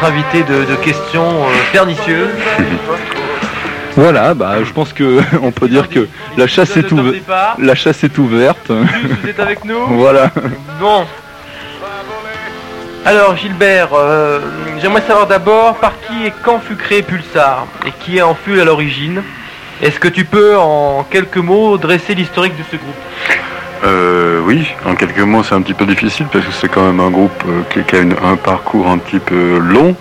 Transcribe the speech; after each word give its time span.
notre 0.00 0.12
invité 0.12 0.42
de, 0.44 0.64
de 0.64 0.76
questions 0.76 1.44
euh, 1.44 1.72
pernicieuses. 1.72 2.30
Voilà, 3.96 4.32
bah, 4.32 4.62
je 4.62 4.72
pense 4.72 4.92
que 4.92 5.18
on 5.42 5.50
peut 5.50 5.66
dire 5.66 5.88
que 5.88 6.06
la 6.36 6.46
chasse 6.46 6.76
est 6.76 6.92
ouverte. 6.92 7.24
La 7.58 7.74
chasse 7.74 8.04
est 8.04 8.16
ouverte. 8.16 8.70
Vous 8.70 9.28
êtes 9.28 9.40
avec 9.40 9.64
nous 9.64 9.86
Voilà. 9.88 10.30
Bon. 10.78 11.04
Alors 13.04 13.36
Gilbert, 13.36 13.88
euh, 13.94 14.38
j'aimerais 14.80 15.00
savoir 15.00 15.26
d'abord 15.26 15.74
par 15.78 15.94
qui 16.06 16.26
et 16.26 16.32
quand 16.44 16.60
fut 16.60 16.76
créé 16.76 17.02
Pulsar 17.02 17.66
et 17.86 17.90
qui 17.90 18.22
en 18.22 18.36
fut 18.36 18.60
à 18.60 18.64
l'origine. 18.64 19.20
Est-ce 19.82 19.98
que 19.98 20.08
tu 20.08 20.24
peux 20.24 20.56
en 20.56 21.02
quelques 21.02 21.38
mots 21.38 21.76
dresser 21.76 22.14
l'historique 22.14 22.56
de 22.56 22.64
ce 22.70 22.76
groupe? 22.76 22.94
Euh, 23.84 24.40
oui, 24.44 24.66
en 24.86 24.94
quelques 24.94 25.20
mots, 25.20 25.42
c'est 25.42 25.54
un 25.54 25.62
petit 25.62 25.74
peu 25.74 25.86
difficile 25.86 26.26
parce 26.32 26.44
que 26.44 26.52
c'est 26.52 26.68
quand 26.68 26.84
même 26.84 27.00
un 27.00 27.10
groupe 27.10 27.42
euh, 27.48 27.62
qui, 27.70 27.96
a 27.96 28.00
un 28.00 28.36
parcours 28.36 28.88
un 28.88 28.98
petit 28.98 29.18
peu 29.18 29.58
long. 29.58 29.94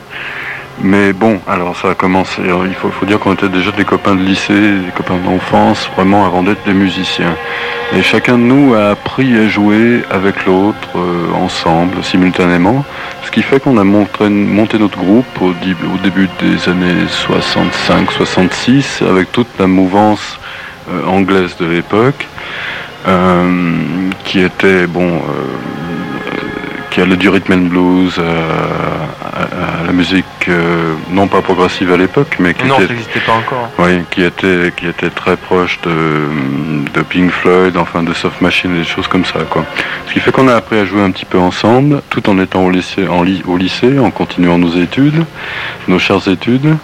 Mais 0.83 1.11
bon, 1.11 1.39
alors 1.47 1.75
ça 1.75 1.89
a 1.89 1.95
commencé. 1.95 2.43
alors, 2.43 2.67
il 2.67 2.75
faut, 2.75 2.91
dire 3.07 3.17
qu'on 3.19 3.33
était 3.33 3.49
déjà 3.49 3.71
des 3.71 3.83
copains 3.83 4.13
de 4.13 4.21
lycée, 4.21 4.53
des 4.53 4.91
copains 4.95 5.17
d'enfance, 5.17 5.89
vraiment 5.95 6.23
avant 6.25 6.43
d'être 6.43 6.63
des 6.65 6.73
musiciens. 6.73 7.35
Et 7.95 8.03
chacun 8.03 8.37
de 8.37 8.43
nous 8.43 8.75
a 8.75 8.91
appris 8.91 9.35
à 9.37 9.47
jouer 9.47 10.03
avec 10.11 10.45
l'autre, 10.45 10.89
euh, 10.95 11.31
ensemble, 11.33 12.03
simultanément. 12.03 12.85
Ce 13.23 13.31
qui 13.31 13.41
fait 13.41 13.59
qu'on 13.59 13.79
a 13.79 13.83
monté 13.83 14.77
notre 14.77 14.99
groupe 14.99 15.41
au, 15.41 15.53
début 16.03 16.29
des 16.39 16.69
années 16.69 17.07
65-66 17.09 19.03
avec 19.03 19.31
toute 19.31 19.47
la 19.57 19.65
mouvance 19.65 20.39
euh, 20.91 21.07
anglaise 21.07 21.57
de 21.57 21.65
l'époque 21.65 22.27
qui 24.25 24.39
était 24.41 24.87
bon, 24.87 25.15
euh, 25.15 25.19
euh, 25.19 26.41
qui 26.89 27.01
allait 27.01 27.15
du 27.15 27.29
rhythm 27.29 27.53
and 27.53 27.69
blues 27.69 28.15
euh, 28.19 28.41
à, 29.81 29.85
la 29.85 29.91
musique 29.93 30.25
euh, 30.49 30.93
non 31.11 31.27
pas 31.27 31.41
progressive 31.41 31.91
à 31.93 31.97
l'époque, 31.97 32.35
mais 32.39 32.53
qui 32.53 32.65
Non, 32.65 32.75
était, 32.79 32.93
n'existait 32.93 33.19
pas 33.21 33.33
encore. 33.33 33.69
oui, 33.79 34.01
qui 34.09 34.23
était 34.23 34.73
qui 34.75 34.87
était 34.87 35.09
très 35.09 35.37
proche 35.37 35.79
de, 35.83 36.25
de 36.93 37.01
Pink 37.03 37.31
Floyd, 37.31 37.77
enfin 37.77 38.03
de 38.03 38.13
Soft 38.13 38.41
Machine 38.41 38.75
et 38.75 38.79
des 38.79 38.83
choses 38.83 39.07
comme 39.07 39.25
ça, 39.25 39.39
quoi. 39.49 39.63
Ce 40.07 40.13
qui 40.13 40.19
fait 40.19 40.31
qu'on 40.31 40.47
a 40.47 40.55
appris 40.55 40.77
à 40.77 40.85
jouer 40.85 41.01
un 41.01 41.11
petit 41.11 41.25
peu 41.25 41.37
ensemble, 41.37 42.01
tout 42.09 42.29
en 42.29 42.37
étant 42.39 42.65
au 42.65 42.69
lycée, 42.71 43.07
en 43.07 43.23
au 43.47 43.57
lycée, 43.57 43.99
en 43.99 44.11
continuant 44.11 44.57
nos 44.57 44.73
études, 44.75 45.23
nos 45.87 45.99
chères 45.99 46.27
études. 46.27 46.75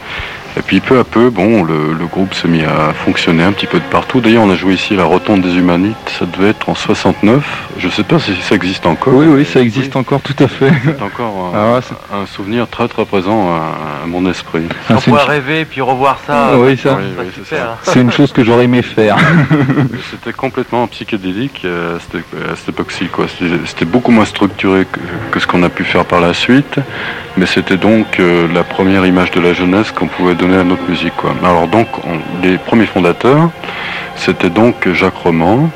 Et 0.58 0.62
puis 0.62 0.80
peu 0.80 1.00
à 1.00 1.04
peu, 1.04 1.30
bon, 1.30 1.64
le, 1.64 1.94
le 1.98 2.06
groupe 2.06 2.34
s'est 2.34 2.48
mis 2.48 2.64
à 2.64 2.94
fonctionner 2.94 3.44
un 3.44 3.52
petit 3.52 3.66
peu 3.66 3.80
de 3.80 3.84
partout. 3.86 4.22
D'ailleurs, 4.22 4.44
on 4.44 4.52
a 4.52 4.56
joué 4.56 4.74
ici 4.76 4.94
à 4.94 4.98
la 4.98 5.04
Rotonde 5.06 5.42
des 5.42 5.56
Humanites, 5.58 5.96
ça 6.20 6.26
devait 6.26 6.50
être 6.50 6.70
en 6.70 6.76
69. 6.76 7.44
Je 7.80 7.90
sais 7.90 8.04
pas 8.04 8.20
si 8.20 8.36
ça 8.42 8.54
existe 8.56 8.86
encore. 8.86 9.14
Oui, 9.16 9.26
oui, 9.28 9.46
ça 9.46 9.60
existe 9.62 9.96
encore 9.96 10.22
tout 10.22 10.36
à 10.44 10.48
fait. 10.48 10.72
C'est 10.86 11.02
encore 11.02 11.52
un, 11.56 11.58
Ah 11.60 11.74
ouais, 11.74 11.80
c'est- 11.82 12.16
un 12.16 12.26
souvenir 12.28 12.68
très 12.68 12.88
très 12.88 13.04
présent 13.06 13.50
à, 13.50 14.04
à 14.04 14.08
mon 14.08 14.30
esprit. 14.30 14.64
Ah, 14.90 14.94
On 14.94 14.98
une 14.98 15.02
pourrait 15.02 15.26
rêver 15.26 15.62
et 15.62 15.66
puis 15.66 15.82
revoir 15.82 16.20
ça. 16.28 16.50
Ah 16.52 16.58
oui, 16.58 16.74
euh, 16.74 16.78
ça. 16.78 16.98
Oui, 17.00 17.04
oui, 17.18 17.26
c'est 17.34 17.44
super, 17.44 17.58
ça. 17.60 17.72
hein. 17.72 17.78
C'est 17.82 18.02
une 18.02 18.12
chose 18.12 18.32
que 18.32 18.44
j'aurais 18.44 18.66
aimé 18.66 18.84
faire. 18.84 19.18
C'était 20.12 20.34
complètement 20.34 20.86
psychédélique 20.88 21.62
euh, 21.66 21.98
à 21.98 22.00
cette, 22.00 22.16
à 22.52 22.56
cette 22.56 22.70
époque-ci. 22.70 23.06
quoi. 23.08 23.26
C'était 23.28 23.56
c'était 23.66 23.86
beaucoup 23.86 24.12
moins 24.12 24.26
structuré 24.26 24.86
que, 24.92 25.00
que 25.32 25.40
ce 25.40 25.48
qu'on 25.48 25.64
a 25.64 25.70
pu 25.70 25.84
faire 25.84 26.06
par 26.06 26.22
la 26.22 26.34
suite, 26.34 26.76
mais 27.38 27.46
c'était 27.48 27.78
donc 27.78 28.20
euh, 28.20 28.48
la 28.54 28.64
première 28.64 29.06
image 29.06 29.32
de 29.32 29.42
la 29.42 29.54
jeunesse 29.54 29.92
qu'on 29.92 30.08
pouvait 30.08 30.36
donner 30.46 30.60
à 30.60 30.64
notre 30.64 30.88
musique. 30.90 31.14
Quoi. 31.18 31.34
Alors 31.44 31.68
donc, 31.68 31.88
on- 32.06 32.20
les 32.46 32.58
premiers 32.58 32.86
fondateurs, 32.86 33.50
c'était 34.16 34.50
donc 34.50 34.76
Jacques 34.94 35.16
Roman, 35.24 35.70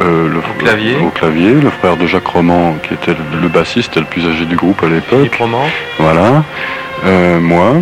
euh, 0.00 0.28
le, 0.28 0.38
Au 0.38 0.58
clavier. 0.58 0.96
au 1.04 1.08
clavier, 1.10 1.52
le 1.54 1.70
frère 1.70 1.96
de 1.96 2.06
Jacques 2.06 2.26
Roman, 2.28 2.76
qui 2.82 2.94
était 2.94 3.12
le, 3.12 3.40
le 3.40 3.48
bassiste 3.48 3.96
et 3.96 4.00
le 4.00 4.06
plus 4.06 4.26
âgé 4.26 4.44
du 4.44 4.56
groupe 4.56 4.82
à 4.82 4.88
l'époque. 4.88 5.34
Roman, 5.38 5.64
Voilà, 5.98 6.44
Euh, 7.06 7.40
moi. 7.40 7.72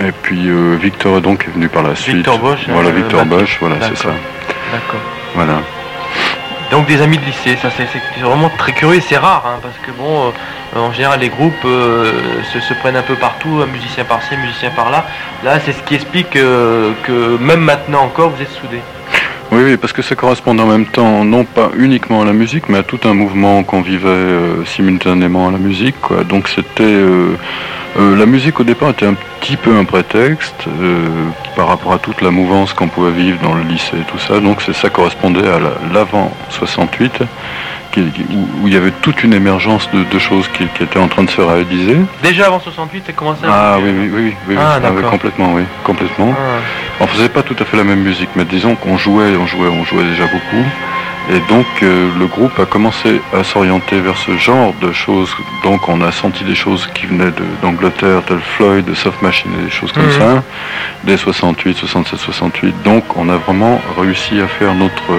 Et 0.00 0.12
puis 0.22 0.48
euh, 0.48 0.76
Victor 0.80 1.20
donc 1.20 1.44
est 1.48 1.50
venu 1.52 1.68
par 1.68 1.82
la 1.82 1.96
suite. 1.96 2.14
Victor 2.16 2.38
Bosch, 2.38 2.60
Voilà, 2.68 2.90
Victor. 2.90 3.24
Bosch, 3.26 3.56
voilà, 3.60 3.74
c'est 3.80 3.96
ça. 3.96 4.10
D'accord. 4.72 5.00
Voilà. 5.34 5.54
Donc 6.70 6.86
des 6.86 7.00
amis 7.00 7.16
de 7.16 7.24
lycée, 7.24 7.56
ça 7.62 7.70
c'est 7.70 8.20
vraiment 8.20 8.50
très 8.58 8.72
curieux 8.72 9.00
c'est 9.00 9.16
rare 9.16 9.44
hein, 9.46 9.58
parce 9.62 9.76
que 9.78 9.90
bon, 9.90 10.32
euh, 10.76 10.78
en 10.78 10.92
général 10.92 11.20
les 11.20 11.30
groupes 11.30 11.64
euh, 11.64 12.42
se, 12.52 12.74
prennent 12.74 12.96
un 12.96 13.02
peu 13.02 13.14
partout, 13.14 13.60
un 13.62 13.66
musicien 13.66 14.04
par-ci, 14.04 14.34
un 14.34 14.38
musicien 14.38 14.70
par-là. 14.70 15.06
Là 15.42 15.60
c'est 15.60 15.72
ce 15.72 15.82
qui 15.82 15.94
explique 15.94 16.36
euh, 16.36 16.92
que 17.04 17.38
même 17.38 17.60
maintenant 17.60 18.02
encore 18.02 18.30
vous 18.30 18.42
êtes 18.42 18.50
soudés. 18.50 18.82
Oui, 19.50 19.62
oui, 19.64 19.76
parce 19.78 19.94
que 19.94 20.02
ça 20.02 20.14
correspond 20.14 20.58
en 20.58 20.66
même 20.66 20.84
temps, 20.84 21.24
non 21.24 21.44
pas 21.44 21.70
uniquement 21.74 22.20
à 22.20 22.26
la 22.26 22.34
musique, 22.34 22.68
mais 22.68 22.76
à 22.76 22.82
tout 22.82 23.00
un 23.04 23.14
mouvement 23.14 23.62
qu'on 23.62 23.80
vivait 23.80 24.66
simultanément 24.66 25.48
à 25.48 25.52
la 25.52 25.56
musique. 25.56 25.98
Quoi. 26.02 26.22
Donc 26.24 26.48
c'était 26.48 27.02
euh, 27.98 28.16
la 28.16 28.26
musique 28.26 28.60
au 28.60 28.64
départ 28.64 28.90
était 28.90 29.06
un 29.06 29.14
petit 29.40 29.56
peu 29.56 29.74
un 29.76 29.84
prétexte 29.84 30.64
euh, 30.68 31.06
par 31.56 31.68
rapport 31.68 31.92
à 31.92 31.98
toute 31.98 32.20
la 32.20 32.30
mouvance 32.30 32.72
qu'on 32.72 32.88
pouvait 32.88 33.10
vivre 33.12 33.38
dans 33.42 33.54
le 33.54 33.62
lycée 33.62 33.96
et 33.96 34.04
tout 34.10 34.18
ça. 34.18 34.40
Donc 34.40 34.60
ça 34.62 34.90
correspondait 34.90 35.48
à 35.48 35.58
la- 35.58 35.72
l'avant 35.92 36.32
68, 36.50 37.22
qui- 37.92 38.04
qui- 38.10 38.26
où, 38.30 38.62
où 38.64 38.68
il 38.68 38.74
y 38.74 38.76
avait 38.76 38.90
toute 39.02 39.24
une 39.24 39.32
émergence 39.32 39.88
de, 39.92 40.04
de 40.04 40.18
choses 40.18 40.46
qui, 40.48 40.66
qui 40.76 40.82
étaient 40.82 40.98
en 40.98 41.08
train 41.08 41.24
de 41.24 41.30
se 41.30 41.40
réaliser. 41.40 41.96
Déjà 42.22 42.46
avant 42.46 42.60
68, 42.60 43.04
ça 43.06 43.12
commençait 43.12 43.46
à 43.46 43.50
Ah 43.50 43.76
oui, 43.82 43.90
oui, 43.90 44.10
oui, 44.12 44.20
oui, 44.24 44.34
oui, 44.50 44.56
Ah, 44.58 44.78
oui, 44.94 45.02
complètement, 45.10 45.54
oui, 45.54 45.62
complètement. 45.82 46.34
Ah. 46.38 46.60
On 47.00 47.06
faisait 47.06 47.28
pas 47.30 47.42
tout 47.42 47.56
à 47.58 47.64
fait 47.64 47.76
la 47.76 47.84
même 47.84 48.00
musique, 48.02 48.28
mais 48.36 48.44
disons 48.44 48.74
qu'on 48.74 48.98
jouait, 48.98 49.34
on 49.40 49.46
jouait, 49.46 49.68
on 49.68 49.84
jouait 49.84 50.04
déjà 50.04 50.24
beaucoup. 50.24 50.64
Et 51.30 51.40
donc 51.52 51.66
euh, 51.82 52.08
le 52.18 52.26
groupe 52.26 52.58
a 52.58 52.64
commencé 52.64 53.20
à 53.38 53.44
s'orienter 53.44 54.00
vers 54.00 54.16
ce 54.16 54.36
genre 54.38 54.72
de 54.80 54.92
choses. 54.92 55.30
Donc 55.62 55.86
on 55.88 56.00
a 56.00 56.10
senti 56.10 56.42
des 56.44 56.54
choses 56.54 56.88
qui 56.94 57.04
venaient 57.06 57.26
de- 57.30 57.44
d'Angleterre, 57.60 58.22
tel 58.26 58.38
Floyd, 58.56 58.86
de 58.86 58.94
Soft 58.94 59.20
Machine 59.20 59.50
et 59.60 59.64
des 59.64 59.70
choses 59.70 59.92
comme 59.92 60.06
Mhm. 60.06 60.12
ça, 60.12 60.42
dès 61.04 61.18
68, 61.18 61.76
67, 61.76 62.18
68. 62.18 62.74
Donc 62.82 63.04
on 63.16 63.28
a 63.28 63.36
vraiment 63.36 63.78
réussi 63.98 64.40
à 64.40 64.48
faire 64.48 64.74
notre, 64.74 65.12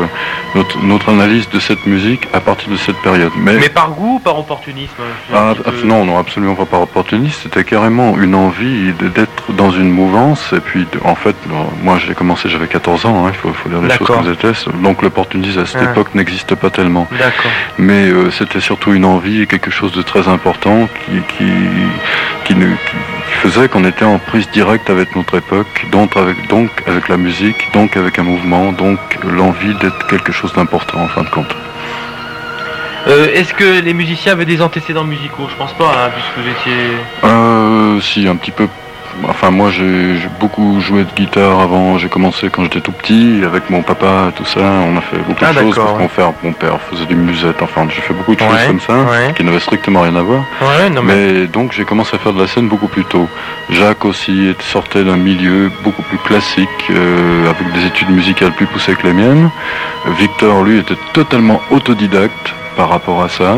notre, 0.55 0.81
notre 0.83 1.09
analyse 1.09 1.47
de 1.49 1.59
cette 1.59 1.85
musique 1.85 2.27
à 2.33 2.39
partir 2.39 2.69
de 2.69 2.77
cette 2.77 2.97
période. 3.03 3.31
Mais 3.37 3.69
par 3.69 3.91
goût 3.91 4.15
ou 4.15 4.19
par 4.19 4.39
opportunisme 4.39 4.93
Ah, 5.33 5.53
peu- 5.63 5.85
non, 5.85 6.05
non, 6.05 6.17
absolument 6.17 6.55
pas 6.55 6.65
par 6.65 6.81
opportuniste. 6.81 7.41
C'était 7.43 7.63
carrément 7.63 8.17
une 8.17 8.33
envie 8.33 8.93
de- 8.93 9.09
d'être 9.09 9.38
dans 9.53 9.71
une 9.71 9.89
mouvance. 9.89 10.53
Et 10.53 10.59
puis, 10.59 10.85
en 11.03 11.15
fait, 11.15 11.35
moi, 11.83 11.97
j'ai 12.05 12.13
commencé, 12.13 12.49
j'avais 12.49 12.67
14 12.67 13.05
ans. 13.05 13.25
hein, 13.25 13.31
il 13.33 13.37
faut, 13.37 13.51
faut 13.53 13.69
dire 13.69 13.81
les 13.81 13.89
choses 13.95 14.07
comme 14.07 14.25
elles 14.25 14.33
étaient. 14.33 14.51
Donc, 14.83 15.01
l'opportunisme 15.01 15.59
à 15.61 15.65
cette 15.65 15.81
Ah. 15.85 15.91
époque 15.91 16.13
n'existe 16.15 16.55
pas 16.55 16.69
tellement. 16.69 17.07
D'accord. 17.11 17.51
Mais 17.77 18.09
euh, 18.09 18.31
c'était 18.31 18.59
surtout 18.59 18.93
une 18.93 19.05
envie, 19.05 19.41
et 19.41 19.47
quelque 19.47 19.71
chose 19.71 19.91
de 19.91 20.01
très 20.01 20.27
important 20.27 20.87
qui, 21.05 21.21
qui, 21.37 21.51
qui, 22.45 22.55
ne- 22.55 22.65
qui 22.75 23.33
faisait 23.41 23.67
qu'on 23.69 23.85
était 23.85 24.05
en 24.05 24.19
prise 24.19 24.49
directe 24.51 24.89
avec 24.89 25.15
notre 25.15 25.37
époque, 25.37 25.85
donc 25.91 26.15
avec, 26.17 26.47
donc 26.49 26.69
avec 26.87 27.07
la 27.09 27.17
musique, 27.17 27.55
donc 27.73 27.95
avec 27.97 28.19
un 28.19 28.23
mouvement, 28.23 28.71
donc 28.71 28.99
l'envie 29.23 29.73
d'être 29.75 30.07
quelque 30.07 30.31
chose 30.31 30.53
d'important 30.53 30.99
en 31.01 31.07
fin 31.07 31.23
de 31.23 31.29
compte. 31.29 31.55
Euh, 33.07 33.27
Est-ce 33.33 33.53
que 33.53 33.79
les 33.81 33.93
musiciens 33.93 34.33
avaient 34.33 34.45
des 34.45 34.61
antécédents 34.61 35.05
musicaux? 35.05 35.47
Je 35.49 35.55
pense 35.55 35.71
pas, 35.73 35.85
hein, 36.05 36.09
puisque 36.13 36.37
vous 36.37 36.51
étiez. 36.51 36.83
Euh, 37.23 37.99
si, 38.01 38.27
un 38.27 38.35
petit 38.35 38.51
peu. 38.51 38.67
Enfin, 39.27 39.51
moi, 39.51 39.69
j'ai 39.69 40.15
beaucoup 40.39 40.79
joué 40.79 41.03
de 41.03 41.09
guitare 41.15 41.59
avant. 41.59 41.97
J'ai 41.97 42.07
commencé 42.09 42.49
quand 42.49 42.63
j'étais 42.63 42.79
tout 42.81 42.91
petit, 42.91 43.41
avec 43.45 43.69
mon 43.69 43.81
papa, 43.81 44.31
tout 44.35 44.45
ça. 44.45 44.59
On 44.61 44.95
a 44.97 45.01
fait 45.01 45.17
beaucoup 45.17 45.43
Ah, 45.45 45.53
de 45.53 45.59
choses 45.59 45.75
d'accord, 45.75 45.97
pour 45.97 46.11
faire. 46.11 46.31
Mon 46.43 46.53
père 46.53 46.79
faisait 46.89 47.05
des 47.05 47.15
musettes. 47.15 47.61
Enfin, 47.61 47.87
j'ai 47.89 48.01
fait 48.01 48.13
beaucoup 48.13 48.33
de 48.35 48.39
choses 48.39 48.49
Ouais, 48.51 48.67
comme 48.67 48.79
ça, 48.79 48.93
ouais. 48.93 49.33
qui 49.35 49.43
n'avaient 49.43 49.59
strictement 49.59 50.01
rien 50.01 50.15
à 50.15 50.21
voir. 50.21 50.43
Ouais, 50.61 50.89
non 50.89 51.01
mais. 51.03 51.15
Mais 51.15 51.47
donc, 51.47 51.73
j'ai 51.73 51.83
commencé 51.85 52.15
à 52.15 52.19
faire 52.19 52.33
de 52.33 52.39
la 52.41 52.47
scène 52.47 52.67
beaucoup 52.67 52.87
plus 52.87 53.03
tôt. 53.05 53.27
Jacques 53.69 54.05
aussi 54.05 54.55
sortait 54.59 55.03
d'un 55.03 55.17
milieu 55.17 55.69
beaucoup 55.83 56.03
plus 56.03 56.17
classique, 56.19 56.69
euh, 56.89 57.49
avec 57.49 57.71
des 57.73 57.85
études 57.87 58.09
musicales 58.09 58.51
plus 58.53 58.65
poussées 58.67 58.95
que 58.95 59.05
les 59.07 59.13
miennes. 59.13 59.49
Victor, 60.17 60.63
lui, 60.63 60.79
était 60.79 60.97
totalement 61.13 61.61
autodidacte 61.71 62.53
par 62.77 62.89
rapport 62.89 63.21
à 63.21 63.29
ça. 63.29 63.55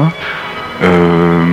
Euh, 0.83 1.43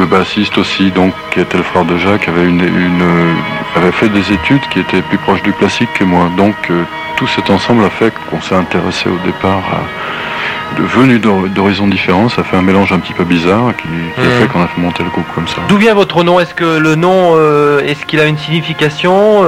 le 0.00 0.06
bassiste 0.06 0.56
aussi, 0.58 0.90
donc, 0.90 1.12
qui 1.30 1.40
était 1.40 1.58
le 1.58 1.62
frère 1.62 1.84
de 1.84 1.96
Jacques, 1.98 2.26
avait, 2.28 2.44
une, 2.44 2.60
une, 2.60 3.02
euh, 3.02 3.34
avait 3.76 3.92
fait 3.92 4.08
des 4.08 4.32
études 4.32 4.62
qui 4.70 4.80
étaient 4.80 5.02
plus 5.02 5.18
proches 5.18 5.42
du 5.42 5.52
classique 5.52 5.90
que 5.98 6.04
moi. 6.04 6.28
Donc, 6.36 6.54
euh, 6.70 6.82
tout 7.16 7.26
cet 7.26 7.50
ensemble 7.50 7.84
a 7.84 7.90
fait 7.90 8.12
qu'on 8.30 8.40
s'est 8.40 8.54
intéressé 8.54 9.08
au 9.10 9.18
départ 9.26 9.62
à, 9.78 10.80
de 10.80 10.84
venus 10.86 11.20
d'horizons 11.20 11.86
différents. 11.86 12.28
Ça 12.30 12.42
fait 12.44 12.56
un 12.56 12.62
mélange 12.62 12.92
un 12.92 12.98
petit 12.98 13.12
peu 13.12 13.24
bizarre 13.24 13.72
qui, 13.76 13.88
qui 14.14 14.20
a 14.20 14.24
Mhm. 14.24 14.40
fait 14.40 14.46
qu'on 14.48 14.62
a 14.62 14.68
fait 14.68 14.80
monter 14.80 15.02
le 15.02 15.10
groupe 15.10 15.26
comme 15.34 15.46
ça. 15.48 15.58
D'où 15.68 15.76
vient 15.76 15.94
votre 15.94 16.24
nom? 16.24 16.40
Est-ce 16.40 16.54
que 16.54 16.78
le 16.78 16.94
nom, 16.94 17.32
euh, 17.36 17.80
est-ce 17.86 18.06
qu'il 18.06 18.20
a 18.20 18.24
une 18.26 18.38
signification? 18.38 19.44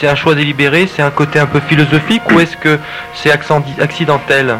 C'est 0.00 0.08
un 0.08 0.16
choix 0.16 0.34
délibéré? 0.34 0.88
C'est 0.92 1.02
un 1.02 1.10
côté 1.10 1.38
un 1.38 1.46
peu 1.46 1.60
philosophique? 1.60 2.22
Ou 2.32 2.40
est-ce 2.40 2.56
que 2.56 2.78
c'est 3.14 3.30
accidentel? 3.30 4.56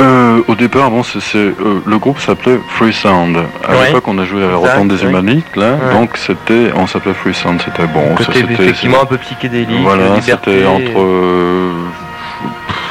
Euh, 0.00 0.40
au 0.48 0.54
départ, 0.56 0.90
bon, 0.90 1.02
c'est, 1.04 1.36
euh, 1.38 1.52
le 1.86 1.98
groupe 1.98 2.18
s'appelait 2.18 2.58
Free 2.70 2.92
Sound. 2.92 3.36
À 3.66 3.72
Ouais. 3.76 3.86
l'époque, 3.86 4.08
on 4.08 4.18
a 4.18 4.24
joué 4.24 4.44
à 4.44 4.48
la 4.48 4.56
Rotonde 4.56 4.88
des. 4.88 5.04
Humanites, 5.04 5.54
là. 5.56 5.74
Ouais. 5.74 5.92
Donc, 5.94 6.16
c'était, 6.16 6.72
on 6.74 6.86
s'appelait 6.86 7.14
Free 7.14 7.32
Sound. 7.34 7.62
C'était 7.64 7.86
bon. 7.86 8.14
Côté 8.16 8.40
c'était, 8.40 8.52
effectivement 8.54 9.02
un 9.02 9.06
peu 9.06 9.18
psychédélique, 9.18 9.82
Voilà, 9.82 10.20
c'était 10.20 10.64
entre, 10.66 10.98
euh, 10.98 11.70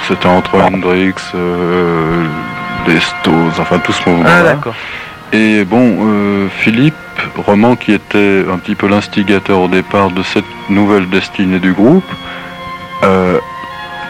c'était 0.08 0.28
entre 0.28 0.56
Hendrix, 0.62 1.14
euh, 1.36 2.24
les 2.88 3.00
Stones, 3.02 3.52
enfin 3.60 3.80
tout 3.80 3.92
ce 3.92 4.02
Ah 4.06 4.10
mouvement-là. 4.10 4.44
d'accord. 4.44 4.76
Et 5.34 5.64
bon, 5.66 6.48
Philippe 6.60 6.94
roman 7.38 7.76
qui 7.76 7.92
était 7.94 8.44
un 8.52 8.58
petit 8.60 8.76
peu 8.76 8.88
l'instigateur 8.88 9.60
au 9.60 9.68
départ 9.68 10.12
de 10.12 10.22
cette 10.22 10.46
nouvelle 10.70 11.10
destinée 11.10 11.58
du 11.60 11.74
groupe, 11.74 12.04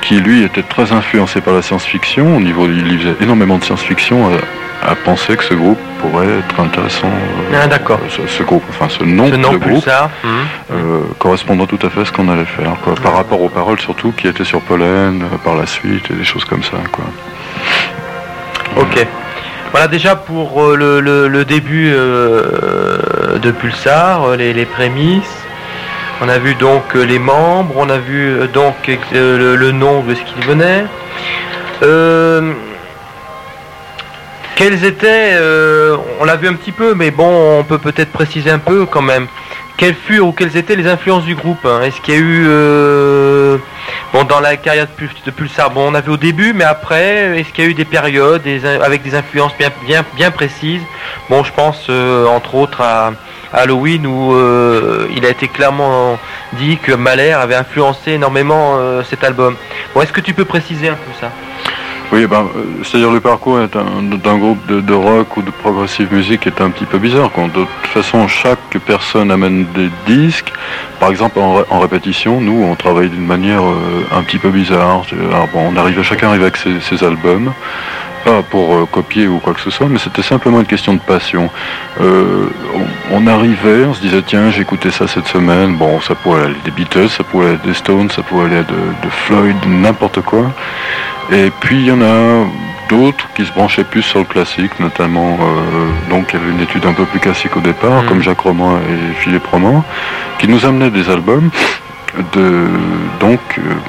qui 0.04 0.20
lui 0.20 0.44
était 0.44 0.64
très 0.64 0.92
influencé 0.92 1.42
par 1.42 1.54
la 1.54 1.62
science-fiction. 1.62 2.38
Au 2.38 2.40
niveau, 2.42 2.68
il 2.68 2.84
lisait 2.84 3.16
énormément 3.22 3.58
de 3.58 3.64
science-fiction, 3.64 4.32
euh, 4.32 4.38
a 4.86 4.96
pensé 4.96 5.38
que 5.38 5.44
ce 5.44 5.54
groupe 5.54 5.80
pourrait 6.00 6.40
être 6.40 6.60
intéressant. 6.60 7.08
euh, 7.08 7.62
ah, 7.64 7.68
d'accord. 7.68 8.00
Ce, 8.10 8.44
groupe, 8.44 8.64
enfin 8.70 8.90
ce 8.90 9.04
nom, 9.04 9.30
ce 9.30 9.36
nom 9.36 9.54
de 9.54 9.58
groupe. 9.58 9.88
Euh, 9.88 11.02
correspondant 11.20 11.66
tout 11.66 11.80
à 11.82 11.90
fait 11.90 12.02
à 12.02 12.06
ce 12.06 12.12
qu'on 12.12 12.28
allait 12.30 12.44
faire, 12.46 12.76
quoi. 12.84 12.96
Par 12.96 13.16
rapport 13.16 13.42
aux 13.42 13.50
paroles 13.50 13.80
surtout, 13.80 14.12
qui 14.12 14.28
étaient 14.28 14.44
sur 14.44 14.60
Pollen 14.62 15.24
par 15.44 15.56
la 15.56 15.66
suite 15.66 16.12
et 16.12 16.16
des 16.16 16.26
choses 16.26 16.44
comme 16.44 16.64
ça, 16.64 16.78
quoi. 16.92 17.06
Ok. 18.78 19.08
Voilà 19.72 19.88
déjà 19.88 20.16
pour 20.16 20.76
le, 20.76 21.00
le, 21.00 21.28
le, 21.28 21.46
début 21.46 21.92
euh, 21.94 23.40
de 23.40 23.52
Pulsar, 23.52 24.36
les, 24.36 24.54
les, 24.54 24.66
prémices. 24.66 25.43
On 26.22 26.30
a 26.30 26.38
vu 26.38 26.56
donc 26.56 26.94
les 26.94 27.20
membres, 27.20 27.74
on 27.76 27.90
a 27.90 27.98
vu 27.98 28.48
donc 28.54 28.76
le, 29.12 29.56
le, 29.56 29.72
nom 29.72 30.02
de 30.04 30.16
ce 30.16 30.22
qu'il 30.22 30.46
venait. 30.46 30.86
quels 34.56 34.86
étaient, 34.86 35.38
on 36.20 36.26
l'a 36.26 36.36
vu 36.36 36.48
un 36.48 36.54
petit 36.54 36.72
peu, 36.72 36.94
mais 36.94 37.12
bon, 37.12 37.60
on 37.60 37.64
peut 37.64 37.80
peut-être 37.80 38.12
préciser 38.12 38.50
un 38.50 38.60
peu 38.60 38.86
quand 38.86 39.02
même. 39.02 39.28
Quelles 39.76 39.96
furent 39.96 40.28
ou 40.28 40.32
quelles 40.32 40.56
étaient 40.56 40.76
les 40.76 40.88
influences 40.88 41.26
du 41.26 41.36
groupe 41.36 41.66
hein? 41.66 41.82
Est-ce 41.82 42.00
qu'il 42.00 42.14
y 42.14 42.18
a 42.18 42.22
eu 42.22 43.60
Bon, 44.14 44.24
dans 44.26 44.40
la 44.40 44.58
carrière 44.58 44.86
de 45.26 45.32
Pulsar, 45.32 45.72
bon, 45.72 45.92
on 45.92 45.96
a 45.96 46.02
vu 46.02 46.12
au 46.12 46.18
début, 46.18 46.54
mais 46.54 46.66
après, 46.66 47.40
est-ce 47.40 47.50
qu'il 47.52 47.64
y 47.64 47.68
a 47.68 47.70
eu 47.72 47.74
des 47.74 47.84
périodes 47.84 48.44
des, 48.44 48.64
avec 48.64 49.02
des 49.02 49.16
influences 49.16 49.54
bien, 49.58 49.72
bien, 49.88 50.06
bien 50.16 50.30
précises? 50.30 50.84
Bon, 51.32 51.44
je 51.44 51.52
pense 51.52 51.88
euh, 51.90 52.28
entre 52.28 52.54
autres 52.54 52.82
à, 52.82 53.14
Halloween 53.54 54.06
où 54.08 54.34
euh, 54.34 55.08
il 55.16 55.26
a 55.26 55.30
été 55.30 55.48
clairement 55.48 56.20
dit 56.54 56.78
que 56.78 56.92
Mahler 56.92 57.32
avait 57.32 57.56
influencé 57.56 58.14
énormément 58.14 58.76
euh, 58.78 59.04
cet 59.04 59.24
album. 59.24 59.56
Bon, 59.94 60.02
est-ce 60.02 60.12
que 60.12 60.22
tu 60.22 60.34
peux 60.34 60.46
préciser 60.46 60.90
un 60.90 60.96
peu 60.96 61.12
ça? 61.22 61.30
Oui, 62.12 62.28
ben, 62.28 62.48
c'est-à-dire 62.84 63.12
le 63.12 63.22
parcours 63.22 63.58
d'un 63.68 64.38
groupe 64.38 64.68
de, 64.68 64.94
rock 64.94 65.38
ou 65.38 65.42
de 65.42 65.50
progressive 65.50 66.14
musique 66.14 66.46
est 66.46 66.62
un 66.62 66.70
petit 66.70 66.86
peu 66.86 67.00
bizarre. 67.00 67.32
De 67.36 67.50
toute 67.52 67.68
façon, 67.92 68.28
chaque 68.28 68.78
personne 68.86 69.32
amène 69.32 69.66
des 69.74 69.90
disques. 70.06 70.54
Par 71.00 71.10
exemple, 71.10 71.40
en, 71.40 71.80
répétition, 71.80 72.40
nous, 72.40 72.64
on 72.64 72.76
travaille 72.76 73.10
d'une 73.10 73.26
manière 73.26 73.64
euh, 73.64 74.06
un 74.16 74.22
petit 74.22 74.38
peu 74.38 74.50
bizarre. 74.50 75.04
On 75.56 75.76
arrive, 75.76 76.04
chacun 76.04 76.30
arrive 76.30 76.44
avec 76.44 76.58
ses 76.58 77.04
albums 77.04 77.52
pas 78.24 78.42
pour 78.44 78.76
euh, 78.76 78.86
copier 78.86 79.28
ou 79.28 79.40
quoi 79.40 79.54
que 79.54 79.62
ce 79.62 79.70
soit, 79.70 79.88
mais 79.88 80.00
c'était 80.00 80.22
simplement 80.22 80.60
une 80.60 80.66
question 80.66 80.94
de 80.94 81.00
passion. 81.00 81.50
Euh, 82.02 82.48
on, 83.12 83.24
on, 83.24 83.28
arrivait, 83.28 83.86
on 83.86 83.94
se 83.94 84.02
disait 84.02 84.22
tiens 84.26 84.52
j'écoutais 84.52 84.92
ça 84.92 85.08
cette 85.08 85.28
semaine, 85.28 85.76
bon 85.76 86.02
ça 86.02 86.16
pourrait 86.16 86.44
aller 86.44 86.56
des 86.66 86.72
Beatles, 86.72 87.10
ça 87.10 87.24
pourrait 87.24 87.50
aller 87.50 87.60
des 87.66 87.74
Stones, 87.74 88.10
ça 88.10 88.24
pourrait 88.24 88.46
aller 88.46 88.64
de, 88.64 89.06
de 89.06 89.10
Floyd, 89.10 89.56
n'importe 89.68 90.22
quoi. 90.22 90.52
Et 91.32 91.52
puis 91.62 91.78
il 91.78 91.86
y 91.86 91.92
en 91.92 92.02
a 92.02 92.46
d'autres 92.90 93.28
qui 93.36 93.46
se 93.46 93.52
branchaient 93.52 93.84
plus 93.84 94.02
sur 94.02 94.20
le 94.20 94.26
classique, 94.26 94.80
notamment 94.80 95.38
euh, 95.42 96.10
donc 96.10 96.34
il 96.34 96.40
y 96.40 96.44
avait 96.44 96.52
une 96.52 96.62
étude 96.62 96.86
un 96.86 96.94
peu 96.94 97.06
plus 97.06 97.20
classique 97.20 97.56
au 97.58 97.62
départ, 97.62 98.04
mmh. 98.04 98.08
comme 98.08 98.22
Jacques 98.22 98.42
Romain 98.42 98.80
et 98.90 99.14
Philippe 99.22 99.48
Roman, 99.48 99.84
qui 100.40 100.48
nous 100.48 100.66
amenaient 100.66 100.92
des 100.92 101.10
albums 101.10 101.50
de 102.34 102.68
donc 103.20 103.40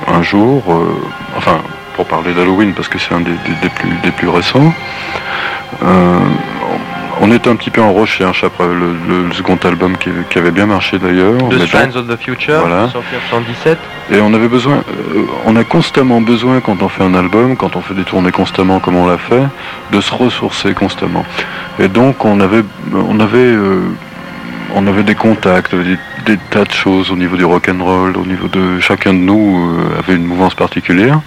un 0.08 0.22
jour, 0.22 0.62
euh, 0.68 0.96
enfin 1.36 1.58
pour 1.94 2.06
parler 2.06 2.32
d'Halloween 2.34 2.74
parce 2.74 2.88
que 2.88 2.98
c'est 2.98 3.14
un 3.14 3.20
des, 3.20 3.30
des, 3.30 3.54
des, 3.62 3.68
plus, 3.68 3.90
des 4.02 4.10
plus 4.10 4.28
récents. 4.28 4.72
Euh, 5.82 6.18
on 7.20 7.30
était 7.32 7.48
un 7.48 7.56
petit 7.56 7.70
peu 7.70 7.80
en 7.80 7.92
recherche 7.92 8.44
après 8.44 8.66
le, 8.66 8.94
le, 9.08 9.28
le 9.28 9.32
second 9.32 9.58
album 9.64 9.96
qui, 9.96 10.10
qui, 10.30 10.38
avait 10.38 10.50
bien 10.50 10.66
marché 10.66 10.98
d'ailleurs. 10.98 11.36
The 11.48 11.66
Strands 11.66 11.96
of 11.96 12.08
the 12.08 12.20
Future, 12.20 12.60
voilà. 12.60 12.88
sorti 12.90 13.14
en 13.32 13.40
1977. 13.40 13.78
Et 14.12 14.20
on 14.20 14.34
avait 14.34 14.48
besoin, 14.48 14.76
euh, 14.76 15.24
on 15.46 15.56
a 15.56 15.64
constamment 15.64 16.20
besoin 16.20 16.60
quand 16.60 16.82
on 16.82 16.88
fait 16.88 17.04
un 17.04 17.14
album, 17.14 17.56
quand 17.56 17.76
on 17.76 17.80
fait 17.80 17.94
des 17.94 18.02
tournées 18.02 18.32
constamment 18.32 18.80
comme 18.80 18.96
on 18.96 19.06
l'a 19.06 19.18
fait, 19.18 19.44
de 19.92 20.00
se 20.00 20.12
ressourcer 20.12 20.74
constamment. 20.74 21.24
Et 21.78 21.88
donc 21.88 22.24
on 22.24 22.40
avait, 22.40 22.64
on 22.92 23.18
avait, 23.20 23.38
euh, 23.38 23.80
on 24.74 24.86
avait 24.86 25.04
des 25.04 25.14
contacts, 25.14 25.74
des, 25.74 25.96
des, 26.24 26.36
tas 26.50 26.64
de 26.64 26.72
choses 26.72 27.10
au 27.10 27.16
niveau 27.16 27.36
du 27.36 27.44
rock 27.44 27.68
and 27.68 27.82
roll, 27.82 28.16
au 28.16 28.24
niveau 28.24 28.48
de 28.48 28.80
chacun 28.80 29.12
de 29.12 29.18
nous 29.18 29.78
euh, 29.78 29.98
avait 29.98 30.14
une 30.16 30.24
mouvance 30.24 30.54
particulière. 30.54 31.20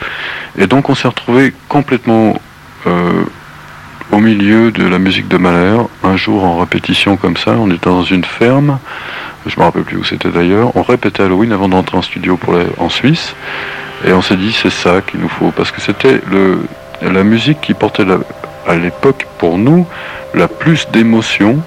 Et 0.57 0.67
donc 0.67 0.89
on 0.89 0.95
s'est 0.95 1.07
retrouvé 1.07 1.53
complètement 1.69 2.39
euh, 2.85 3.23
au 4.11 4.19
milieu 4.19 4.71
de 4.71 4.87
la 4.87 4.99
musique 4.99 5.27
de 5.27 5.37
Mahler, 5.37 5.81
un 6.03 6.15
jour 6.15 6.43
en 6.43 6.57
répétition 6.57 7.17
comme 7.17 7.37
ça, 7.37 7.51
on 7.51 7.69
était 7.69 7.89
dans 7.89 8.03
une 8.03 8.23
ferme, 8.23 8.79
je 9.45 9.59
me 9.59 9.65
rappelle 9.65 9.83
plus 9.83 9.97
où 9.97 10.03
c'était 10.03 10.29
d'ailleurs, 10.29 10.75
on 10.75 10.81
répétait 10.81 11.23
Halloween 11.23 11.51
avant 11.51 11.67
d'entrer 11.67 11.97
en 11.97 12.01
studio 12.01 12.37
pour 12.37 12.55
en 12.77 12.89
Suisse, 12.89 13.35
et 14.05 14.13
on 14.13 14.21
s'est 14.21 14.37
dit 14.37 14.53
c'est 14.53 14.71
ça 14.71 15.01
qu'il 15.01 15.19
nous 15.19 15.29
faut, 15.29 15.51
parce 15.51 15.71
que 15.71 15.81
c'était 15.81 16.21
la 17.01 17.23
musique 17.23 17.59
qui 17.59 17.73
portait 17.73 18.05
à 18.65 18.75
l'époque 18.75 19.27
pour 19.39 19.57
nous 19.57 19.85
la 20.33 20.47
plus 20.47 20.87
d'émotion, 20.91 21.61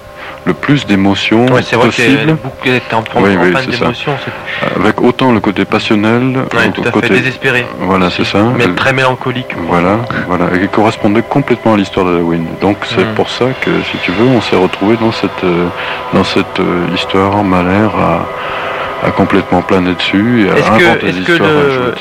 le 0.46 0.54
plus 0.54 0.86
d'émotions 0.86 1.46
ouais, 1.46 1.62
c'est 1.62 1.76
possible. 1.76 2.36
Vrai 2.64 2.76
était 2.76 2.94
en, 2.94 3.00
en, 3.00 3.22
oui, 3.22 3.36
en. 3.36 4.80
Avec 4.80 5.00
autant 5.02 5.32
le 5.32 5.40
côté 5.40 5.64
passionnel, 5.64 6.38
ouais, 6.54 6.70
tout 6.72 6.82
à 6.86 6.90
côté 6.90 7.08
fait 7.08 7.14
désespéré. 7.14 7.66
Voilà, 7.80 8.10
c'est 8.10 8.24
ça. 8.24 8.42
Mais 8.56 8.68
très 8.74 8.92
mélancolique. 8.92 9.54
Voilà, 9.68 9.98
voilà, 10.26 10.46
et 10.54 10.60
qui 10.60 10.68
correspondait 10.68 11.22
complètement 11.22 11.74
à 11.74 11.76
l'histoire 11.76 12.06
d'Halloween. 12.06 12.46
Donc 12.60 12.78
c'est 12.84 13.04
mmh. 13.04 13.14
pour 13.14 13.28
ça 13.28 13.46
que, 13.60 13.70
si 13.90 13.98
tu 13.98 14.12
veux, 14.12 14.26
on 14.26 14.40
s'est 14.40 14.56
retrouvé 14.56 14.96
dans 14.96 15.12
cette 15.12 15.44
euh, 15.44 15.66
dans 16.14 16.24
cette 16.24 16.60
euh, 16.60 16.86
histoire. 16.94 17.42
Mahler 17.44 17.88
a, 17.98 19.06
a 19.06 19.10
complètement 19.10 19.62
plané 19.62 19.94
dessus 19.94 20.46
et 20.46 20.60
que, 20.60 21.06
est-ce 21.06 21.26
que 21.26 21.32
le... 21.32 21.94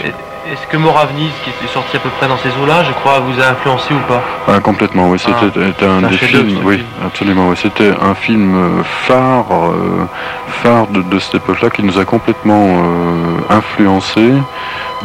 Est-ce 0.52 0.66
que 0.66 0.78
Moravnis, 0.78 1.32
qui 1.44 1.52
est 1.52 1.68
sorti 1.68 1.98
à 1.98 2.00
peu 2.00 2.10
près 2.10 2.28
dans 2.28 2.38
ces 2.38 2.50
eaux-là, 2.50 2.84
je 2.84 2.92
crois, 2.94 3.20
vous 3.20 3.40
a 3.40 3.50
influencé 3.50 3.94
ou 3.94 4.00
pas 4.08 4.24
ah, 4.48 4.60
Complètement, 4.60 5.10
oui. 5.10 5.20
C'était 5.20 5.62
ah, 5.82 5.86
un, 5.86 6.04
un 6.04 6.08
des 6.10 6.18
films, 6.18 6.62
oui, 6.64 6.78
film. 6.78 6.88
absolument. 7.06 7.50
Oui. 7.50 7.56
C'était 7.62 7.92
un 8.02 8.16
film 8.16 8.84
phare, 8.84 9.46
euh, 9.52 10.08
phare 10.64 10.88
de, 10.88 11.04
de 11.04 11.20
cette 11.20 11.36
époque-là 11.36 11.70
qui 11.70 11.84
nous 11.84 12.00
a 12.00 12.06
complètement 12.06 12.66
euh, 12.66 13.38
influencé 13.50 14.34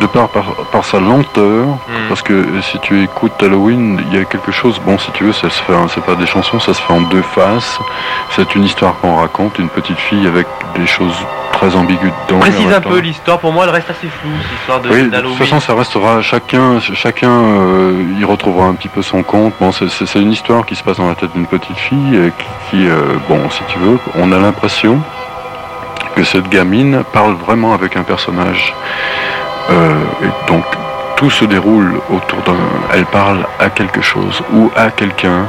de 0.00 0.06
par, 0.06 0.28
par, 0.30 0.44
par, 0.72 0.84
sa 0.84 0.98
lenteur, 0.98 1.66
mmh. 1.66 2.08
parce 2.08 2.22
que 2.22 2.60
si 2.62 2.78
tu 2.80 3.02
écoutes 3.02 3.40
Halloween, 3.42 4.00
il 4.06 4.18
y 4.18 4.20
a 4.20 4.24
quelque 4.24 4.50
chose, 4.50 4.80
bon 4.84 4.98
si 4.98 5.10
tu 5.12 5.24
veux, 5.24 5.32
ça 5.32 5.50
se 5.50 5.62
fait, 5.62 5.72
c'est 5.94 6.04
pas 6.04 6.16
des 6.16 6.26
chansons, 6.26 6.58
ça 6.58 6.74
se 6.74 6.82
fait 6.82 6.92
en 6.92 7.02
deux 7.02 7.22
faces, 7.22 7.78
c'est 8.30 8.54
une 8.56 8.64
histoire 8.64 8.96
qu'on 9.00 9.16
raconte, 9.16 9.58
une 9.58 9.68
petite 9.68 9.98
fille 9.98 10.26
avec 10.26 10.46
des 10.74 10.86
choses 10.86 11.14
très 11.54 11.74
ambiguës 11.74 12.12
dedans. 12.28 12.40
Précise 12.40 12.72
un 12.72 12.80
peu 12.80 12.98
l'histoire, 12.98 13.38
pour 13.38 13.52
moi 13.52 13.64
elle 13.64 13.70
reste 13.70 13.90
assez 13.90 14.08
floue, 14.08 14.30
cette 14.42 14.60
histoire 14.60 14.80
de 14.80 14.90
oui, 14.90 15.08
de 15.08 15.20
toute 15.20 15.36
façon 15.36 15.60
ça 15.60 15.74
restera, 15.74 16.20
chacun, 16.22 16.80
chacun 16.80 17.30
euh, 17.30 18.18
y 18.18 18.24
retrouvera 18.24 18.66
un 18.66 18.74
petit 18.74 18.88
peu 18.88 19.02
son 19.02 19.22
compte, 19.22 19.54
bon 19.60 19.72
c'est 19.72 20.20
une 20.20 20.32
histoire 20.32 20.66
qui 20.66 20.74
se 20.74 20.82
passe 20.82 20.98
dans 20.98 21.08
la 21.08 21.14
tête 21.14 21.32
d'une 21.32 21.46
petite 21.46 21.76
fille, 21.76 22.14
euh, 22.14 22.30
qui, 22.38 22.46
qui 22.70 22.88
euh, 22.88 23.16
bon 23.28 23.48
si 23.50 23.62
tu 23.68 23.78
veux, 23.78 23.98
on 24.16 24.32
a 24.32 24.38
l'impression 24.38 25.00
que 26.14 26.24
cette 26.24 26.48
gamine 26.48 27.02
parle 27.12 27.34
vraiment 27.34 27.74
avec 27.74 27.96
un 27.96 28.02
personnage. 28.02 28.74
Euh, 29.70 29.94
et 30.22 30.48
donc 30.50 30.64
tout 31.16 31.30
se 31.30 31.44
déroule 31.44 32.00
autour 32.10 32.38
d'un. 32.42 32.56
Elle 32.92 33.06
parle 33.06 33.46
à 33.58 33.70
quelque 33.70 34.02
chose 34.02 34.42
ou 34.52 34.70
à 34.76 34.90
quelqu'un, 34.90 35.46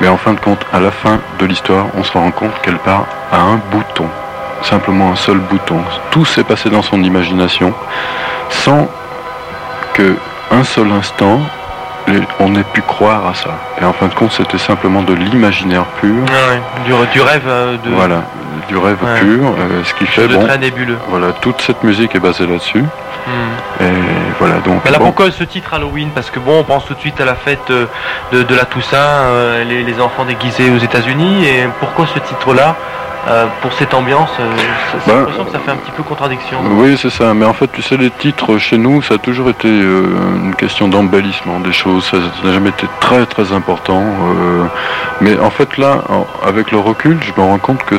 mais 0.00 0.08
en 0.08 0.16
fin 0.16 0.34
de 0.34 0.40
compte, 0.40 0.64
à 0.72 0.80
la 0.80 0.90
fin 0.90 1.20
de 1.38 1.46
l'histoire, 1.46 1.86
on 1.96 2.04
se 2.04 2.12
rend 2.12 2.30
compte 2.30 2.52
qu'elle 2.62 2.78
parle 2.78 3.06
à 3.32 3.40
un 3.40 3.60
bouton, 3.70 4.08
simplement 4.62 5.12
un 5.12 5.16
seul 5.16 5.38
bouton. 5.38 5.80
Tout 6.10 6.24
s'est 6.24 6.44
passé 6.44 6.70
dans 6.70 6.82
son 6.82 7.02
imagination, 7.02 7.72
sans 8.48 8.88
que 9.94 10.16
un 10.50 10.64
seul 10.64 10.90
instant, 10.92 11.40
on 12.40 12.54
ait 12.54 12.64
pu 12.72 12.82
croire 12.82 13.26
à 13.26 13.34
ça. 13.34 13.50
Et 13.80 13.84
en 13.84 13.92
fin 13.92 14.06
de 14.06 14.14
compte, 14.14 14.32
c'était 14.32 14.58
simplement 14.58 15.02
de 15.02 15.14
l'imaginaire 15.14 15.84
pur. 16.00 16.24
Ah 16.28 16.50
ouais, 16.50 16.60
du, 16.84 17.12
du, 17.12 17.20
rêve 17.20 17.42
euh, 17.46 17.76
de. 17.84 17.90
Voilà, 17.90 18.22
du 18.68 18.76
rêve 18.76 19.02
ouais. 19.02 19.20
pur, 19.20 19.54
euh, 19.58 19.82
ce 19.84 19.94
qui 19.94 20.06
fait 20.06 20.28
bon. 20.28 20.44
Très 20.44 20.58
nébuleux. 20.58 20.98
Voilà, 21.08 21.32
toute 21.32 21.60
cette 21.60 21.82
musique 21.82 22.14
est 22.14 22.20
basée 22.20 22.46
là-dessus. 22.46 22.82
Hmm. 22.82 23.82
Et 23.82 23.92
voilà 24.38 24.56
donc. 24.60 24.82
Mais 24.84 24.90
là, 24.90 24.98
bon. 24.98 25.06
pourquoi 25.06 25.30
ce 25.30 25.44
titre 25.44 25.74
Halloween? 25.74 26.10
Parce 26.14 26.30
que 26.30 26.38
bon, 26.38 26.60
on 26.60 26.64
pense 26.64 26.86
tout 26.86 26.94
de 26.94 27.00
suite 27.00 27.20
à 27.20 27.24
la 27.24 27.34
fête 27.34 27.68
de, 27.68 28.42
de 28.42 28.54
la 28.54 28.64
Toussaint, 28.64 28.96
euh, 28.96 29.64
les, 29.64 29.82
les, 29.82 30.00
enfants 30.00 30.24
déguisés 30.24 30.70
aux 30.70 30.78
États-Unis. 30.78 31.44
Et 31.46 31.64
pourquoi 31.80 32.06
ce 32.06 32.20
titre-là? 32.20 32.76
Euh, 33.28 33.46
pour 33.60 33.72
cette 33.72 33.92
ambiance, 33.92 34.30
euh, 34.38 34.52
j'ai 35.04 35.12
l'impression 35.12 35.44
que 35.44 35.50
ça 35.50 35.58
fait 35.58 35.72
un 35.72 35.76
petit 35.76 35.90
peu 35.90 36.04
contradiction. 36.04 36.58
Oui, 36.72 36.96
c'est 36.96 37.10
ça. 37.10 37.34
Mais 37.34 37.44
en 37.44 37.52
fait, 37.52 37.66
tu 37.72 37.82
sais, 37.82 37.96
les 37.96 38.10
titres 38.10 38.56
chez 38.58 38.78
nous, 38.78 39.02
ça 39.02 39.14
a 39.14 39.18
toujours 39.18 39.50
été 39.50 39.68
euh, 39.68 40.06
une 40.44 40.54
question 40.54 40.86
d'embellissement 40.86 41.58
des 41.58 41.72
choses. 41.72 42.04
Ça 42.04 42.18
n'a 42.44 42.52
jamais 42.52 42.70
été 42.70 42.86
très 43.00 43.26
très 43.26 43.52
important. 43.52 44.04
Mais 45.20 45.38
en 45.40 45.50
fait, 45.50 45.76
là, 45.76 46.02
en, 46.08 46.26
avec 46.46 46.70
le 46.70 46.78
recul, 46.78 47.18
je 47.20 47.32
me 47.40 47.44
rends 47.44 47.58
compte 47.58 47.82
que 47.84 47.96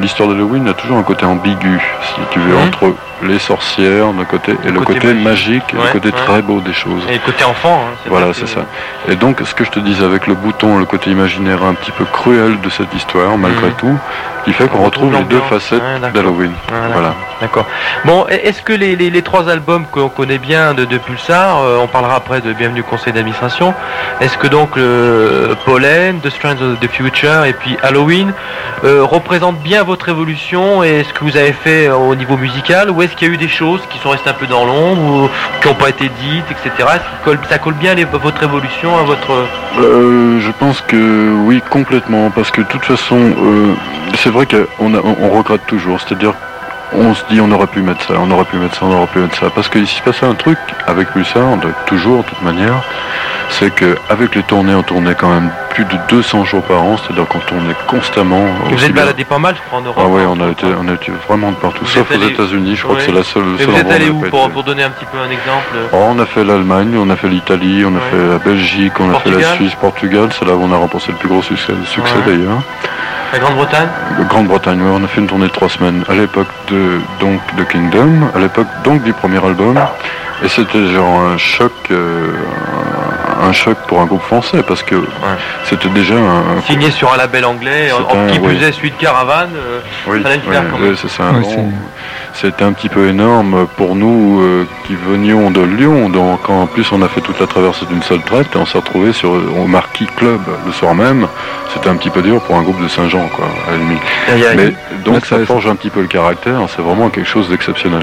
l'histoire 0.00 0.28
d'Halloween 0.28 0.68
a 0.68 0.74
toujours 0.74 0.98
un 0.98 1.02
côté 1.02 1.26
ambigu, 1.26 1.80
si 2.02 2.20
tu 2.30 2.38
veux, 2.38 2.54
mmh. 2.54 2.68
entre 2.68 2.94
les 3.22 3.38
sorcières 3.40 4.12
d'un 4.12 4.24
côté 4.24 4.52
et 4.64 4.68
le, 4.68 4.74
le 4.74 4.80
côté, 4.80 5.00
côté, 5.00 5.14
magique, 5.14 5.64
et 5.72 5.76
ouais, 5.76 5.86
le 5.86 5.92
côté 5.92 6.08
ouais. 6.08 6.24
très 6.24 6.42
beau 6.42 6.60
des 6.60 6.72
choses. 6.72 7.02
Et 7.08 7.14
le 7.14 7.18
côté 7.18 7.42
enfant. 7.42 7.82
Hein, 7.84 7.96
voilà, 8.06 8.32
c'est 8.32 8.46
ça. 8.46 8.60
Et 9.08 9.16
donc, 9.16 9.40
ce 9.44 9.54
que 9.54 9.64
je 9.64 9.70
te 9.70 9.80
disais 9.80 10.04
avec 10.04 10.28
le 10.28 10.34
bouton, 10.34 10.78
le 10.78 10.84
côté 10.84 11.10
imaginaire 11.10 11.64
un 11.64 11.74
petit 11.74 11.90
peu 11.90 12.04
cruel 12.04 12.60
de 12.60 12.70
cette 12.70 12.94
histoire, 12.94 13.36
malgré 13.36 13.70
mmh. 13.70 13.74
tout, 13.78 13.98
qui 14.48 14.54
fait 14.54 14.68
qu'on 14.68 14.78
On 14.78 14.84
retrouve 14.84 15.12
les 15.12 15.24
deux 15.24 15.40
facettes 15.42 15.82
d'Halloween. 16.14 16.52
Voilà. 16.92 17.14
D'accord. 17.40 17.66
Bon, 18.04 18.24
e- 18.28 18.32
est-ce 18.32 18.62
que 18.62 18.72
les, 18.72 18.96
les- 18.96 19.22
trois 19.22 19.48
albums 19.48 19.84
qu'on 19.92 20.08
connaît 20.08 20.38
bien 20.38 20.74
de, 20.74 20.84
de 20.84 20.98
Pulsar, 20.98 21.58
euh, 21.62 21.78
on 21.80 21.86
parlera 21.86 22.16
après 22.16 22.40
de 22.40 22.52
Bienvenue 22.52 22.80
au 22.80 22.84
Conseil 22.84 23.12
d'administration, 23.12 23.74
est-ce 24.20 24.36
que 24.38 24.48
donc 24.48 24.74
le 24.76 25.54
Pollen, 25.64 26.18
The 26.20 26.30
Strands 26.30 26.60
of 26.62 26.80
the 26.80 26.90
Future 26.90 27.44
et 27.44 27.52
puis 27.52 27.76
Halloween 27.82 28.32
euh, 28.84 29.04
représentent 29.04 29.60
bien 29.60 29.84
votre 29.84 30.08
évolution 30.08 30.82
et 30.82 31.04
ce 31.04 31.12
que 31.12 31.22
vous 31.24 31.36
avez 31.36 31.52
fait 31.52 31.86
euh, 31.88 31.94
au 31.96 32.14
niveau 32.16 32.36
musical 32.36 32.90
ou 32.90 33.02
est-ce 33.02 33.14
qu'il 33.14 33.28
y 33.28 33.30
a 33.30 33.34
eu 33.34 33.36
des 33.36 33.48
choses 33.48 33.82
qui 33.90 33.98
sont 33.98 34.10
restées 34.10 34.30
un 34.30 34.34
peu 34.34 34.46
dans 34.46 34.64
l'ombre 34.64 35.02
ou 35.24 35.30
qui 35.60 35.68
n'ont 35.68 35.74
pas 35.74 35.90
été 35.90 36.08
dites, 36.08 36.44
etc. 36.50 36.88
Colle- 37.24 37.38
ça 37.48 37.58
colle 37.58 37.74
bien 37.74 37.94
les- 37.94 38.04
votre 38.04 38.42
évolution 38.42 38.98
à 38.98 39.02
votre... 39.02 39.30
Euh, 39.78 40.40
je 40.40 40.50
pense 40.58 40.80
que 40.80 41.30
oui, 41.44 41.62
complètement, 41.70 42.30
parce 42.30 42.50
que 42.50 42.62
de 42.62 42.66
toute 42.66 42.84
façon, 42.84 43.16
euh, 43.16 43.74
c'est 44.16 44.30
vrai 44.30 44.46
qu'on 44.46 44.92
on 44.94 45.30
regrette 45.36 45.64
toujours, 45.66 46.00
c'est-à-dire 46.00 46.32
on 46.92 47.14
se 47.14 47.22
dit 47.30 47.40
on 47.40 47.50
aurait 47.52 47.66
pu 47.66 47.80
mettre 47.82 48.02
ça, 48.06 48.14
on 48.18 48.30
aurait 48.30 48.44
pu 48.44 48.56
mettre 48.56 48.74
ça, 48.76 48.86
on 48.86 48.92
aurait 48.92 49.06
pu 49.08 49.18
mettre 49.18 49.38
ça, 49.38 49.50
parce 49.50 49.68
qu'il 49.68 49.86
s'est 49.86 50.02
passé 50.02 50.24
un 50.26 50.34
truc 50.34 50.58
avec 50.86 51.08
Pulsar, 51.12 51.56
de, 51.58 51.68
toujours 51.86 52.22
de 52.24 52.28
toute 52.28 52.42
manière, 52.42 52.82
c'est 53.50 53.74
qu'avec 53.74 54.34
les 54.34 54.42
tournées, 54.42 54.74
on 54.74 54.82
tournait 54.82 55.14
quand 55.14 55.28
même 55.28 55.50
plus 55.70 55.84
de 55.84 55.96
200 56.08 56.44
jours 56.44 56.62
par 56.62 56.82
an, 56.82 56.96
c'est-à-dire 56.96 57.26
qu'on 57.28 57.38
tournait 57.40 57.74
constamment. 57.86 58.42
Vous 58.64 58.74
aussi 58.74 58.86
êtes 58.86 58.92
baladé 58.94 59.24
pas 59.24 59.38
mal, 59.38 59.54
je 59.56 59.60
crois, 59.62 59.78
en 59.78 59.82
Europe. 59.82 59.98
Ah 60.00 60.06
ouais, 60.08 60.22
on 60.26 60.40
a 60.46 60.50
été, 60.50 60.66
autres. 60.66 60.76
on 60.82 60.88
a 60.88 60.94
été 60.94 61.12
vraiment 61.28 61.50
de 61.52 61.56
partout, 61.56 61.84
Vous 61.84 61.86
sauf 61.90 62.10
aux 62.10 62.14
allé- 62.14 62.32
États-Unis, 62.32 62.76
je 62.76 62.82
crois 62.82 62.94
Ouais. 62.96 63.00
que 63.00 63.06
c'est 63.06 63.12
la 63.16 63.22
seule. 63.22 63.44
Et 63.58 63.64
seul 63.64 63.70
vous 63.70 63.76
êtes 63.80 63.90
allé 63.90 64.10
où 64.10 64.20
pour, 64.20 64.62
donner 64.64 64.82
un 64.82 64.90
petit 64.90 65.06
peu 65.06 65.18
un 65.18 65.30
exemple? 65.30 65.76
Oh, 65.92 65.96
on 66.10 66.18
a 66.18 66.26
fait 66.26 66.44
l'Allemagne, 66.44 66.96
on 66.98 67.08
a 67.10 67.16
fait 67.16 67.28
l'Italie, 67.28 67.84
on 67.86 67.90
a 67.90 67.98
Ouais. 67.98 68.00
fait 68.10 68.28
la 68.32 68.38
Belgique, 68.38 68.92
on 69.00 69.14
a 69.14 69.20
fait 69.20 69.30
la 69.30 69.54
Suisse, 69.54 69.74
Portugal, 69.76 70.28
c'est 70.38 70.44
là 70.44 70.54
où 70.54 70.62
on 70.64 70.72
a 70.72 70.76
remporté 70.76 71.12
le 71.12 71.18
plus 71.18 71.28
gros 71.28 71.42
succès, 71.42 71.72
succès 71.86 72.14
Ouais. 72.16 72.22
d'ailleurs. 72.26 72.60
La 73.32 73.38
Grande-Bretagne 73.38 73.88
Grande-Bretagne, 74.28 74.80
ouais, 74.80 74.90
on 75.00 75.04
a 75.04 75.08
fait 75.08 75.20
une 75.20 75.26
tournée 75.26 75.46
de 75.48 75.52
trois 75.52 75.68
semaines 75.68 76.02
à 76.08 76.14
l'époque 76.14 76.48
de 76.70 76.98
donc 77.20 77.40
de 77.56 77.64
Kingdom, 77.64 78.28
à 78.34 78.38
l'époque 78.38 78.66
donc 78.84 79.02
du 79.02 79.12
premier 79.12 79.44
album, 79.44 79.78
et 80.42 80.48
c'était 80.48 80.86
genre 80.88 81.20
un 81.20 81.36
choc, 81.36 81.72
euh, 81.90 82.30
un 83.46 83.52
choc 83.52 83.76
pour 83.86 84.00
un 84.00 84.06
groupe 84.06 84.22
français 84.22 84.62
parce 84.66 84.82
que 84.82 84.96
c'était 85.64 85.88
déjà 85.90 86.14
un, 86.14 86.56
un- 86.58 86.62
signé 86.66 86.90
sur 86.90 87.12
un 87.12 87.16
label 87.18 87.44
anglais, 87.44 87.90
en, 87.92 88.02
en 88.02 88.26
qui 88.28 88.38
oui. 88.38 88.56
plus 88.56 88.66
est 88.66 88.72
celui 88.72 88.90
de 88.92 88.96
Caravane. 88.96 89.50
euh, 89.56 89.80
oui, 90.06 90.22
même. 90.48 90.72
ouais, 90.80 90.94
c'est 90.96 91.08
ça. 91.10 91.24
C'était 92.40 92.62
un 92.62 92.72
petit 92.72 92.88
peu 92.88 93.08
énorme 93.08 93.66
pour 93.76 93.96
nous 93.96 94.40
euh, 94.40 94.64
qui 94.86 94.94
venions 94.94 95.50
de 95.50 95.60
Lyon, 95.60 96.08
donc 96.08 96.48
en 96.48 96.66
plus 96.66 96.90
on 96.92 97.02
a 97.02 97.08
fait 97.08 97.20
toute 97.20 97.40
la 97.40 97.48
traversée 97.48 97.84
d'une 97.86 98.00
seule 98.02 98.20
traite 98.22 98.54
et 98.54 98.58
on 98.58 98.64
s'est 98.64 98.78
retrouvé 98.78 99.12
sur 99.12 99.30
au 99.32 99.66
Marquis 99.66 100.06
Club 100.16 100.40
le 100.64 100.70
soir 100.70 100.94
même. 100.94 101.26
C'était 101.74 101.88
un 101.88 101.96
petit 101.96 102.10
peu 102.10 102.22
dur 102.22 102.40
pour 102.42 102.56
un 102.56 102.62
groupe 102.62 102.80
de 102.80 102.86
Saint-Jean, 102.86 103.28
quoi, 103.34 103.46
à 103.66 103.72
la 103.72 103.76
limite. 103.78 104.00
Mais 104.56 104.72
donc 105.04 105.26
ça 105.26 105.44
forge 105.44 105.66
un 105.66 105.74
petit 105.74 105.90
peu 105.90 106.00
le 106.00 106.06
caractère, 106.06 106.60
c'est 106.74 106.80
vraiment 106.80 107.08
quelque 107.10 107.28
chose 107.28 107.48
d'exceptionnel. 107.48 108.02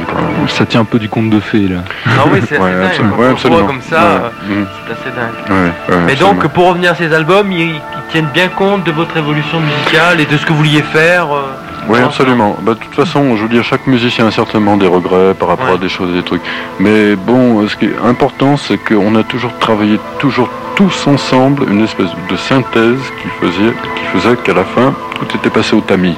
Ça 0.50 0.66
tient 0.66 0.82
un 0.82 0.86
peu 0.86 1.00
du 1.00 1.08
conte 1.08 1.30
de 1.30 1.40
fées 1.40 1.68
là. 1.70 1.78
Ah 2.06 2.26
oui, 2.30 2.40
c'est 2.46 2.56
assez 2.60 2.64
Ouais, 2.64 2.72
dingue. 2.74 2.86
absolument. 2.88 3.16
Ouais, 3.18 3.28
absolument. 3.30 3.66
comme 3.68 3.82
ça, 3.82 3.96
Ouais. 4.00 4.04
euh, 4.52 4.56
Mhm. 4.60 4.68
c'est 4.86 4.92
assez 4.94 5.16
dingue. 5.16 5.50
Ouais, 5.50 5.56
ouais, 5.96 6.02
Mais 6.06 6.12
absolument. 6.12 6.42
donc, 6.42 6.48
pour 6.54 6.68
revenir 6.68 6.92
à 6.92 6.96
ces 6.96 7.14
albums, 7.14 7.50
ils, 7.54 7.76
ils 7.76 7.82
tiennent 8.12 8.30
bien 8.34 8.50
compte 8.50 8.84
de 8.84 8.92
votre 8.92 9.16
évolution 9.16 9.62
musicale 9.62 10.20
et 10.20 10.26
de 10.26 10.36
ce 10.38 10.46
que 10.46 10.52
vous 10.52 10.58
vouliez 10.58 10.82
faire. 10.82 11.28
euh, 11.34 11.54
Oui, 11.88 12.00
absolument. 12.00 12.56
Bah, 12.62 12.74
de 12.74 12.80
toute 12.80 12.96
façon, 12.96 13.36
je 13.38 13.44
veux 13.44 13.50
dire, 13.50 13.64
chaque 13.64 13.86
musicien 13.88 14.28
a 14.28 14.32
certainement 14.32 14.76
des 14.78 14.88
regrets 14.88 15.34
par 15.34 15.50
rapport 15.50 15.68
Ouais. 15.70 15.74
à 15.76 15.78
des 15.78 15.90
choses 15.90 16.10
et 16.12 16.14
des 16.18 16.24
trucs. 16.24 16.42
Mais 16.80 17.16
bon, 17.16 17.68
ce 17.68 17.76
qui 17.76 17.86
est 17.86 17.96
important, 18.04 18.58
c'est 18.58 18.78
qu'on 18.78 19.16
a 19.16 19.24
toujours 19.24 19.54
travaillé, 19.60 20.00
toujours 20.20 20.50
tous 20.76 21.08
ensemble, 21.08 21.66
une 21.70 21.84
espèce 21.84 22.10
de 22.30 22.36
synthèse 22.36 23.00
qui 23.22 23.28
faisait, 23.40 23.74
qui 23.96 24.04
faisait 24.18 24.36
qu'à 24.38 24.54
la 24.54 24.64
fin, 24.66 24.94
tout 25.16 25.38
était 25.38 25.50
passé 25.50 25.76
au 25.76 25.82
tamis. 25.82 26.18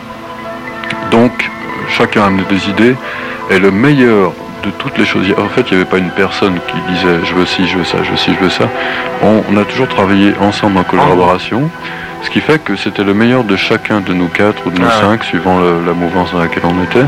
Donc, 1.12 1.32
chacun 1.90 2.24
amenait 2.24 2.44
des 2.50 2.70
idées, 2.70 2.96
et 3.50 3.60
le 3.60 3.72
meilleur 3.72 4.32
de 4.64 4.72
toutes 4.72 4.98
les 4.98 5.06
choses, 5.06 5.26
en 5.38 5.50
fait, 5.50 5.66
il 5.70 5.76
n'y 5.78 5.82
avait 5.82 5.90
pas 5.90 5.98
une 6.00 6.10
personne 6.12 6.56
qui 6.68 6.94
disait 6.94 7.20
je 7.24 7.36
veux 7.36 7.46
ci, 7.46 7.68
je 7.68 7.78
veux 7.78 7.84
ça, 7.84 7.98
je 8.04 8.10
veux 8.12 8.18
ci, 8.18 8.32
je 8.34 8.44
veux 8.44 8.50
ça. 8.50 8.68
On, 9.22 9.44
on 9.52 9.58
a 9.58 9.64
toujours 9.66 9.88
travaillé 9.88 10.34
ensemble 10.42 10.78
en 10.80 10.84
collaboration. 10.84 11.70
Ce 12.24 12.30
qui 12.30 12.42
fait 12.42 12.60
que 12.60 12.76
c'était 12.76 13.04
le 13.04 13.14
meilleur 13.14 13.44
de 13.44 13.56
chacun 13.56 14.02
de 14.02 14.14
nous 14.14 14.28
quatre 14.28 14.66
ou 14.66 14.72
de 14.72 14.80
nous 14.80 14.86
Ah 14.90 14.96
ouais. 15.02 15.10
cinq, 15.18 15.24
suivant 15.24 15.60
la 15.60 15.94
mouvance 15.94 16.32
dans 16.34 16.40
laquelle 16.40 16.64
on 16.66 16.84
était, 16.84 17.06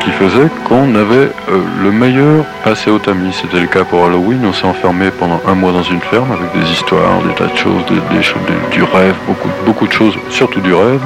qui 0.00 0.10
faisait 0.10 0.48
qu'on 0.64 0.94
avait 0.94 1.30
euh, 1.50 1.60
le 1.82 1.90
meilleur 1.90 2.44
passé 2.62 2.90
au 2.90 2.98
tamis. 2.98 3.32
C'était 3.40 3.60
le 3.60 3.66
cas 3.66 3.84
pour 3.84 4.04
Halloween. 4.04 4.44
On 4.44 4.52
s'est 4.52 4.66
enfermé 4.66 5.10
pendant 5.10 5.40
un 5.46 5.54
mois 5.54 5.72
dans 5.72 5.82
une 5.82 6.00
ferme 6.00 6.30
avec 6.32 6.52
des 6.62 6.70
histoires, 6.70 7.22
des 7.26 7.34
tas 7.34 7.46
de 7.46 7.56
choses, 7.56 7.84
des, 7.86 8.16
des 8.16 8.22
choses 8.22 8.42
du, 8.70 8.76
du 8.78 8.82
rêve, 8.82 9.14
beaucoup, 9.26 9.48
beaucoup 9.64 9.86
de 9.86 9.92
choses, 9.92 10.16
surtout 10.30 10.60
du 10.60 10.74
rêve, 10.74 11.00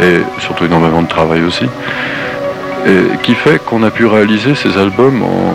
et 0.00 0.20
surtout 0.38 0.64
énormément 0.66 1.02
de 1.02 1.08
travail 1.08 1.42
aussi. 1.42 1.66
Et 2.86 3.16
qui 3.22 3.34
fait 3.34 3.58
qu'on 3.64 3.82
a 3.82 3.90
pu 3.90 4.06
réaliser 4.06 4.54
ces 4.54 4.76
albums 4.78 5.22
en, 5.22 5.54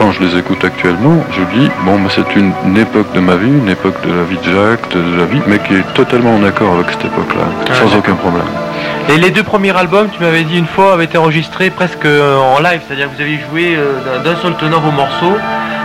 quand 0.00 0.12
je 0.12 0.22
les 0.22 0.38
écoute 0.38 0.64
actuellement, 0.64 1.22
je 1.30 1.42
dis, 1.58 1.70
bon, 1.84 1.98
mais 1.98 2.08
c'est 2.08 2.34
une, 2.34 2.52
une 2.66 2.78
époque 2.78 3.12
de 3.12 3.20
ma 3.20 3.36
vie, 3.36 3.48
une 3.48 3.68
époque 3.68 4.00
de 4.02 4.08
la 4.12 4.24
vie 4.24 4.38
de 4.38 4.42
Jacques, 4.44 4.90
de, 4.94 5.18
la 5.18 5.26
vie, 5.26 5.42
mais 5.46 5.58
qui 5.58 5.74
est 5.74 5.92
totalement 5.94 6.34
en 6.36 6.42
accord 6.42 6.72
avec 6.74 6.86
cette 6.90 7.04
époque-là, 7.04 7.44
Ah, 7.70 7.74
sans 7.74 7.94
aucun 7.98 8.14
problème. 8.14 8.46
Et 9.10 9.18
les 9.18 9.30
deux 9.30 9.42
premiers 9.42 9.76
albums, 9.76 10.08
tu 10.10 10.20
m'avais 10.22 10.44
dit 10.44 10.56
une 10.58 10.66
fois, 10.66 10.94
avaient 10.94 11.04
été 11.04 11.18
enregistrés 11.18 11.68
presque 11.68 12.06
euh, 12.06 12.38
en 12.38 12.60
live, 12.60 12.80
c'est-à-dire 12.88 13.10
que 13.10 13.16
vous 13.16 13.20
aviez 13.22 13.40
joué 13.50 13.76
euh, 13.76 14.00
d'un- 14.04 14.30
d'un 14.32 14.36
seul 14.40 14.54
tenant 14.56 14.80
vos 14.80 14.90
morceaux, 14.92 15.36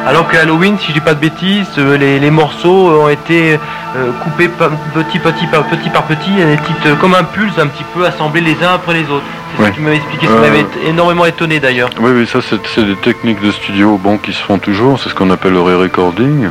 alors 0.06 0.28
que 0.28 0.38
Halloween, 0.38 0.78
si 0.80 0.88
je 0.90 0.94
dis 0.94 1.00
pas 1.02 1.14
de 1.16 1.20
bêtises, 1.20 1.68
euh, 1.78 1.98
les, 1.98 2.20
les 2.20 2.32
morceaux 2.32 3.02
ont 3.02 3.10
été 3.10 3.58
euh, 3.96 4.12
coupés 4.24 4.48
par- 4.50 4.70
petit, 4.94 5.20
petit, 5.20 5.48
par 5.48 5.64
petit 5.64 5.90
par 5.90 6.04
petit, 6.04 6.32
et 6.40 6.46
des 6.46 6.58
petites, 6.58 6.86
euh, 6.86 6.96
comme 6.96 7.16
un 7.16 7.24
pulse, 7.24 7.58
un 7.58 7.68
petit 7.68 7.86
peu 7.94 8.06
assemblés 8.06 8.42
les 8.42 8.56
uns 8.64 8.74
après 8.76 8.94
les 8.94 9.10
autres. 9.10 9.24
C'est 9.58 9.62
Ouais. 9.64 9.68
ce 9.68 9.72
que 9.72 9.76
tu 9.78 9.82
m'avais 9.84 9.96
expliqué, 9.96 10.28
ça 10.28 10.34
Euh, 10.34 10.42
m'avait 10.42 10.66
énormément 10.86 11.26
étonné 11.26 11.60
d'ailleurs. 11.60 11.90
Oui, 12.00 12.12
oui, 12.14 12.28
ça 12.28 12.40
c'est 12.42 12.60
c'est 12.68 12.84
des 12.84 12.96
techniques 12.98 13.42
de 13.42 13.52
studio 13.52 13.98
bon, 13.98 14.18
qui 14.18 14.34
se 14.34 14.44
font 14.44 14.60
toujours, 14.60 15.00
c'est 15.00 15.10
ce 15.10 15.16
qu'on 15.16 15.30
appelle 15.32 15.54
le 15.54 15.62
re-recording. 15.62 16.50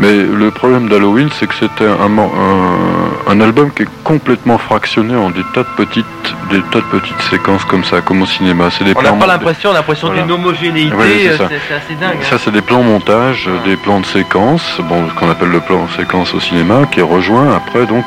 Mais 0.00 0.12
le 0.12 0.50
problème 0.50 0.88
d'Halloween, 0.88 1.28
c'est 1.38 1.46
que 1.46 1.54
c'était 1.54 1.86
un, 1.86 2.18
un, 2.18 3.32
un 3.32 3.40
album 3.40 3.70
qui 3.70 3.84
est 3.84 3.88
complètement 4.02 4.58
fractionné 4.58 5.14
en 5.14 5.30
des 5.30 5.44
tas 5.54 5.62
de 5.62 5.84
petites, 5.84 6.04
des 6.50 6.60
tas 6.72 6.80
de 6.80 6.98
petites 6.98 7.20
séquences 7.30 7.64
comme 7.64 7.84
ça, 7.84 8.00
comme 8.00 8.20
au 8.22 8.26
cinéma. 8.26 8.70
C'est 8.76 8.84
des 8.84 8.92
On 8.96 9.02
n'a 9.02 9.12
pas 9.12 9.26
l'impression, 9.26 9.70
on 9.70 9.72
a 9.72 9.76
l'impression 9.76 10.08
Voilà. 10.08 10.22
d'une 10.22 10.32
homogénéité, 10.32 10.96
c'est 11.36 11.40
euh, 11.42 11.48
c'est 11.68 11.74
assez 11.74 11.94
dingue. 11.94 12.16
hein. 12.20 12.26
Ça, 12.28 12.38
c'est 12.38 12.50
des 12.50 12.60
plans 12.60 12.82
montage, 12.82 13.48
des 13.64 13.76
plans 13.76 14.00
de 14.00 14.06
séquence, 14.06 14.78
bon, 14.88 15.08
ce 15.08 15.14
qu'on 15.14 15.30
appelle 15.30 15.50
le 15.50 15.60
plan 15.60 15.86
séquence 15.96 16.34
au 16.34 16.40
cinéma, 16.40 16.86
qui 16.90 16.98
est 17.00 17.04
rejoint 17.04 17.54
après 17.54 17.86
donc 17.86 18.04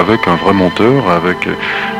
avec 0.00 0.26
un 0.26 0.34
vrai 0.36 0.52
monteur, 0.52 1.08
avec 1.08 1.48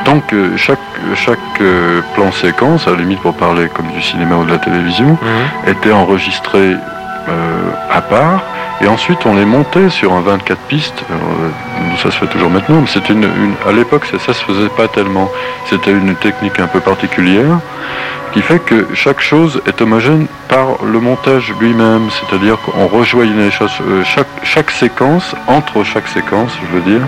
donc 0.04 0.32
euh, 0.32 0.56
chaque 0.56 0.78
chaque 1.14 1.38
euh, 1.60 2.00
plan 2.16 2.32
séquence, 2.32 2.88
à 2.88 2.90
la 2.90 2.96
limite 2.96 3.20
pour 3.20 3.34
parler 3.34 3.68
comme 3.74 3.86
du 3.92 4.02
cinéma 4.02 4.34
ou 4.36 4.44
de 4.44 4.50
la 4.50 4.58
télévision, 4.58 5.16
Mhm. 5.22 5.70
était 5.70 5.92
enregistré 5.92 6.58
euh, 7.28 7.70
à 7.92 8.00
part. 8.00 8.42
Et 8.80 8.86
ensuite, 8.86 9.26
on 9.26 9.34
les 9.34 9.44
montait 9.44 9.88
sur 9.90 10.12
un 10.12 10.20
24 10.20 10.58
pistes. 10.68 11.02
Euh, 11.10 11.14
ça 12.00 12.10
se 12.12 12.16
fait 12.18 12.26
toujours 12.28 12.48
maintenant, 12.50 12.80
mais 12.80 12.86
une, 13.12 13.54
à 13.68 13.72
l'époque, 13.72 14.04
ça, 14.06 14.18
ça 14.18 14.32
se 14.32 14.44
faisait 14.44 14.68
pas 14.68 14.86
tellement. 14.86 15.28
C'était 15.68 15.90
une 15.90 16.14
technique 16.14 16.60
un 16.60 16.68
peu 16.68 16.78
particulière 16.80 17.58
qui 18.32 18.40
fait 18.42 18.58
que 18.60 18.86
chaque 18.94 19.20
chose 19.20 19.60
est 19.66 19.80
homogène 19.80 20.26
par 20.48 20.84
le 20.84 21.00
montage 21.00 21.52
lui-même. 21.60 22.08
C'est-à-dire 22.10 22.56
qu'on 22.60 22.86
rejoignait 22.86 23.50
choses, 23.50 23.72
euh, 23.88 24.04
chaque, 24.04 24.28
chaque 24.44 24.70
séquence, 24.70 25.34
entre 25.48 25.82
chaque 25.82 26.06
séquence, 26.06 26.52
je 26.62 26.76
veux 26.76 26.82
dire, 26.82 27.00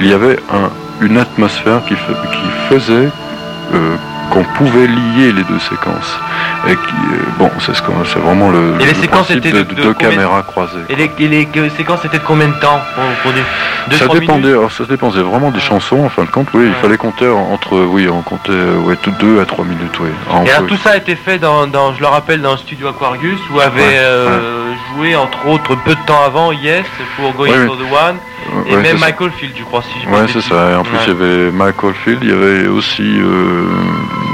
il 0.00 0.08
y 0.08 0.12
avait 0.12 0.36
un- 0.52 0.70
une 1.04 1.18
atmosphère 1.18 1.82
qui 1.86 1.94
faisait 2.68 3.08
euh, 3.74 3.96
qu'on 4.34 4.44
pouvait 4.58 4.86
lier 4.86 5.32
les 5.32 5.44
deux 5.44 5.58
séquences. 5.60 6.18
Et 6.66 6.74
qui, 6.74 6.94
euh, 7.12 7.18
bon, 7.38 7.50
c'est 7.60 7.74
ce 7.74 7.82
qu'on- 7.82 8.04
c'est 8.04 8.18
vraiment 8.18 8.50
le, 8.50 8.74
Et 8.80 8.86
les 8.86 8.92
le 8.92 8.94
séquences 8.94 9.26
principe 9.28 9.36
étaient 9.38 9.52
de, 9.52 9.58
de- 9.58 9.62
de 9.64 9.74
de 9.74 9.82
deux 9.82 9.92
combien- 9.94 10.10
caméras 10.10 10.42
croisées. 10.42 10.80
Et 10.88 10.96
les, 10.96 11.10
et 11.18 11.28
les 11.28 11.70
séquences 11.76 12.04
étaient 12.04 12.18
de 12.18 12.24
combien 12.24 12.48
de 12.48 12.54
temps 12.58 12.80
pour, 12.94 13.04
pour 13.22 13.32
des, 13.32 13.42
deux, 13.90 13.96
ça 13.96 14.08
dépendait, 14.08 14.48
alors, 14.48 14.72
ça 14.72 14.84
dépendait 14.84 15.20
vraiment 15.20 15.50
des 15.50 15.60
chansons. 15.60 16.04
En 16.04 16.08
fin 16.08 16.24
de 16.24 16.30
compte, 16.30 16.48
oui, 16.54 16.64
il 16.66 16.74
fallait 16.82 16.96
compter 16.96 17.28
entre, 17.28 17.78
oui, 17.84 18.08
on 18.10 18.22
comptait, 18.22 18.50
euh, 18.52 18.76
ouais, 18.78 18.96
tout 18.96 19.12
deux 19.20 19.40
à 19.40 19.44
trois 19.44 19.64
minutes, 19.64 19.98
oui. 20.00 20.08
En- 20.30 20.44
Et 20.44 20.50
alors 20.50 20.66
tout 20.68 20.76
ça 20.78 20.90
a 20.92 20.96
été 20.96 21.14
fait 21.16 21.38
dans, 21.38 21.66
dans- 21.66 21.94
je 21.94 22.00
le 22.00 22.06
rappelle, 22.06 22.40
dans 22.42 22.52
le 22.52 22.58
studio 22.58 22.88
Aquarius 22.88 23.38
où 23.54 23.60
avait 23.60 23.80
Ouais, 23.82 23.88
euh, 23.98 24.72
joué 24.96 25.14
entre 25.16 25.46
autres 25.48 25.74
peu 25.84 25.94
de 25.94 26.00
temps 26.06 26.22
avant 26.26 26.50
Yes 26.52 26.84
pour 27.16 27.32
Going 27.34 27.66
for 27.66 27.76
the 27.76 27.92
One 27.92 28.16
et 28.66 28.76
Ouais, 28.76 28.82
même 28.82 28.96
je 28.98 29.12
crois. 29.64 29.82
Si 29.82 29.94
je 30.04 30.08
Ouais, 30.08 30.26
c'est 30.32 30.40
ça. 30.40 30.70
Et 30.72 30.74
en 30.74 30.82
plus, 30.82 30.96
Ouais. 30.96 31.02
il 31.06 31.12
y 31.12 31.16
avait 31.16 31.50
Michael 31.50 31.94
Field, 32.04 32.18
il 32.22 32.30
y 32.30 32.32
avait 32.32 32.66
aussi 32.68 33.02
euh, 33.02 33.64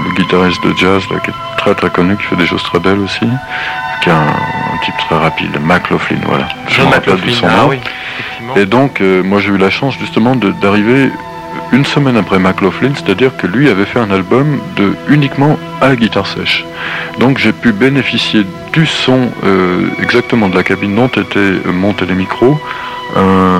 le 0.08 0.14
guitariste 0.14 0.62
de 0.64 0.76
jazz 0.76 1.02
là, 1.10 1.18
qui 1.20 1.30
est 1.30 1.34
très 1.58 1.74
très 1.74 1.90
connu, 1.90 2.16
qui 2.16 2.22
fait 2.24 2.36
des 2.36 2.46
choses 2.46 2.62
très 2.62 2.78
belles 2.78 2.98
aussi, 3.00 3.26
qui 4.02 4.08
est 4.08 4.12
un, 4.12 4.16
un 4.16 4.78
type 4.84 4.94
très 5.08 5.16
rapide, 5.18 5.56
McLaughlin, 5.62 6.20
voilà. 6.26 6.48
Je 6.68 6.80
me 6.82 6.86
rappelle 6.86 7.20
de 7.20 7.30
son 7.30 7.46
ah 7.48 7.62
nom. 7.62 7.68
oui. 7.68 7.78
Et 8.56 8.66
donc, 8.66 9.00
euh, 9.00 9.22
moi, 9.22 9.40
j'ai 9.40 9.50
eu 9.50 9.58
la 9.58 9.70
chance 9.70 9.94
justement 9.98 10.34
d'arriver 10.34 11.10
une 11.72 11.84
semaine 11.84 12.16
après 12.16 12.38
McLaughlin, 12.40 12.92
c'est-à-dire 12.94 13.36
que 13.36 13.46
lui 13.46 13.68
avait 13.68 13.84
fait 13.84 14.00
un 14.00 14.10
album 14.10 14.58
de 14.76 14.96
uniquement 15.08 15.56
à 15.80 15.88
la 15.88 15.96
guitare 15.96 16.26
sèche. 16.26 16.64
Donc, 17.18 17.38
j'ai 17.38 17.52
pu 17.52 17.70
bénéficier 17.72 18.44
du 18.72 18.86
son 18.86 19.30
euh, 19.44 19.86
exactement 20.02 20.48
de 20.48 20.56
la 20.56 20.64
cabine 20.64 20.96
dont 20.96 21.08
étaient 21.08 21.52
montés 21.72 22.06
les 22.06 22.14
micros. 22.14 22.58
Euh, 23.16 23.58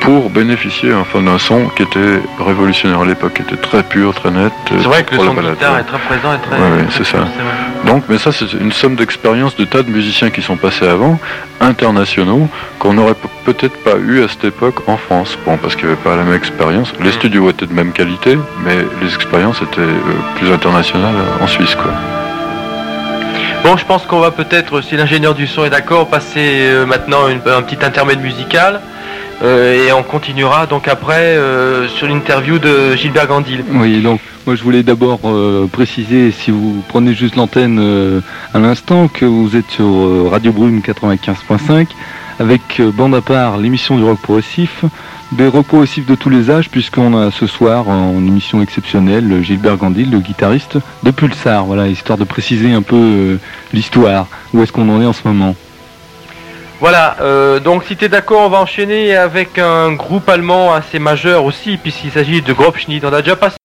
pour 0.00 0.30
bénéficier 0.30 0.92
enfin, 0.94 1.22
d'un 1.22 1.38
son 1.38 1.68
qui 1.76 1.82
était 1.82 2.20
révolutionnaire 2.38 3.00
à 3.00 3.04
l'époque, 3.04 3.34
qui 3.34 3.42
était 3.42 3.56
très 3.56 3.82
pur, 3.82 4.14
très 4.14 4.30
net. 4.30 4.52
C'est 4.68 4.76
vrai 4.78 5.04
que 5.04 5.14
le 5.14 5.20
son 5.20 5.34
de 5.34 5.42
guitare 5.42 5.78
est 5.78 5.84
très 5.84 5.98
présent 5.98 6.34
et 6.34 6.38
très. 6.38 6.56
Ouais, 6.56 6.86
c'est 6.90 7.04
ça. 7.04 7.18
Donc, 7.86 8.04
mais 8.08 8.18
ça, 8.18 8.32
c'est 8.32 8.52
une 8.52 8.72
somme 8.72 8.96
d'expériences 8.96 9.56
de 9.56 9.64
tas 9.64 9.82
de 9.82 9.90
musiciens 9.90 10.30
qui 10.30 10.42
sont 10.42 10.56
passés 10.56 10.86
avant, 10.86 11.18
internationaux, 11.60 12.48
qu'on 12.78 12.94
n'aurait 12.94 13.14
peut-être 13.44 13.76
pas 13.82 13.96
eu 13.96 14.22
à 14.22 14.28
cette 14.28 14.44
époque 14.44 14.88
en 14.88 14.96
France. 14.96 15.38
Bon, 15.44 15.56
parce 15.56 15.76
qu'il 15.76 15.86
n'y 15.86 15.92
avait 15.92 16.02
pas 16.02 16.16
la 16.16 16.22
même 16.22 16.34
expérience. 16.34 16.92
Les 17.00 17.12
studios 17.12 17.50
étaient 17.50 17.66
de 17.66 17.74
même 17.74 17.92
qualité, 17.92 18.38
mais 18.64 18.78
les 19.02 19.14
expériences 19.14 19.60
étaient 19.62 19.80
euh, 19.80 20.36
plus 20.36 20.50
internationales 20.52 21.16
en 21.40 21.46
Suisse, 21.46 21.74
quoi. 21.74 21.92
Bon, 23.62 23.76
je 23.76 23.84
pense 23.84 24.06
qu'on 24.06 24.20
va 24.20 24.30
peut-être, 24.30 24.80
si 24.80 24.96
l'ingénieur 24.96 25.34
du 25.34 25.46
son 25.46 25.66
est 25.66 25.70
d'accord, 25.70 26.08
passer 26.08 26.66
euh, 26.70 26.86
maintenant 26.86 27.26
un 27.26 27.62
petit 27.62 27.84
intermède 27.84 28.20
musical. 28.20 28.80
Euh, 29.42 29.86
et 29.86 29.92
on 29.92 30.02
continuera 30.02 30.66
donc 30.66 30.86
après 30.88 31.36
euh, 31.36 31.88
sur 31.88 32.06
l'interview 32.06 32.58
de 32.58 32.94
Gilbert 32.94 33.26
Gandil. 33.26 33.64
Oui, 33.72 34.02
donc 34.02 34.20
moi 34.46 34.54
je 34.54 34.62
voulais 34.62 34.82
d'abord 34.82 35.20
préciser, 35.72 36.30
si 36.30 36.50
vous 36.50 36.82
prenez 36.88 37.14
juste 37.14 37.36
l'antenne 37.36 38.22
à 38.52 38.58
l'instant, 38.58 39.08
que 39.08 39.24
vous 39.24 39.56
êtes 39.56 39.70
sur 39.70 40.30
Radio 40.30 40.52
Brume 40.52 40.80
95.5 40.80 41.86
avec 42.38 42.80
bande 42.94 43.14
à 43.14 43.20
part 43.20 43.58
l'émission 43.58 43.96
du 43.96 44.04
rock 44.04 44.18
progressif 44.20 44.84
des 45.32 45.46
rock 45.46 45.66
progressifs 45.66 46.06
de 46.06 46.14
tous 46.14 46.28
les 46.28 46.50
âges, 46.50 46.68
puisqu'on 46.70 47.16
a 47.16 47.30
ce 47.30 47.46
soir 47.46 47.88
en 47.88 48.16
émission 48.18 48.62
exceptionnelle 48.62 49.42
Gilbert 49.42 49.76
Gandil, 49.76 50.10
le 50.10 50.18
guitariste 50.18 50.78
de 51.02 51.10
Pulsar. 51.10 51.64
Voilà, 51.64 51.86
histoire 51.88 52.18
de 52.18 52.24
préciser 52.24 52.72
un 52.72 52.82
peu 52.82 52.96
euh, 52.96 53.36
l'histoire, 53.72 54.26
où 54.52 54.62
est-ce 54.62 54.72
qu'on 54.72 54.88
en 54.88 55.00
est 55.00 55.06
en 55.06 55.12
ce 55.12 55.26
moment. 55.26 55.54
Voilà, 56.80 57.16
euh, 57.20 57.60
donc 57.60 57.84
si 57.84 57.96
tu 57.96 58.08
d'accord, 58.08 58.46
on 58.46 58.48
va 58.48 58.58
enchaîner 58.58 59.14
avec 59.14 59.58
un 59.58 59.92
groupe 59.92 60.28
allemand 60.28 60.72
assez 60.72 60.98
majeur 60.98 61.44
aussi, 61.44 61.76
puisqu'il 61.76 62.10
s'agit 62.10 62.40
de 62.40 62.52
Grobschnitt. 62.52 63.04
On 63.04 63.12
a 63.12 63.20
déjà 63.20 63.36
passé. 63.36 63.56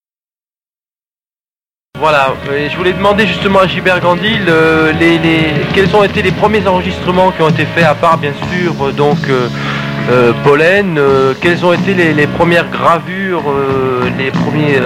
Voilà, 1.97 2.33
je 2.45 2.75
voulais 2.75 2.91
demander 2.91 3.25
justement 3.25 3.59
à 3.59 3.67
Gilbert 3.67 4.01
Gandil 4.01 4.45
euh, 4.49 4.91
quels 5.73 5.95
ont 5.95 6.03
été 6.03 6.21
les 6.21 6.31
premiers 6.31 6.67
enregistrements 6.67 7.31
qui 7.31 7.41
ont 7.41 7.49
été 7.49 7.65
faits, 7.65 7.85
à 7.85 7.95
part 7.95 8.17
bien 8.17 8.33
sûr 8.51 8.93
donc 8.93 9.17
euh, 10.09 10.33
Pollen, 10.43 10.97
euh, 10.99 11.33
quelles 11.41 11.65
ont 11.65 11.73
été 11.73 11.95
les, 11.95 12.27
premières 12.27 12.69
gravures, 12.69 13.49
euh, 13.49 14.07
les 14.19 14.29
premiers 14.29 14.79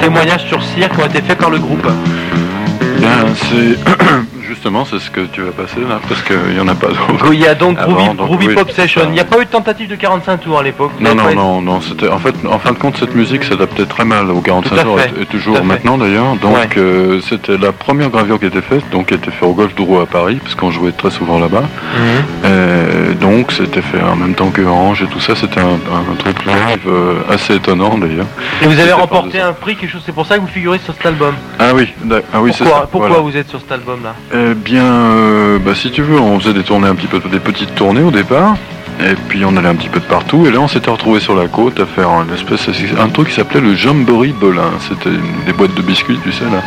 témoignages 0.00 0.46
sur 0.46 0.62
cire 0.62 0.90
qui 0.90 1.00
ont 1.00 1.06
été 1.06 1.22
faits 1.22 1.38
par 1.38 1.50
le 1.50 1.58
groupe? 1.58 1.86
justement 4.48 4.84
c'est 4.84 4.98
ce 4.98 5.10
que 5.10 5.20
tu 5.20 5.42
vas 5.42 5.52
passer 5.52 5.80
là 5.80 6.00
parce 6.08 6.22
qu'il 6.22 6.54
n'y 6.54 6.60
en 6.60 6.68
a 6.68 6.74
pas 6.74 6.88
d'autres. 6.88 7.32
Il 7.32 7.40
y 7.40 7.46
a 7.46 7.54
donc 7.54 7.78
Groovy, 7.78 8.48
Pop 8.54 8.70
Session. 8.70 9.02
Il 9.04 9.12
n'y 9.12 9.20
a 9.20 9.24
pas 9.24 9.38
eu 9.40 9.44
de 9.44 9.50
tentative 9.50 9.88
de 9.88 9.94
45 9.94 10.38
tours 10.38 10.58
à 10.58 10.62
l'époque. 10.62 10.92
Non 11.00 11.14
non, 11.14 11.34
non 11.34 11.62
non 11.62 11.80
c'était 11.80 12.08
en 12.08 12.18
fait 12.18 12.34
en 12.50 12.58
fin 12.58 12.72
de 12.72 12.78
compte 12.78 12.96
cette 12.96 13.14
musique 13.14 13.44
s'adaptait 13.44 13.84
très 13.84 14.04
mal 14.04 14.30
aux 14.30 14.40
45 14.40 14.82
tours 14.82 15.00
et, 15.00 15.26
toujours 15.26 15.62
maintenant 15.62 15.98
d'ailleurs. 15.98 16.36
Donc 16.36 16.76
euh, 16.76 17.20
c'était 17.20 17.58
la 17.58 17.72
première 17.72 18.08
gravure 18.10 18.40
qui 18.40 18.46
était 18.46 18.62
faite 18.62 18.84
donc 18.90 19.06
qui 19.06 19.14
était 19.14 19.30
faite 19.30 19.48
au 19.48 19.52
Golf 19.52 19.74
Drouot 19.74 20.00
à 20.00 20.06
Paris 20.06 20.38
parce 20.42 20.54
qu'on 20.54 20.70
jouait 20.70 20.92
très 20.92 21.10
souvent 21.10 21.38
là-bas. 21.38 21.62
Mhm. 21.62 23.14
donc 23.20 23.52
c'était 23.52 23.82
fait 23.82 24.02
en 24.02 24.16
même 24.16 24.34
temps 24.34 24.50
que 24.50 24.62
Orange 24.62 25.02
et 25.02 25.06
tout 25.06 25.20
ça 25.20 25.34
c'était 25.36 25.60
un, 25.60 25.78
truc 26.18 26.44
live 26.46 26.86
euh, 26.86 27.14
assez 27.28 27.56
étonnant 27.56 27.98
d'ailleurs. 27.98 28.26
Et 28.62 28.66
vous 28.66 28.80
avez 28.80 28.92
remporté 28.92 29.40
un 29.40 29.52
prix 29.52 29.76
quelque 29.76 29.90
chose 29.90 30.02
c'est 30.04 30.12
pour 30.12 30.26
ça 30.26 30.36
que 30.36 30.40
vous 30.40 30.48
figurez 30.48 30.78
sur 30.78 30.94
cet 30.94 31.06
album. 31.06 31.34
Ah 31.58 31.72
oui 31.74 31.92
ah 32.32 32.40
oui 32.40 32.52
pourquoi, 32.56 32.88
pourquoi 32.90 33.20
vous 33.20 33.36
êtes 33.36 33.48
sur 33.48 33.60
cet 33.60 33.72
album 33.72 34.00
là 34.02 34.14
eh 34.38 34.54
bien, 34.54 34.84
euh, 34.84 35.58
bah, 35.58 35.74
si 35.74 35.90
tu 35.90 36.02
veux, 36.02 36.18
on 36.18 36.38
faisait 36.38 36.52
des 36.52 36.62
tournées 36.62 36.88
un 36.88 36.94
petit 36.94 37.06
peu, 37.06 37.20
des 37.30 37.40
petites 37.40 37.74
tournées 37.74 38.02
au 38.02 38.10
départ. 38.10 38.56
Et 39.00 39.14
puis 39.28 39.44
on 39.44 39.56
allait 39.56 39.68
un 39.68 39.76
petit 39.76 39.88
peu 39.88 40.00
de 40.00 40.04
partout. 40.04 40.46
Et 40.46 40.50
là, 40.50 40.60
on 40.60 40.68
s'était 40.68 40.90
retrouvé 40.90 41.20
sur 41.20 41.36
la 41.36 41.46
côte 41.46 41.78
à 41.78 41.86
faire 41.86 42.10
un 42.10 42.26
espèce, 42.34 42.68
un 42.98 43.08
truc 43.08 43.28
qui 43.28 43.34
s'appelait 43.34 43.60
le 43.60 43.74
Jamboree 43.74 44.32
Belin. 44.32 44.72
C'était 44.80 45.16
des 45.46 45.52
boîtes 45.52 45.74
de 45.74 45.82
biscuits, 45.82 46.18
tu 46.24 46.32
sais 46.32 46.44
là, 46.44 46.62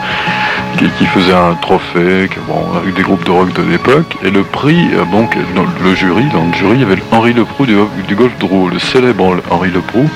qui, 0.97 1.05
faisait 1.07 1.33
un 1.33 1.55
trophée, 1.55 2.29
avec 2.75 2.93
des 2.95 3.01
groupes 3.01 3.25
de 3.25 3.31
rock 3.31 3.53
de 3.53 3.69
l'époque. 3.69 4.15
Et 4.23 4.29
le 4.29 4.43
prix, 4.43 4.87
euh, 4.93 5.03
donc, 5.11 5.37
dans 5.55 5.65
le 5.83 5.93
jury, 5.93 6.23
dans 6.33 6.45
le 6.45 6.53
jury, 6.53 6.75
il 6.75 6.81
y 6.81 6.83
avait 6.83 7.01
Henri 7.11 7.33
Leproux 7.33 7.65
du, 7.65 7.75
du 8.07 8.15
Golf 8.15 8.37
Drouot, 8.39 8.69
le 8.69 8.79
célèbre 8.79 9.37
Henri 9.49 9.69
Leproux. 9.71 10.09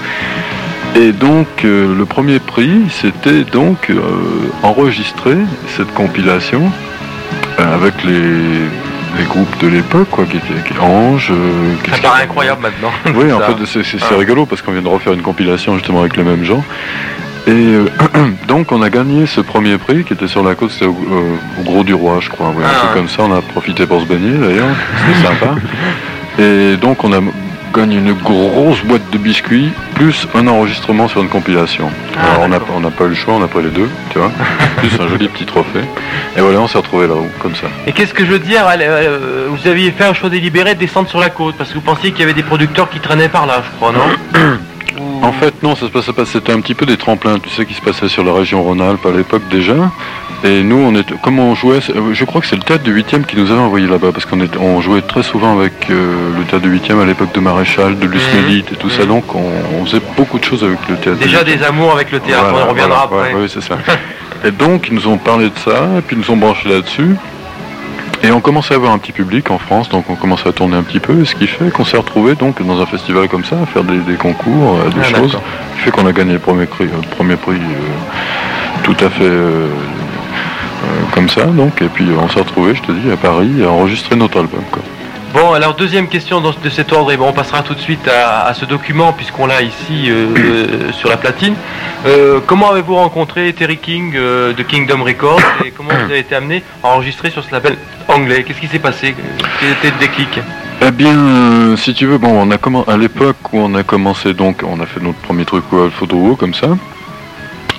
Et 0.96 1.12
donc 1.12 1.48
euh, 1.66 1.94
le 1.94 2.06
premier 2.06 2.40
prix, 2.40 2.84
c'était 2.90 3.44
donc 3.44 3.92
enregistrer 4.64 5.36
cette 5.76 5.94
compilation 5.94 6.72
avec 7.58 8.04
les, 8.04 9.26
groupes 9.28 9.58
de 9.62 9.68
l'époque, 9.68 10.10
quoi, 10.12 10.26
qui 10.26 10.38
étaient 10.38 10.80
Ange. 10.80 11.32
Euh, 11.32 11.76
ça 11.90 11.98
paraît 12.02 12.24
incroyable 12.24 12.62
maintenant. 12.62 12.92
Oui, 13.16 13.32
en 13.32 13.40
fait, 13.66 13.84
c'est 13.84 13.98
ah. 14.02 14.18
rigolo 14.18 14.46
parce 14.46 14.62
qu'on 14.62 14.72
vient 14.72 14.82
de 14.82 14.88
refaire 14.88 15.14
une 15.14 15.22
compilation 15.22 15.76
justement 15.76 16.02
avec 16.02 16.18
les 16.18 16.24
mêmes 16.24 16.44
gens. 16.44 16.64
Et 17.48 17.52
euh, 17.52 17.86
donc, 18.48 18.72
on 18.72 18.82
a 18.82 18.90
gagné 18.90 19.26
ce 19.26 19.42
premier 19.42 19.78
prix 19.78 20.04
qui 20.04 20.14
était 20.14 20.28
sur 20.28 20.44
la 20.44 20.56
côte, 20.56 20.72
c'était 20.72 20.86
au, 20.86 20.96
Gros 21.64 21.84
du 21.84 21.94
Roi, 21.94 22.18
je 22.20 22.30
crois. 22.30 22.50
Ouais, 22.50 22.64
ah. 22.66 22.94
comme 22.94 23.08
ça, 23.08 23.24
on 23.24 23.34
a 23.34 23.42
profité 23.42 23.86
pour 23.86 24.02
se 24.02 24.06
baigner 24.06 24.38
d'ailleurs, 24.38 24.76
c'était 24.98 25.28
sympa. 25.28 25.56
Et 26.38 26.76
donc, 26.76 27.04
on 27.04 27.14
a 27.14 27.22
gagne 27.76 27.94
une 27.94 28.14
grosse 28.14 28.82
boîte 28.84 29.10
de 29.12 29.18
biscuits, 29.18 29.70
plus 29.96 30.28
un 30.34 30.48
enregistrement 30.48 31.08
sur 31.10 31.22
une 31.22 31.28
compilation. 31.28 31.90
Ah, 32.16 32.36
Alors 32.36 32.68
on 32.74 32.80
n'a 32.80 32.90
pas 32.90 33.04
eu 33.06 33.10
le 33.10 33.16
choix, 33.16 33.34
on 33.34 33.44
a 33.44 33.48
pris 33.48 33.64
les 33.64 33.70
deux, 33.70 33.90
tu 34.12 34.20
vois, 34.20 34.32
plus 34.78 34.98
un 35.00 35.08
joli 35.10 35.28
petit 35.28 35.46
trophée. 35.46 35.82
Et 36.38 36.42
voilà, 36.42 36.60
on 36.62 36.68
s'est 36.68 36.78
retrouvé 36.78 37.08
là-haut, 37.08 37.28
comme 37.42 37.54
ça. 37.56 37.68
Et 37.86 37.92
qu'est-ce 37.92 38.14
que 38.14 38.26
je 38.26 38.32
veux 38.32 38.40
dire 38.40 38.66
euh, 38.80 39.48
Vous 39.50 39.68
aviez 39.68 39.92
fait 39.92 40.06
un 40.06 40.14
choix 40.14 40.30
délibéré 40.30 40.76
de 40.76 40.80
descendre 40.80 41.10
sur 41.10 41.20
la 41.20 41.30
côte, 41.30 41.56
parce 41.58 41.70
que 41.72 41.76
vous 41.76 41.82
pensiez 41.82 42.12
qu'il 42.12 42.22
y 42.22 42.24
avait 42.24 42.34
des 42.34 42.44
producteurs 42.44 42.90
qui 42.90 43.00
traînaient 43.00 43.30
par 43.30 43.46
là, 43.46 43.62
je 43.66 43.76
crois, 43.76 43.92
non 43.92 44.40
En 45.26 45.32
fait, 45.32 45.64
non, 45.64 45.76
ça 45.76 45.88
se 45.88 45.92
passait 45.92 46.14
pas. 46.14 46.26
C'était 46.26 46.52
un 46.52 46.62
petit 46.62 46.76
peu 46.76 46.86
des 46.86 46.98
tremplins, 46.98 47.40
tu 47.40 47.50
sais, 47.50 47.66
qui 47.66 47.74
se 47.74 47.82
passaient 47.82 48.08
sur 48.08 48.24
la 48.24 48.32
région 48.34 48.62
Rhône-Alpes 48.62 49.06
à 49.06 49.12
l'époque 49.12 49.42
déjà. 49.50 49.92
Et 50.44 50.62
nous, 50.62 50.76
on 50.76 50.96
était, 50.96 51.16
comment 51.24 51.50
on 51.50 51.56
jouait, 51.56 51.80
je 51.82 52.26
crois 52.26 52.42
que 52.42 52.48
c'est 52.48 52.56
le 52.56 52.62
théâtre 52.62 52.84
du 52.84 52.92
8 52.92 53.26
qui 53.26 53.36
nous 53.36 53.50
avait 53.50 53.60
envoyé 53.60 53.88
là-bas, 53.88 54.12
parce 54.12 54.26
qu'on 54.26 54.40
on 54.60 54.82
jouait 54.82 55.02
très 55.02 55.24
souvent 55.24 55.58
avec 55.58 55.90
euh, 55.90 56.38
le 56.38 56.44
théâtre 56.44 56.64
du 56.64 56.70
8 56.70 56.92
à 56.92 57.06
l'époque 57.06 57.34
de 57.34 57.40
Maréchal, 57.40 57.98
de 57.98 58.06
mmh. 58.06 58.72
et 58.72 58.76
tout 58.76 58.90
ça, 58.92 59.06
donc 59.06 59.24
on, 59.34 59.86
faisait 59.86 60.02
beaucoup 60.16 60.38
de 60.38 60.44
choses 60.44 60.64
avec 60.64 60.78
le 60.88 60.98
théâtre. 60.98 61.20
Déjà 61.20 61.44
des 61.44 61.64
amours 61.64 61.94
avec 61.94 62.12
le 62.12 62.20
théâtre, 62.20 62.54
on 62.54 62.70
reviendra 62.70 63.04
après. 63.04 63.34
oui, 63.34 63.48
c'est 63.48 63.62
ça. 63.62 63.78
et 64.46 64.52
donc, 64.52 64.88
ils 64.90 64.94
nous 64.94 65.08
ont 65.08 65.18
parlé 65.18 65.46
de 65.46 65.58
ça, 65.58 65.90
et 65.98 66.02
puis 66.02 66.16
ils 66.16 66.20
nous 66.20 66.32
ont 66.32 66.38
branché 66.38 66.70
là-dessus. 66.70 67.16
Et 68.26 68.32
on 68.32 68.42
commençait 68.42 68.74
à 68.74 68.78
avoir 68.78 68.92
un 68.92 68.98
petit 68.98 69.12
public 69.12 69.52
en 69.52 69.60
France, 69.60 69.88
donc 69.88 70.10
on 70.10 70.16
commençait 70.16 70.50
à 70.50 70.52
tourner 70.52 70.76
un 70.76 70.82
petit 70.82 71.00
peu, 71.00 71.24
ce 71.26 71.36
qui 71.36 71.46
fait 71.46 71.70
qu'on 71.70 71.86
s'est 71.86 71.98
retrouvé 71.98 72.34
donc 72.34 72.60
dans 72.66 72.82
un 72.82 72.88
festival 72.88 73.28
comme 73.28 73.46
ça, 73.46 73.56
à 73.62 73.68
faire 73.68 73.84
des, 73.84 74.16
concours, 74.16 74.80
euh, 74.80 74.90
des 74.90 75.02
ah, 75.02 75.16
choses, 75.16 75.34
ce 75.34 75.76
qui 75.76 75.82
fait 75.84 75.92
qu'on 75.92 76.08
a 76.08 76.12
gagné 76.12 76.34
le 76.34 76.40
premier 76.40 76.66
prix, 76.66 76.86
le 76.86 76.94
euh, 76.94 77.16
premier 77.16 77.36
prix 77.36 77.60
tout 78.82 78.96
à 79.00 79.10
fait 79.12 79.32
comme 81.12 81.30
ça, 81.30 81.46
donc, 81.46 81.82
et 81.84 81.88
puis 81.88 82.08
on 82.20 82.28
s'est 82.28 82.40
retrouvé, 82.40 82.74
je 82.74 82.82
te 82.82 82.92
dis, 82.92 83.12
à 83.12 83.18
Paris, 83.18 83.64
à 83.64 83.70
enregistrer 83.70 84.16
notre 84.16 84.40
album. 84.40 84.62
Quoi. 84.72 84.82
Bon, 85.36 85.52
alors 85.52 85.76
deuxième 85.76 86.08
question 86.08 86.40
de 86.40 86.70
cet 86.70 86.94
ordre, 86.94 87.12
et 87.12 87.18
bon, 87.18 87.28
on 87.28 87.34
passera 87.34 87.62
tout 87.62 87.74
de 87.74 87.80
suite 87.82 88.08
à, 88.08 88.54
ce 88.54 88.64
document 88.64 89.12
puisqu'on 89.12 89.48
l'a 89.48 89.64
ici 89.64 90.06
euh, 90.08 90.28
euh, 90.38 90.92
sur 90.94 91.10
la 91.10 91.18
platine. 91.18 91.56
Euh, 92.06 92.40
comment 92.48 92.72
avez-vous 92.72 92.96
rencontré 92.96 93.52
Terry 93.52 93.76
King 93.76 94.14
de 94.14 94.64
Kingdom 94.64 95.04
Records 95.04 95.42
et 95.66 95.72
comment 95.72 95.90
vous 95.90 96.06
avez 96.06 96.20
été 96.20 96.36
amené 96.36 96.64
à 96.82 96.88
enregistrer 96.88 97.32
sur 97.32 97.44
ce 97.44 97.52
label 97.52 97.76
anglais? 98.08 98.44
Qu'est-ce 98.44 98.62
qui 98.62 98.68
s'est 98.68 98.80
passé? 98.80 99.14
Quel 99.60 99.72
était 99.72 99.92
le 99.92 100.00
déclic? 100.00 100.40
Eh 100.82 100.92
bien, 100.92 101.76
si 101.76 101.94
tu 101.94 102.06
veux, 102.06 102.18
bon, 102.18 102.32
on 102.32 102.52
a 102.52 102.94
à 102.94 102.96
l'époque 102.96 103.52
où 103.52 103.60
on 103.60 103.76
a 103.76 103.84
commencé, 103.84 104.34
donc, 104.34 104.62
on 104.66 104.80
a 104.80 104.86
fait 104.86 105.02
notre 105.02 105.20
premier 105.20 105.44
truc 105.44 105.66
au 105.74 105.84
Alpha 105.84 106.06
comme 106.40 106.54
ça. 106.54 106.68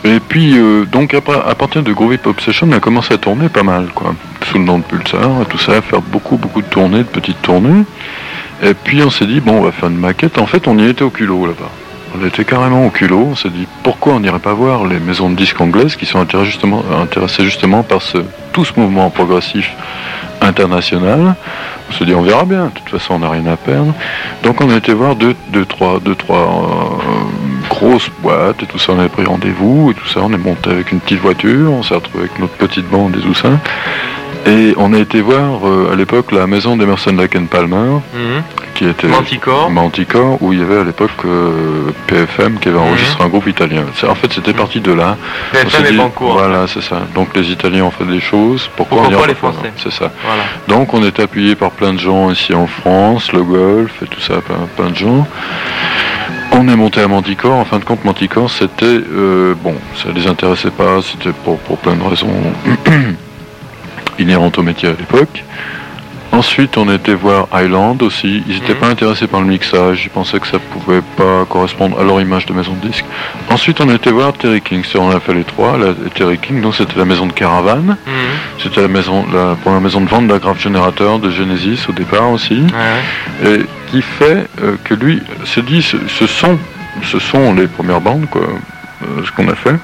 Et 0.05 0.21
puis, 0.21 0.61
donc, 0.93 1.15
à, 1.15 1.21
à, 1.49 1.55
partir 1.55 1.83
de 1.83 1.91
Groovy 1.95 2.19
Pop 2.19 2.39
Session, 2.39 2.69
on 2.71 2.77
a 2.77 2.81
commencé 2.81 3.15
à 3.15 3.17
tourner 3.17 3.49
pas 3.49 3.63
mal, 3.63 3.87
quoi. 3.95 4.15
Sous 4.51 4.59
le 4.59 4.65
nom 4.65 4.79
de 4.79 4.85
Pulsar, 4.85 5.43
et 5.43 5.45
tout 5.47 5.59
ça, 5.59 5.83
faire 5.83 6.03
beaucoup, 6.03 6.37
beaucoup 6.37 6.63
de 6.63 6.67
tournées, 6.67 6.99
de 6.99 7.03
petites 7.05 7.43
tournées. 7.43 7.85
Et 8.63 8.75
puis, 8.75 9.03
on 9.03 9.11
s'est 9.11 9.27
dit, 9.27 9.41
bon, 9.41 9.59
on 9.59 9.63
va 9.63 9.73
faire 9.73 9.89
une 9.89 9.99
maquette. 9.99 10.39
En 10.39 10.47
fait, 10.47 10.69
on 10.69 10.79
y 10.79 10.89
était 10.89 11.03
au 11.03 11.11
culot, 11.11 11.47
là-bas. 11.47 11.71
On 12.19 12.25
était 12.25 12.45
carrément 12.45 12.87
au 12.87 12.91
culot. 12.91 13.29
On 13.33 13.37
s'est 13.37 13.51
dit, 13.51 13.67
pourquoi 13.83 14.15
on 14.15 14.21
n'irait 14.21 14.39
pas 14.39 14.55
voir 14.55 14.85
les 14.87 15.01
maisons 15.01 15.31
de 15.31 15.35
disques 15.35 15.61
anglaises 15.61 15.97
qui 15.97 16.07
sont 16.07 16.21
intéressées 16.21 17.45
justement, 17.45 17.83
par 17.83 18.03
ce, 18.03 18.19
tout 18.53 18.65
ce 18.65 18.73
mouvement 18.79 19.11
progressif 19.11 19.73
international? 20.41 21.35
On 21.89 21.93
se 21.93 22.05
dit 22.05 22.15
on 22.15 22.23
verra 22.23 22.45
bien, 22.45 22.67
de 22.67 22.71
toute 22.71 22.89
façon 22.89 23.15
on 23.15 23.19
n'a 23.21 23.31
rien 23.31 23.47
à 23.47 23.57
perdre. 23.57 23.93
Donc 24.43 24.61
on 24.61 24.71
a 24.71 24.77
été 24.77 24.93
voir 24.93 25.15
deux, 25.15 25.37
deux 25.53 25.65
trois, 25.65 26.01
deux, 26.01 26.15
trois 26.17 26.37
euh, 26.39 27.69
grosses 27.71 28.11
boîtes 28.23 28.63
et 28.63 28.67
tout 28.67 28.79
ça, 28.79 28.93
on 28.93 28.99
avait 28.99 29.09
pris 29.09 29.25
rendez-vous 29.25 29.93
et 29.93 29.95
tout 29.95 30.09
ça, 30.09 30.21
on 30.23 30.33
est 30.33 30.39
monté 30.39 30.71
avec 30.71 30.91
une 30.91 31.01
petite 31.01 31.21
voiture, 31.21 31.73
on 31.73 31.83
s'est 31.83 31.95
retrouvé 31.95 32.25
avec 32.25 32.39
notre 32.39 32.55
petite 32.55 32.89
bande 32.89 33.13
des 33.13 33.25
Oussins. 33.27 33.61
Et 34.47 34.75
on 34.77 34.93
a 34.93 34.99
été 34.99 35.21
voir 35.21 35.67
euh, 35.67 35.91
à 35.93 35.97
l'époque 35.97 36.31
la 36.31 36.47
maison 36.47 36.77
d'Emerson 36.77 37.11
Lake 37.17 37.37
Palmer, 37.49 38.01
mhm. 38.15 38.43
qui 38.77 38.87
était 38.87 39.09
Manticore. 39.09 39.71
Manticore, 39.71 40.41
où 40.41 40.53
il 40.53 40.61
y 40.61 40.63
avait 40.63 40.79
à 40.79 40.85
l'époque 40.85 41.11
euh, 41.25 41.91
PFM 42.07 42.61
qui 42.61 42.69
avait 42.69 42.79
enregistré 42.79 43.19
mhm. 43.19 43.27
un 43.27 43.29
groupe 43.29 43.49
italien. 43.49 43.83
En 44.09 44.15
fait, 44.15 44.33
c'était 44.33 44.53
mhm. 44.53 44.57
parti 44.57 44.81
de 44.81 44.93
là. 44.93 45.17
PFM 45.53 45.87
et 45.87 45.97
Bancourt. 45.97 46.35
Voilà, 46.35 46.67
c'est 46.69 46.83
ça. 46.83 47.03
Donc 47.13 47.35
les 47.35 47.51
Italiens 47.51 47.85
ont 47.85 47.91
fait 47.91 48.05
des 48.05 48.21
choses. 48.21 48.71
Pourquoi, 48.77 49.03
Pourquoi 49.03 49.27
les 49.27 49.35
Français 49.35 49.73
C'est 49.83 49.93
ça. 49.93 50.13
Donc 50.69 50.95
on 50.95 51.03
est 51.03 51.19
appuyé 51.19 51.57
par 51.57 51.73
plein 51.73 51.93
de 51.93 51.99
gens 51.99 52.31
ici 52.31 52.55
en 52.55 52.69
France, 52.69 53.33
le 53.33 53.43
golf 53.43 54.01
et 54.01 54.07
tout 54.07 54.21
ça, 54.21 54.35
plein, 54.35 54.69
plein 54.77 54.91
de 54.91 54.97
gens. 54.97 55.27
On 56.53 56.69
est 56.69 56.77
monté 56.77 57.01
à 57.01 57.09
Manticore. 57.09 57.55
En 57.55 57.65
fin 57.65 57.81
de 57.81 57.85
compte, 57.85 58.05
Manticore, 58.05 58.49
c'était 58.49 58.87
euh, 58.87 59.55
bon, 59.61 59.75
ça 59.97 60.11
les 60.15 60.29
intéressait 60.29 60.71
pas. 60.71 61.03
C'était 61.03 61.33
pour, 61.45 61.59
pour 61.59 61.79
plein 61.79 61.97
de 61.97 62.03
raisons 62.05 62.29
inhérentes 64.19 64.59
au 64.59 64.63
métier 64.63 64.89
à 64.89 64.93
l'époque. 64.93 65.45
Ensuite, 66.33 66.77
on 66.77 66.93
était 66.93 67.15
voir 67.15 67.47
Island 67.55 68.03
aussi. 68.03 68.43
Ils 68.47 68.55
n'étaient 68.57 68.75
Mhm. 68.75 68.81
pas 68.81 68.89
intéressés 68.89 69.27
par 69.27 69.41
le 69.41 69.47
mixage. 69.47 70.03
Ils 70.05 70.11
pensaient 70.11 70.39
que 70.41 70.47
ça 70.49 70.59
pouvait 70.59 71.01
pas 71.17 71.47
correspondre 71.49 71.99
à 71.99 72.05
leur 72.05 72.21
image 72.21 72.45
de 72.47 72.53
maison 72.53 72.75
de 72.75 72.89
disque. 72.89 73.05
Ensuite, 73.49 73.81
on 73.81 73.89
était 73.95 74.11
voir 74.11 74.33
Terry 74.35 74.61
King. 74.61 74.83
C'est- 74.85 74.99
On 74.99 75.09
a 75.11 75.21
fait 75.21 75.33
les 75.33 75.45
trois. 75.45 75.79
La, 75.79 75.95
Terry 76.15 76.37
King, 76.39 76.61
donc 76.61 76.75
c'était 76.75 76.99
la 76.99 77.05
maison 77.07 77.27
de 77.27 77.33
caravane. 77.33 77.97
Mhm. 78.07 78.13
C'était 78.63 78.83
la 78.83 78.89
maison, 78.89 79.25
la 79.33 79.55
première 79.55 79.81
maison 79.81 80.01
de 80.01 80.09
vente 80.09 80.27
d'agrafes 80.27 80.61
générateurs 80.61 81.21
de 81.21 81.31
Genesis 81.31 81.87
au 81.89 81.93
départ 81.93 82.29
aussi. 82.31 82.61
Ouais. 82.61 83.49
Et 83.51 83.61
qui 83.91 84.03
fait 84.03 84.47
euh, 84.63 84.77
que 84.85 84.95
lui 84.95 85.23
se 85.45 85.61
dit, 85.61 85.81
ce, 85.81 85.97
ce 86.09 86.27
sont, 86.27 86.59
ce 87.05 87.19
sont 87.19 87.55
les 87.55 87.69
premières 87.69 88.01
bandes, 88.01 88.27
quoi, 88.29 88.43
euh, 88.43 89.23
ce 89.25 89.31
qu'on 89.31 89.49
a 89.49 89.55
fait, 89.55 89.77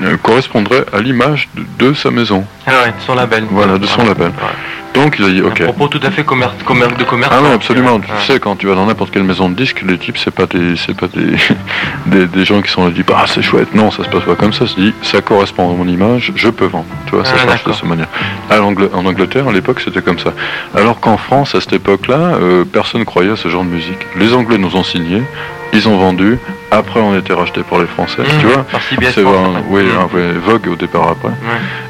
euh, 0.00 0.16
correspondrait 0.16 0.84
à 0.92 1.00
l'image 1.00 1.48
de, 1.54 1.88
de 1.88 1.94
sa 1.94 2.10
maison. 2.10 2.44
Ah 2.66 2.70
ouais, 2.84 2.88
de 2.90 3.00
son 3.06 3.14
label. 3.14 3.44
Voilà, 3.50 3.78
de 3.78 3.86
son 3.86 4.04
label. 4.04 4.28
Ouais. 4.28 5.00
Donc 5.00 5.16
il 5.18 5.24
a 5.24 5.28
dit, 5.30 5.40
ok. 5.40 5.60
Un 5.62 5.64
propos 5.64 5.88
tout 5.88 6.00
à 6.06 6.10
fait 6.10 6.22
commer- 6.22 6.46
commer- 6.66 6.86
de 6.98 7.04
commerce. 7.04 7.32
Ah 7.34 7.40
non, 7.42 7.54
absolument. 7.54 7.94
Ouais. 7.94 8.02
Tu 8.20 8.26
sais, 8.32 8.38
quand 8.38 8.56
tu 8.56 8.66
vas 8.66 8.74
dans 8.74 8.84
n'importe 8.84 9.10
quelle 9.10 9.22
maison 9.24 9.48
de 9.48 9.54
disques, 9.54 9.82
les 9.86 9.96
types, 9.96 10.18
c'est 10.18 10.30
pas 10.34 10.44
des, 10.46 10.76
c'est 10.76 10.94
pas 10.94 11.06
des, 11.08 11.34
des, 12.06 12.26
des 12.26 12.44
gens 12.44 12.60
qui 12.60 12.70
sont 12.70 12.84
là, 12.84 12.90
disent, 12.90 13.04
ah, 13.14 13.24
c'est 13.26 13.40
chouette. 13.42 13.74
Non, 13.74 13.90
ça 13.90 14.04
se 14.04 14.08
passe 14.10 14.24
pas 14.24 14.34
comme 14.34 14.52
ça. 14.52 14.66
Se 14.66 14.74
dit, 14.74 14.92
ça 15.02 15.22
correspond 15.22 15.70
à 15.72 15.74
mon 15.74 15.88
image, 15.88 16.32
je 16.36 16.48
peux 16.50 16.66
vendre. 16.66 16.84
Tu 17.06 17.14
vois, 17.14 17.24
ça 17.24 17.32
Ah, 17.42 17.46
marche 17.46 17.64
de 17.64 17.72
cette 17.72 17.84
manière. 17.84 18.08
À 18.50 18.60
en 18.60 19.06
Angleterre, 19.06 19.48
à 19.48 19.52
l'époque, 19.52 19.80
c'était 19.82 20.02
comme 20.02 20.18
ça. 20.18 20.34
Alors 20.76 21.00
qu'en 21.00 21.16
France, 21.16 21.54
à 21.54 21.60
cette 21.62 21.72
époque-là, 21.72 22.36
euh, 22.40 22.64
personne 22.70 23.04
croyait 23.06 23.30
à 23.32 23.36
ce 23.36 23.48
genre 23.48 23.64
de 23.64 23.70
musique. 23.70 23.98
Les 24.16 24.34
Anglais 24.34 24.58
nous 24.58 24.76
ont 24.76 24.84
signé, 24.84 25.22
ils 25.72 25.88
ont 25.88 25.96
vendu. 25.96 26.38
Après, 26.70 27.00
on 27.00 27.14
été 27.16 27.34
racheté 27.34 27.62
par 27.68 27.80
les 27.80 27.86
Français. 27.86 28.22
Mhm. 28.22 28.40
Tu 28.40 28.46
vois. 28.46 28.62
Par 28.64 28.80
CBS 28.82 29.12
C'est 29.14 29.22
France, 29.22 29.56
un- 29.58 29.62
oui, 29.68 29.82
un 30.00 30.06
vrai 30.06 30.32
Vogue 30.32 30.68
au 30.72 30.76
départ 30.76 31.08
après. 31.08 31.32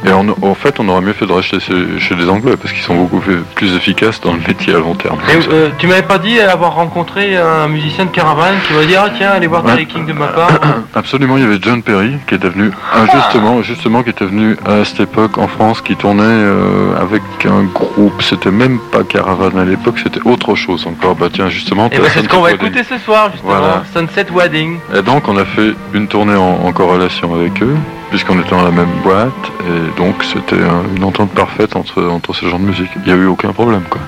Et 0.04 0.10
en, 0.12 0.26
en 0.28 0.54
fait, 0.54 0.80
on 0.80 0.88
aurait 0.88 1.00
mieux 1.02 1.12
fait 1.12 1.26
de 1.26 1.32
racheter 1.32 1.60
chez, 1.60 2.00
chez 2.00 2.14
les 2.16 2.28
Anglais 2.28 2.56
parce 2.60 2.72
qu'ils 2.72 2.82
sont 2.82 2.96
beaucoup 2.96 3.20
plus- 3.20 3.76
efficaces 3.76 4.20
dans 4.20 4.32
le 4.32 4.40
métier 4.46 4.74
à 4.74 4.78
long 4.78 4.94
terme. 4.96 5.18
Et, 5.30 5.38
euh, 5.52 5.68
tu 5.78 5.86
m'avais 5.86 6.02
pas 6.02 6.18
dit 6.18 6.38
avoir 6.40 6.74
rencontré 6.74 7.36
un 7.36 7.68
musicien 7.68 8.06
de 8.06 8.10
caravane 8.10 8.56
qui 8.66 8.74
m'a 8.74 8.84
dit 8.84 8.96
ah 8.96 9.08
tiens 9.16 9.30
allez 9.30 9.46
voir. 9.46 9.62
Terry 9.62 9.86
King 9.86 10.04
de 10.06 10.12
ma 10.12 10.26
part. 10.26 10.50
Absolument, 10.94 11.36
il 11.36 11.44
y 11.44 11.46
avait 11.46 11.58
John 11.62 11.80
Perry 11.82 12.14
qui 12.26 12.34
était 12.34 12.48
venu, 12.48 12.70
ah, 12.92 13.04
justement, 13.14 13.62
justement, 13.62 14.02
qui 14.02 14.10
était 14.10 14.24
venu 14.26 14.56
à 14.66 14.84
cette 14.84 15.00
époque 15.00 15.38
en 15.38 15.46
France, 15.48 15.80
qui 15.80 15.94
tournait 15.96 16.22
euh, 16.24 17.00
avec 17.00 17.22
un 17.46 17.62
groupe. 17.64 18.20
C'était 18.22 18.50
même 18.50 18.78
pas 18.90 19.04
Caravane 19.04 19.56
à 19.58 19.64
l'époque, 19.64 19.98
c'était 20.02 20.20
autre 20.24 20.54
chose 20.56 20.86
encore. 20.86 21.14
Bah 21.14 21.28
tiens, 21.32 21.48
justement. 21.48 21.88
Et 21.92 21.98
ben, 21.98 22.08
c'est 22.12 22.22
ce 22.24 22.28
qu'on 22.28 22.40
va 22.42 22.52
écouter 22.52 22.82
ce 22.82 22.98
soir 22.98 23.30
justement. 23.32 23.52
Voilà. 23.52 23.71
Sunset 23.92 24.26
Wedding. 24.32 24.78
Et 24.94 25.02
donc, 25.02 25.28
on 25.28 25.36
a 25.36 25.44
fait 25.44 25.74
une 25.94 26.08
tournée 26.08 26.34
en, 26.36 26.64
en 26.66 26.72
corrélation 26.72 27.34
avec 27.34 27.62
eux, 27.62 27.76
puisqu'on 28.10 28.38
était 28.40 28.50
dans 28.50 28.62
la 28.62 28.70
même 28.70 28.90
boîte, 29.02 29.32
et 29.68 29.98
donc 29.98 30.22
c'était 30.24 30.62
un- 30.62 30.84
une 30.96 31.04
entente 31.04 31.30
parfaite 31.30 31.74
entre 31.76 32.02
entre 32.04 32.32
ce 32.34 32.46
genre 32.46 32.58
de 32.58 32.64
musique. 32.64 32.90
Il 32.96 33.02
n'y 33.04 33.12
a 33.12 33.22
eu 33.22 33.26
aucun 33.26 33.52
problème, 33.52 33.84
quoi. 33.88 34.00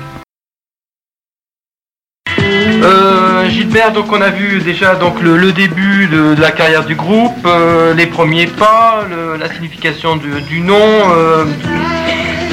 Euh, 2.83 3.49
Gilbert, 3.49 3.93
donc 3.93 4.07
on 4.13 4.21
a 4.21 4.31
vu 4.31 4.61
déjà 4.61 4.95
donc 4.95 5.21
le, 5.23 5.37
le 5.37 5.53
début 5.53 6.07
de, 6.07 6.35
de 6.35 6.41
la 6.41 6.51
carrière 6.51 6.85
du 6.85 6.95
groupe, 6.95 7.33
euh, 7.47 7.95
les 7.95 8.07
premiers 8.07 8.47
pas, 8.47 9.05
le- 9.09 9.37
la 9.37 9.53
signification 9.53 10.17
du, 10.17 10.31
du 10.43 10.61
nom, 10.61 10.75
euh, 11.13 11.45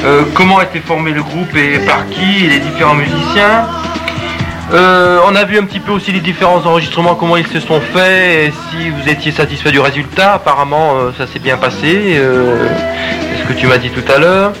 euh, 0.04 0.22
comment 0.34 0.58
a 0.58 0.64
été 0.64 0.80
formé 0.80 1.10
le 1.12 1.22
groupe 1.22 1.54
et 1.56 1.78
par 1.86 2.06
qui, 2.08 2.44
et 2.44 2.48
les 2.48 2.60
différents 2.60 2.94
musiciens. 2.94 3.66
Euh, 4.72 5.18
on 5.28 5.34
a 5.34 5.44
vu 5.44 5.58
un 5.58 5.64
petit 5.64 5.80
peu 5.80 5.92
aussi 5.92 6.12
les 6.12 6.20
différents 6.20 6.64
enregistrements, 6.64 7.14
comment 7.14 7.36
ils 7.36 7.46
se 7.46 7.60
sont 7.60 7.80
faits, 7.80 8.48
et 8.48 8.52
si 8.70 8.88
vous 8.90 9.08
étiez 9.08 9.32
satisfait 9.32 9.70
du 9.70 9.80
résultat. 9.80 10.34
Apparemment, 10.34 10.94
euh, 10.96 11.10
ça 11.18 11.26
s'est 11.26 11.40
bien 11.40 11.56
passé. 11.58 12.16
euh, 12.16 12.68
c'est 13.34 13.42
ce 13.42 13.48
que 13.48 13.52
tu 13.58 13.66
m'as 13.66 13.78
dit 13.78 13.90
tout 13.90 14.04
à 14.14 14.18
l'heure. 14.18 14.52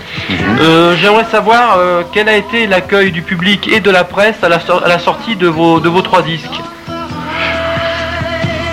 Euh, 0.60 0.94
J'aimerais 1.00 1.24
savoir 1.30 1.78
quel 2.12 2.28
a 2.28 2.36
été 2.36 2.66
l'accueil 2.66 3.10
du 3.12 3.22
public 3.22 3.68
et 3.72 3.80
de 3.80 3.90
la 3.90 4.04
presse 4.04 4.36
à 4.42 4.48
la, 4.48 4.60
sor- 4.60 4.82
à 4.84 4.88
la 4.88 4.98
sortie 4.98 5.36
de 5.36 5.46
vos, 5.48 5.80
de 5.80 5.88
vos 5.88 6.02
trois 6.02 6.22
disques. 6.22 6.60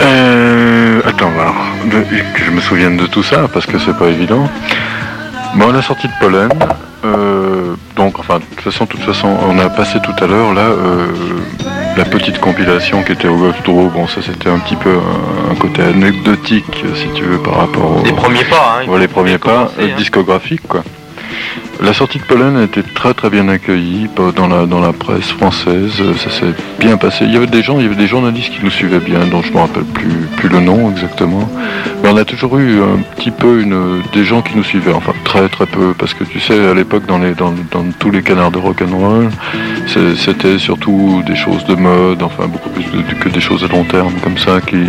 Euh, 0.02 1.02
attends. 1.08 1.32
De- 1.86 2.02
que 2.02 2.44
je 2.44 2.52
me 2.52 2.60
souvienne 2.62 2.98
de 2.98 3.06
tout 3.08 3.24
ça, 3.24 3.48
parce 3.54 3.66
que 3.66 3.78
c'est 3.80 3.98
pas 3.98 4.08
évident. 4.08 4.50
Bon, 5.56 5.72
la 5.72 5.82
sortie 5.82 6.08
de 6.08 6.14
Pollen, 6.20 6.50
donc, 8.10 8.18
enfin, 8.18 8.40
de 8.40 8.44
toute 8.46 8.62
façon, 8.62 8.86
de 8.86 8.90
toute 8.90 9.04
façon, 9.04 9.28
on 9.48 9.60
a 9.60 9.70
passé 9.70 10.00
tout 10.02 10.16
à 10.24 10.26
l'heure, 10.26 10.52
là, 10.56 10.62
euh, 10.62 11.06
la 11.96 12.06
petite 12.06 12.40
compilation 12.40 13.04
qui 13.04 13.12
était 13.12 13.28
au 13.28 13.38
Golf 13.38 13.62
Draw, 13.62 13.90
bon, 13.90 14.08
ça 14.08 14.20
c'était 14.24 14.50
un 14.50 14.58
petit 14.58 14.76
peu 14.76 14.90
un, 14.90 15.52
un 15.52 15.56
côté 15.56 15.84
anecdotique, 15.84 16.84
si 16.96 17.08
tu 17.14 17.24
veux, 17.24 17.38
par 17.38 17.60
rapport 17.60 17.98
au... 17.98 18.04
Les 18.04 18.12
premiers 18.12 18.46
pas, 18.46 18.80
hein, 18.82 18.88
Ouais, 18.88 18.98
les 19.00 19.08
premiers 19.08 19.38
pas 19.38 19.72
hein. 19.80 19.88
discographiques, 19.96 20.68
quoi. 20.68 20.84
La 21.82 21.94
sortie 21.94 22.20
de 22.20 22.24
Pollen 22.26 22.58
a 22.58 22.64
été 22.64 22.84
très 22.84 23.14
très 23.14 23.30
bien 23.30 23.48
accueillie 23.48 24.08
dans 24.36 24.48
la, 24.48 24.66
dans 24.66 24.82
la 24.82 24.92
presse 24.92 25.30
française, 25.32 25.94
ça 26.18 26.30
s'est 26.30 26.54
bien 26.78 26.98
passé. 26.98 27.24
Il 27.24 27.34
y 27.34 27.38
avait 27.38 27.48
des 27.48 27.64
gens, 27.64 27.80
il 27.80 27.84
y 27.84 27.86
avait 27.86 27.96
des 27.96 28.06
journalistes 28.08 28.50
qui 28.52 28.60
nous 28.64 28.70
suivaient 28.70 29.00
bien, 29.00 29.20
dont 29.32 29.42
je 29.42 29.54
me 29.54 29.60
rappelle 29.60 29.86
plus, 29.86 30.28
plus 30.36 30.50
le 30.50 30.60
nom 30.60 30.92
exactement. 30.92 31.50
Mais 32.04 32.10
on 32.10 32.18
a 32.18 32.26
toujours 32.26 32.58
eu 32.58 32.82
un 32.82 32.98
petit 33.16 33.32
peu 33.32 33.62
une, 33.62 34.02
des 34.12 34.26
gens 34.26 34.42
qui 34.42 34.58
nous 34.58 34.64
suivaient, 34.64 34.92
enfin 34.92 35.14
très 35.24 35.48
très 35.48 35.66
peu, 35.68 35.94
parce 35.98 36.14
que 36.14 36.26
tu 36.26 36.42
sais, 36.42 36.68
à 36.68 36.74
l'époque 36.74 37.06
dans, 37.06 37.18
dans, 37.20 37.54
dans 37.72 37.86
tous 37.98 38.12
les 38.12 38.24
canards 38.24 38.52
de 38.52 38.58
rock'n'roll, 38.60 39.30
c'était 39.88 40.60
surtout 40.60 41.24
des 41.26 41.36
choses 41.38 41.64
de 41.66 41.76
mode, 41.76 42.22
enfin 42.22 42.48
beaucoup 42.48 42.70
plus 42.70 42.84
que 43.22 43.30
des 43.30 43.42
choses 43.42 43.64
à 43.64 43.68
long 43.68 43.86
terme 43.86 44.14
comme 44.22 44.38
ça 44.38 44.60
qui, 44.62 44.84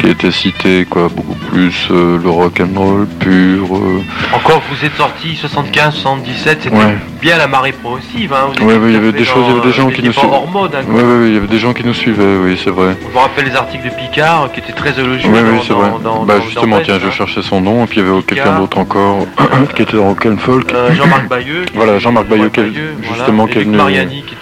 qui 0.00 0.06
étaient 0.08 0.30
citées, 0.30 0.86
quoi, 0.88 1.08
beaucoup 1.14 1.34
plus 1.50 1.88
euh, 1.90 2.18
le 2.22 2.30
rock'n'roll 2.30 3.06
pur. 3.18 3.76
euh, 3.76 4.02
Encore 4.32 4.62
vous 4.70 4.84
êtes 4.86 4.94
sorti 4.96 5.34
75, 5.34 5.95
77, 5.96 6.58
c'était 6.62 6.76
Ouais. 6.76 6.96
bien 7.20 7.36
la 7.38 7.46
marée 7.48 7.72
progressive. 7.72 8.32
Hein, 8.32 8.48
vous 8.58 8.66
ouais, 8.66 8.74
il 8.86 8.92
y 8.92 8.96
avait 8.96 9.12
des 9.12 9.24
choses, 9.24 9.44
il 9.48 9.54
y 9.54 9.58
avait 9.58 9.66
des 9.66 9.72
gens 9.72 9.84
vous 9.84 9.90
qui 9.90 10.02
nous 10.02 10.12
mode. 10.52 10.74
hein, 10.74 10.82
ouais, 10.88 11.28
il 11.28 11.34
y 11.34 11.36
avait 11.36 11.46
des 11.46 11.58
gens 11.58 11.72
qui 11.72 11.84
nous 11.84 11.94
suivaient, 11.94 12.36
oui, 12.42 12.58
c'est 12.62 12.70
vrai. 12.70 12.96
Je 13.02 13.14
me 13.14 13.18
rappelle 13.18 13.46
les 13.46 13.56
articles 13.56 13.84
de 13.84 13.90
Picard 13.94 14.50
qui 14.52 14.60
étaient 14.60 14.72
très 14.72 14.98
élogieux. 15.00 15.28
Oui, 15.32 15.40
oui, 15.42 15.58
c'est 15.66 15.72
vrai. 15.72 15.88
dans- 16.04 16.24
bah 16.24 16.34
dans- 16.38 16.44
justement, 16.44 16.76
dans 16.78 16.82
tiens, 16.82 16.98
je 17.00 17.06
hein. 17.06 17.10
cherchais 17.10 17.42
son 17.42 17.60
nom, 17.60 17.84
et 17.84 17.86
puis 17.86 18.00
il 18.00 18.06
y 18.06 18.10
avait 18.10 18.22
quelqu'un 18.22 18.58
d'autre 18.58 18.78
encore 18.78 19.26
qui 19.74 19.82
était 19.82 19.96
dans 19.96 20.08
Rock 20.08 20.26
and 20.26 20.36
Folk. 20.38 20.72
Euh, 20.72 20.94
Jean-Marc 20.94 21.28
Bayeux. 21.28 21.64
Voilà, 21.74 21.98
Jean-Marc 21.98 22.26
Bayeux, 22.28 22.50
voilà. 22.54 22.70
justement, 23.14 23.46
qui 23.46 23.58
est 23.58 23.62
venu- 23.64 23.76
Mariani 23.76 24.22
qui 24.26 24.35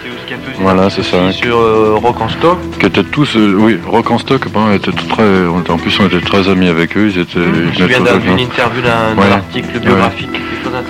Voilà, 0.59 0.89
c'est 0.89 1.03
ça. 1.03 1.31
sur 1.31 1.57
euh, 1.57 1.95
Rock 2.01 2.21
en 2.21 2.29
Stock. 2.29 2.57
qui 2.79 2.85
étaient 2.85 3.03
tous, 3.03 3.35
euh, 3.35 3.55
oui, 3.59 3.77
Rock 3.85 4.09
en 4.11 4.17
Stock, 4.17 4.47
ben, 4.53 4.73
était 4.73 4.91
très, 4.91 5.23
on 5.51 5.59
était- 5.61 5.71
en 5.71 5.77
plus 5.77 5.97
on 5.99 6.05
était 6.07 6.21
très 6.21 6.47
amis 6.49 6.67
avec 6.67 6.95
eux, 6.97 7.09
ils 7.13 7.19
étaient, 7.19 7.33
Je 7.35 7.39
ils 7.39 7.77
d'un- 7.79 7.85
de 7.87 8.19
d'une 8.19 8.29
Genève. 8.31 8.39
interview 8.39 8.81
d'un 8.81 9.13
Voilà. 9.15 9.35
article 9.35 9.79
biographique 9.79 10.29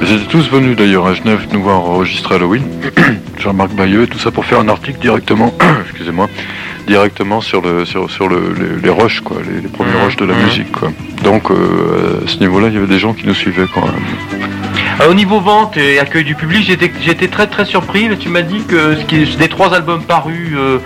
Ils 0.01 0.13
étaient 0.13 0.25
tous 0.29 0.49
venus 0.49 0.75
d'ailleurs 0.77 1.05
à 1.07 1.13
Genève 1.13 1.45
nous 1.51 1.61
voir 1.61 1.77
enregistrer 1.81 2.35
Halloween, 2.35 2.63
Jean-Marc 3.39 3.71
Bayeux 3.73 4.03
et 4.03 4.07
tout 4.07 4.17
ça 4.19 4.31
pour 4.31 4.45
faire 4.45 4.59
un 4.59 4.69
article 4.69 4.99
directement, 4.99 5.53
excusez-moi, 5.89 6.29
directement 6.87 7.41
sur 7.41 7.61
le 7.61 7.85
sur, 7.85 8.09
sur 8.09 8.27
le, 8.29 8.53
les, 8.57 8.81
les 8.81 8.89
rushs 8.89 9.21
quoi, 9.21 9.37
les, 9.45 9.61
les 9.61 9.67
premiers 9.67 9.99
rushs 10.05 10.15
de 10.17 10.25
la 10.25 10.35
Mhm. 10.35 10.43
musique 10.45 10.71
quoi. 10.71 10.91
Donc 11.23 11.49
euh, 11.51 12.21
à 12.25 12.27
ce 12.27 12.37
niveau-là, 12.39 12.67
il 12.69 12.75
y 12.75 12.77
avait 12.77 12.87
des 12.87 12.99
gens 12.99 13.13
qui 13.13 13.27
nous 13.27 13.33
suivaient 13.33 13.67
quand 13.73 13.81
même. 13.81 13.93
Euh, 15.01 15.09
au 15.09 15.13
niveau 15.13 15.39
vente 15.41 15.77
et 15.77 15.99
accueil 15.99 16.23
du 16.23 16.35
public, 16.35 16.63
j'étais 17.01 17.27
très 17.27 17.47
très 17.47 17.65
surpris. 17.65 18.07
Mais 18.09 18.17
tu 18.17 18.29
m'as 18.29 18.41
dit 18.41 18.63
que 18.67 18.95
ce 18.95 19.05
qui 19.05 19.15
est 19.17 19.37
des 19.37 19.49
trois 19.49 19.73
albums 19.73 20.03
parus 20.03 20.51
euh, 20.55 20.77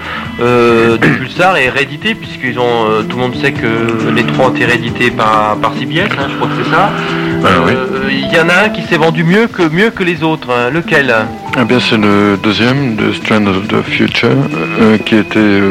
euh, 0.41 0.97
de 0.97 1.07
Pulsar 1.07 1.57
est 1.57 1.69
réédité 1.69 2.15
puisqu'ils 2.15 2.59
ont 2.59 2.89
euh, 2.89 3.03
tout 3.03 3.17
le 3.17 3.23
monde 3.23 3.35
sait 3.35 3.51
que 3.51 4.09
les 4.15 4.23
trois 4.23 4.47
ont 4.47 4.53
été 4.53 4.65
réédités 4.65 5.11
par 5.11 5.57
par 5.57 5.73
CBS, 5.77 6.07
hein, 6.17 6.27
je 6.29 6.35
crois 6.35 6.47
que 6.47 6.63
c'est 6.63 6.71
ça. 6.71 6.89
Ah 7.43 7.47
oui. 7.65 7.73
Il 8.11 8.35
y 8.35 8.39
en 8.39 8.49
a 8.49 8.65
un 8.65 8.69
qui 8.69 8.81
s'est 8.83 8.97
vendu 8.97 9.23
mieux 9.23 9.47
que 9.47 9.63
mieux 9.69 9.91
que 9.91 10.03
les 10.03 10.23
autres. 10.23 10.49
hein. 10.51 10.69
Lequel? 10.71 11.13
Eh 11.59 11.63
bien, 11.65 11.79
c'est 11.79 11.97
le 11.97 12.37
deuxième 12.41 12.95
de 12.95 13.11
Strand 13.13 13.45
of 13.47 13.67
the 13.67 13.81
Future, 13.83 14.29
qui 15.05 15.15
était 15.15 15.61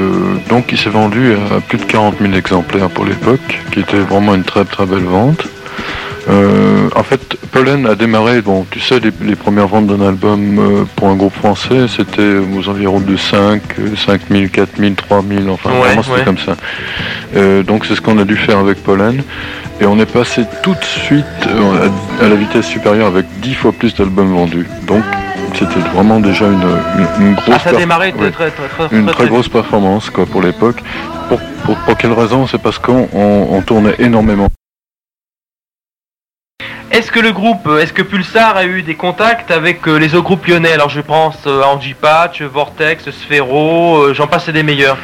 donc 0.49 0.67
qui 0.67 0.77
s'est 0.77 0.91
vendu 0.91 1.33
à 1.57 1.61
plus 1.61 1.79
de 1.79 1.85
40 1.85 2.17
000 2.21 2.33
exemplaires 2.35 2.89
pour 2.89 3.05
l'époque, 3.05 3.61
qui 3.73 3.81
était 3.81 3.99
vraiment 3.99 4.35
une 4.35 4.45
très 4.45 4.65
très 4.65 4.87
belle 4.87 5.05
vente. 5.05 5.47
Euh, 6.29 6.89
en 6.95 7.03
fait, 7.03 7.37
Pollen 7.53 7.87
a 7.87 7.95
démarré, 7.95 8.43
bon, 8.43 8.67
tu 8.71 8.81
sais, 8.81 9.01
les, 9.01 9.11
les 9.23 9.35
premières 9.35 9.67
ventes 9.69 9.87
d'un 9.87 10.07
album 10.07 10.59
euh, 10.59 10.85
pour 10.97 11.09
un 11.09 11.15
groupe 11.17 11.35
français, 11.35 11.87
c'était 11.89 12.37
aux 12.57 12.69
environs 12.69 13.01
de 13.01 13.17
5, 13.17 13.63
euh, 13.79 13.97
5 13.97 14.21
000, 14.31 14.45
4 14.53 14.77
000, 14.79 14.95
3 14.95 15.23
000, 15.27 15.49
enfin 15.49 15.71
Ouais, 15.71 15.79
vraiment 15.81 16.03
c'était 16.03 16.17
ouais. 16.19 16.25
comme 16.25 16.39
ça. 16.39 16.57
Euh, 17.37 17.63
donc 17.63 17.87
c'est 17.87 17.95
ce 17.95 18.01
qu'on 18.03 18.19
a 18.19 18.25
dû 18.25 18.37
faire 18.37 18.59
avec 18.59 18.83
Pollen. 18.83 19.23
Et 19.81 19.87
on 19.87 19.99
est 20.01 20.11
passé 20.11 20.43
tout 20.63 20.75
de 20.75 20.85
suite 20.85 21.25
euh, 21.47 21.89
à, 22.21 22.25
à 22.25 22.29
la 22.29 22.35
vitesse 22.35 22.67
supérieure 22.67 23.07
avec 23.07 23.27
10 23.41 23.55
fois 23.55 23.73
plus 23.73 23.95
d'albums 23.95 24.35
vendus. 24.35 24.67
Donc 24.87 25.05
c'était 25.55 25.81
vraiment 25.95 26.21
déjà 26.21 26.47
une, 26.47 26.61
une, 27.21 27.27
une 27.29 27.35
grosse 27.35 27.55
Ah, 27.55 27.59
ça 27.59 27.71
a 27.71 27.75
démarré 27.75 28.13
très 28.13 28.27
oui, 28.27 28.33
très 28.33 28.51
très 28.51 28.69
très, 28.69 28.97
une 28.97 29.07
très, 29.07 29.15
très 29.15 29.27
grosse 29.29 29.49
performance 29.49 30.11
quoi 30.11 30.27
pour 30.27 30.43
l'époque. 30.43 30.83
Pour, 31.29 31.39
pour, 31.65 31.77
pour 31.77 31.97
quelle 31.97 32.13
raison? 32.13 32.47
C'est 32.47 32.61
parce 32.61 32.79
qu'on 32.79 33.09
on, 33.15 33.47
on 33.51 33.63
tournait 33.63 33.95
énormément. 33.99 34.49
Est-ce 36.99 37.13
que 37.13 37.21
le 37.21 37.31
groupe, 37.31 37.69
est-ce 37.81 37.93
que 37.93 38.03
Pulsar 38.03 38.57
a 38.57 38.65
eu 38.65 38.83
des 38.83 38.97
contacts 38.97 39.53
avec 39.53 39.87
euh, 39.87 40.01
les 40.01 40.17
autres 40.17 40.25
groupes 40.25 40.45
lyonnais? 40.49 40.73
Alors 40.73 40.89
je 40.89 41.01
pense 41.01 41.37
euh, 41.47 41.63
à 41.63 41.69
Angie 41.69 41.95
Patch, 41.95 42.43
Vortex, 42.43 43.09
Sphero, 43.13 43.99
euh, 44.03 44.15
j'en 44.15 44.27
passe 44.27 44.49
et 44.49 44.53
des 44.53 44.65
meilleurs. 44.65 44.99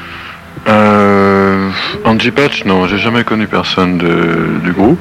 euh, 0.66 1.70
Angie 2.04 2.32
Patch, 2.32 2.64
non, 2.64 2.88
j'ai 2.88 2.98
jamais 2.98 3.22
connu 3.22 3.46
personne 3.46 3.98
du 3.98 4.72
groupe. 4.72 4.98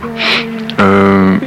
Euh, 0.79 1.38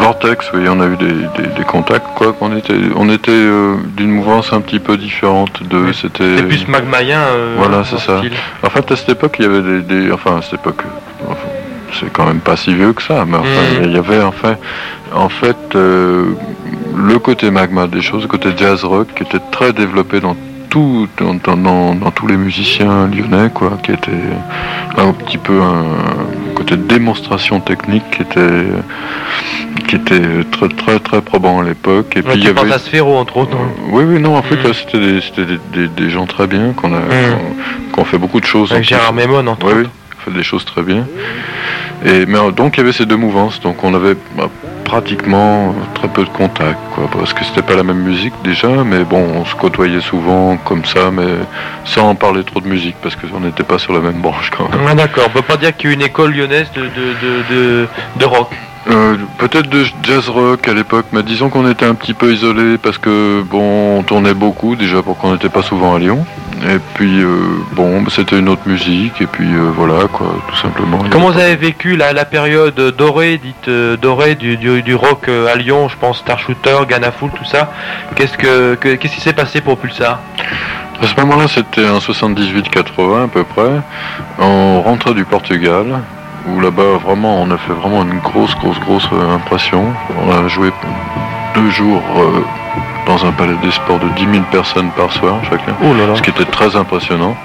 Vortex, 0.00 0.50
oui, 0.54 0.66
on 0.66 0.80
a 0.80 0.86
eu 0.86 0.96
des, 0.96 1.64
contacts, 1.64 2.06
quoi. 2.14 2.32
qu'on 2.32 2.56
était, 2.56 2.80
on 2.96 3.10
était 3.10 3.30
euh, 3.32 3.74
d'une 3.98 4.12
mouvance 4.12 4.54
un 4.54 4.62
petit 4.62 4.78
peu 4.78 4.96
différente 4.96 5.62
de. 5.62 5.92
C'était. 5.92 6.42
plus 6.42 6.66
magmaïen. 6.68 7.20
voilà, 7.58 7.84
c'est 7.84 7.98
ça. 7.98 8.22
En 8.62 8.70
fait, 8.70 8.90
à 8.90 8.96
cette 8.96 9.10
époque, 9.10 9.36
il 9.40 9.44
y 9.44 9.46
avait 9.48 9.82
des, 9.82 10.10
enfin, 10.10 10.38
à 10.38 10.42
cette 10.42 10.54
époque, 10.54 10.84
c'est 11.98 12.12
quand 12.12 12.26
même 12.26 12.40
pas 12.40 12.56
si 12.56 12.74
vieux 12.74 12.92
que 12.92 13.02
ça, 13.02 13.24
mais 13.26 13.36
enfin, 13.36 13.80
mhm. 13.80 13.84
il 13.84 13.92
y 13.92 13.98
avait 13.98 14.22
enfin, 14.22 14.56
en 15.14 15.28
fait, 15.28 15.56
le 15.74 17.18
côté 17.18 17.50
magma 17.50 17.86
des 17.86 18.02
choses, 18.02 18.22
le 18.22 18.28
côté 18.28 18.50
jazz 18.56 18.84
rock, 18.84 19.08
qui 19.14 19.22
était 19.22 19.42
très 19.50 19.72
développé 19.72 20.20
dans 20.20 20.36
tout, 20.68 21.08
dans, 21.44 22.10
tous 22.10 22.26
les 22.26 22.36
musiciens 22.36 23.08
lyonnais, 23.08 23.50
quoi, 23.52 23.78
qui 23.82 23.92
était 23.92 24.10
un 24.96 25.12
petit 25.12 25.38
peu 25.38 25.60
un 25.60 25.84
côté 26.54 26.76
démonstration 26.76 27.60
technique 27.60 28.04
qui 28.10 28.22
était, 28.22 28.64
qui 29.88 29.96
était 29.96 30.44
très 30.50 30.68
très 30.68 30.98
très 30.98 31.20
probant 31.22 31.60
à 31.60 31.64
l'époque. 31.64 32.16
Et 32.16 32.22
puis 32.22 32.32
il 32.36 32.44
y 32.44 32.48
avait 32.48 32.78
Sphero 32.78 33.16
entre 33.16 33.38
autres. 33.38 33.56
Hein. 33.56 33.70
oui 33.90 34.04
oui 34.04 34.20
non 34.20 34.36
en 34.36 34.42
fait 34.42 34.56
mm. 34.56 34.72
c'était 34.74 35.46
des, 35.46 35.88
des, 35.88 36.10
gens 36.10 36.26
très 36.26 36.46
bien 36.46 36.72
qu'on 36.72 36.94
a 36.94 37.00
mm. 37.00 38.04
fait 38.04 38.18
beaucoup 38.18 38.40
de 38.40 38.46
choses. 38.46 38.72
Avec 38.72 38.84
Gérard 38.84 39.12
Mémon 39.12 39.46
entre 39.46 39.66
autres. 39.66 39.76
Oui, 39.78 39.86
fait 40.24 40.30
des 40.32 40.42
choses 40.42 40.64
très 40.64 40.82
bien. 40.82 41.06
Et 42.04 42.26
mais 42.26 42.38
donc 42.52 42.76
il 42.76 42.80
y 42.80 42.82
avait 42.82 42.92
ces 42.92 43.06
deux 43.06 43.16
mouvances 43.16 43.60
donc 43.60 43.82
on 43.82 43.94
avait 43.94 44.16
bah, 44.36 44.50
pratiquement 44.86 45.74
très 45.94 46.06
peu 46.08 46.24
de 46.24 46.28
contact, 46.28 46.78
quoi, 46.94 47.08
parce 47.12 47.34
que 47.34 47.44
c'était 47.44 47.62
pas 47.62 47.74
la 47.74 47.82
même 47.82 47.98
musique 47.98 48.34
déjà, 48.44 48.68
mais 48.84 49.02
bon, 49.02 49.20
on 49.34 49.44
se 49.44 49.54
côtoyait 49.56 50.00
souvent 50.00 50.56
comme 50.58 50.84
ça, 50.84 51.10
mais 51.12 51.26
sans 51.84 52.10
en 52.10 52.14
parler 52.14 52.44
trop 52.44 52.60
de 52.60 52.68
musique, 52.68 52.94
parce 53.02 53.16
qu'on 53.16 53.40
n'était 53.40 53.64
pas 53.64 53.78
sur 53.78 53.92
la 53.92 54.00
même 54.00 54.20
branche 54.20 54.50
quand 54.56 54.68
même. 54.70 54.80
Ah, 54.88 54.94
d'accord, 54.94 55.24
on 55.26 55.30
peut 55.30 55.42
pas 55.42 55.56
dire 55.56 55.76
qu'il 55.76 55.90
y 55.90 55.92
a 55.92 55.96
une 55.96 56.02
école 56.02 56.32
lyonnaise 56.34 56.68
de, 56.74 56.82
de, 56.82 57.88
de, 58.16 58.24
rock. 58.24 58.48
Euh, 58.88 59.16
peut-être 59.38 59.68
de 59.68 59.84
jazz 60.04 60.28
rock 60.28 60.68
à 60.68 60.72
l'époque, 60.72 61.06
mais 61.12 61.24
disons 61.24 61.48
qu'on 61.48 61.68
était 61.68 61.86
un 61.86 61.94
petit 61.94 62.14
peu 62.14 62.32
isolé 62.32 62.78
parce 62.78 62.98
que 62.98 63.42
bon, 63.42 63.98
on 63.98 64.02
tournait 64.04 64.34
beaucoup 64.34 64.76
déjà 64.76 65.02
pour 65.02 65.18
qu'on 65.18 65.32
n'était 65.32 65.48
pas 65.48 65.62
souvent 65.62 65.96
à 65.96 65.98
Lyon. 65.98 66.24
Et 66.68 66.78
puis, 66.94 67.22
euh, 67.22 67.36
bon, 67.72 68.04
c'était 68.08 68.38
une 68.38 68.48
autre 68.48 68.62
musique, 68.66 69.20
et 69.20 69.26
puis 69.26 69.46
euh, 69.46 69.70
voilà, 69.76 70.08
quoi, 70.12 70.34
tout 70.48 70.56
simplement. 70.56 70.98
Comment 71.10 71.30
vous 71.30 71.38
avez 71.38 71.54
vécu 71.54 71.96
la, 71.96 72.12
la 72.12 72.24
période 72.24 72.74
dorée, 72.96 73.38
dite 73.38 73.68
euh, 73.68 73.96
dorée, 73.96 74.34
du, 74.34 74.56
du, 74.56 74.94
rock 74.94 75.28
à 75.28 75.54
Lyon, 75.54 75.88
je 75.88 75.96
pense 75.96 76.18
Star 76.18 76.40
Shooter, 76.40 76.78
Full, 77.18 77.30
tout 77.30 77.44
ça 77.44 77.70
Qu'est-ce 78.16 78.36
que, 78.36 78.74
qu'est-ce 78.74 79.14
qui 79.14 79.20
s'est 79.20 79.32
passé 79.32 79.60
pour 79.60 79.78
Pulsar? 79.78 80.18
À 81.00 81.06
ce 81.06 81.14
moment-là, 81.20 81.46
c'était 81.46 81.88
en 81.88 81.98
78-80 81.98 83.24
à 83.24 83.28
peu 83.28 83.44
près. 83.44 83.70
On 84.40 84.82
rentrait 84.82 85.14
du 85.14 85.24
Portugal, 85.24 86.00
où 86.48 86.60
là-bas, 86.60 86.98
vraiment, 87.04 87.42
on 87.42 87.50
a 87.52 87.58
fait 87.58 87.74
vraiment 87.74 88.02
une 88.02 88.18
grosse, 88.18 88.54
grosse, 88.56 88.80
grosse 88.80 89.08
impression. 89.12 89.84
On 90.26 90.32
a 90.32 90.48
joué 90.48 90.72
deux 91.54 91.70
jours 91.70 92.02
dans 93.06 93.24
un 93.24 93.32
palais 93.32 93.56
des 93.62 93.70
sports 93.70 93.98
de 93.98 94.08
10 94.08 94.26
000 94.32 94.44
personnes 94.50 94.90
par 94.90 95.12
soir 95.12 95.36
chacun, 95.44 95.74
oh 95.82 95.94
ce 96.14 96.22
qui 96.22 96.30
était 96.30 96.44
très 96.44 96.76
impressionnant. 96.76 97.36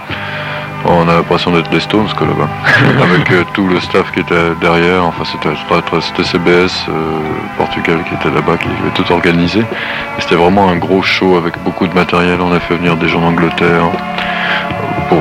On 0.83 1.07
a 1.07 1.13
l'impression 1.13 1.51
d'être 1.51 1.69
des 1.69 1.79
Stones 1.79 2.07
que 2.17 2.23
là-bas, 2.23 2.49
avec 3.03 3.31
euh, 3.31 3.43
tout 3.53 3.67
le 3.67 3.79
staff 3.79 4.11
qui 4.13 4.21
était 4.21 4.55
derrière. 4.59 5.05
Enfin, 5.05 5.23
c'était 5.25 6.23
CBS 6.23 6.87
euh, 6.89 7.19
Portugal 7.57 7.99
qui 8.07 8.15
était 8.15 8.33
là-bas, 8.33 8.57
qui 8.57 8.67
avait 8.67 8.89
tout 8.95 9.11
organisé. 9.13 9.63
C'était 10.17 10.35
vraiment 10.35 10.69
un 10.69 10.77
gros 10.77 11.03
show 11.03 11.37
avec 11.37 11.53
beaucoup 11.63 11.85
de 11.87 11.93
matériel. 11.93 12.39
On 12.41 12.51
a 12.51 12.59
fait 12.59 12.75
venir 12.75 12.95
des 12.95 13.09
gens 13.09 13.21
d'Angleterre 13.21 13.83
pour 15.09 15.19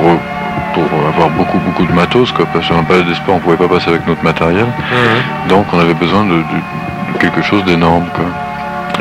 pour 0.73 0.83
avoir 1.13 1.29
beaucoup 1.31 1.59
beaucoup 1.59 1.85
de 1.85 1.91
matos 1.91 2.31
quoi, 2.31 2.45
parce 2.53 2.67
qu'un 2.67 2.83
palais 2.83 3.03
des 3.03 3.13
sports 3.13 3.35
on 3.35 3.39
pouvait 3.39 3.57
pas 3.57 3.67
passer 3.67 3.89
avec 3.89 4.07
notre 4.07 4.23
matériel. 4.23 4.65
Mmh. 4.65 5.49
Donc 5.49 5.65
on 5.73 5.79
avait 5.79 5.93
besoin 5.93 6.23
de, 6.23 6.37
de 6.37 7.17
quelque 7.19 7.41
chose 7.41 7.63
d'énorme 7.65 8.05
quoi. 8.15 8.25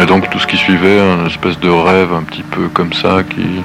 Et 0.01 0.07
donc 0.07 0.31
tout 0.31 0.39
ce 0.39 0.47
qui 0.47 0.57
suivait, 0.57 0.99
un 1.01 1.27
espèce 1.27 1.59
de 1.61 1.69
rêve 1.69 2.13
un 2.13 2.23
petit 2.23 2.43
peu 2.43 2.69
comme 2.73 2.93
ça, 2.93 3.23
qui, 3.23 3.63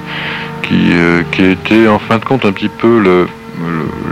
qui, 0.62 0.92
euh, 0.92 1.22
qui 1.32 1.44
était 1.44 1.88
en 1.88 1.98
fin 1.98 2.18
de 2.18 2.24
compte 2.24 2.44
un 2.44 2.52
petit 2.52 2.68
peu 2.68 3.00
le, 3.00 3.26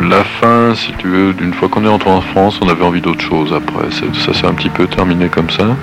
la 0.08 0.24
fin, 0.24 0.74
si 0.74 0.92
tu 0.98 1.08
veux, 1.08 1.32
d'une 1.34 1.52
fois 1.52 1.68
qu'on 1.68 1.84
est 1.84 1.88
entré 1.88 2.10
en 2.10 2.20
France, 2.20 2.58
on 2.62 2.68
avait 2.68 2.84
envie 2.84 3.00
d'autre 3.00 3.20
chose 3.20 3.52
après. 3.52 3.90
Ça 3.90 4.32
s'est 4.32 4.46
un 4.46 4.54
petit 4.54 4.70
peu 4.70 4.86
terminé 4.86 5.28
comme 5.28 5.50
ça. 5.50 5.76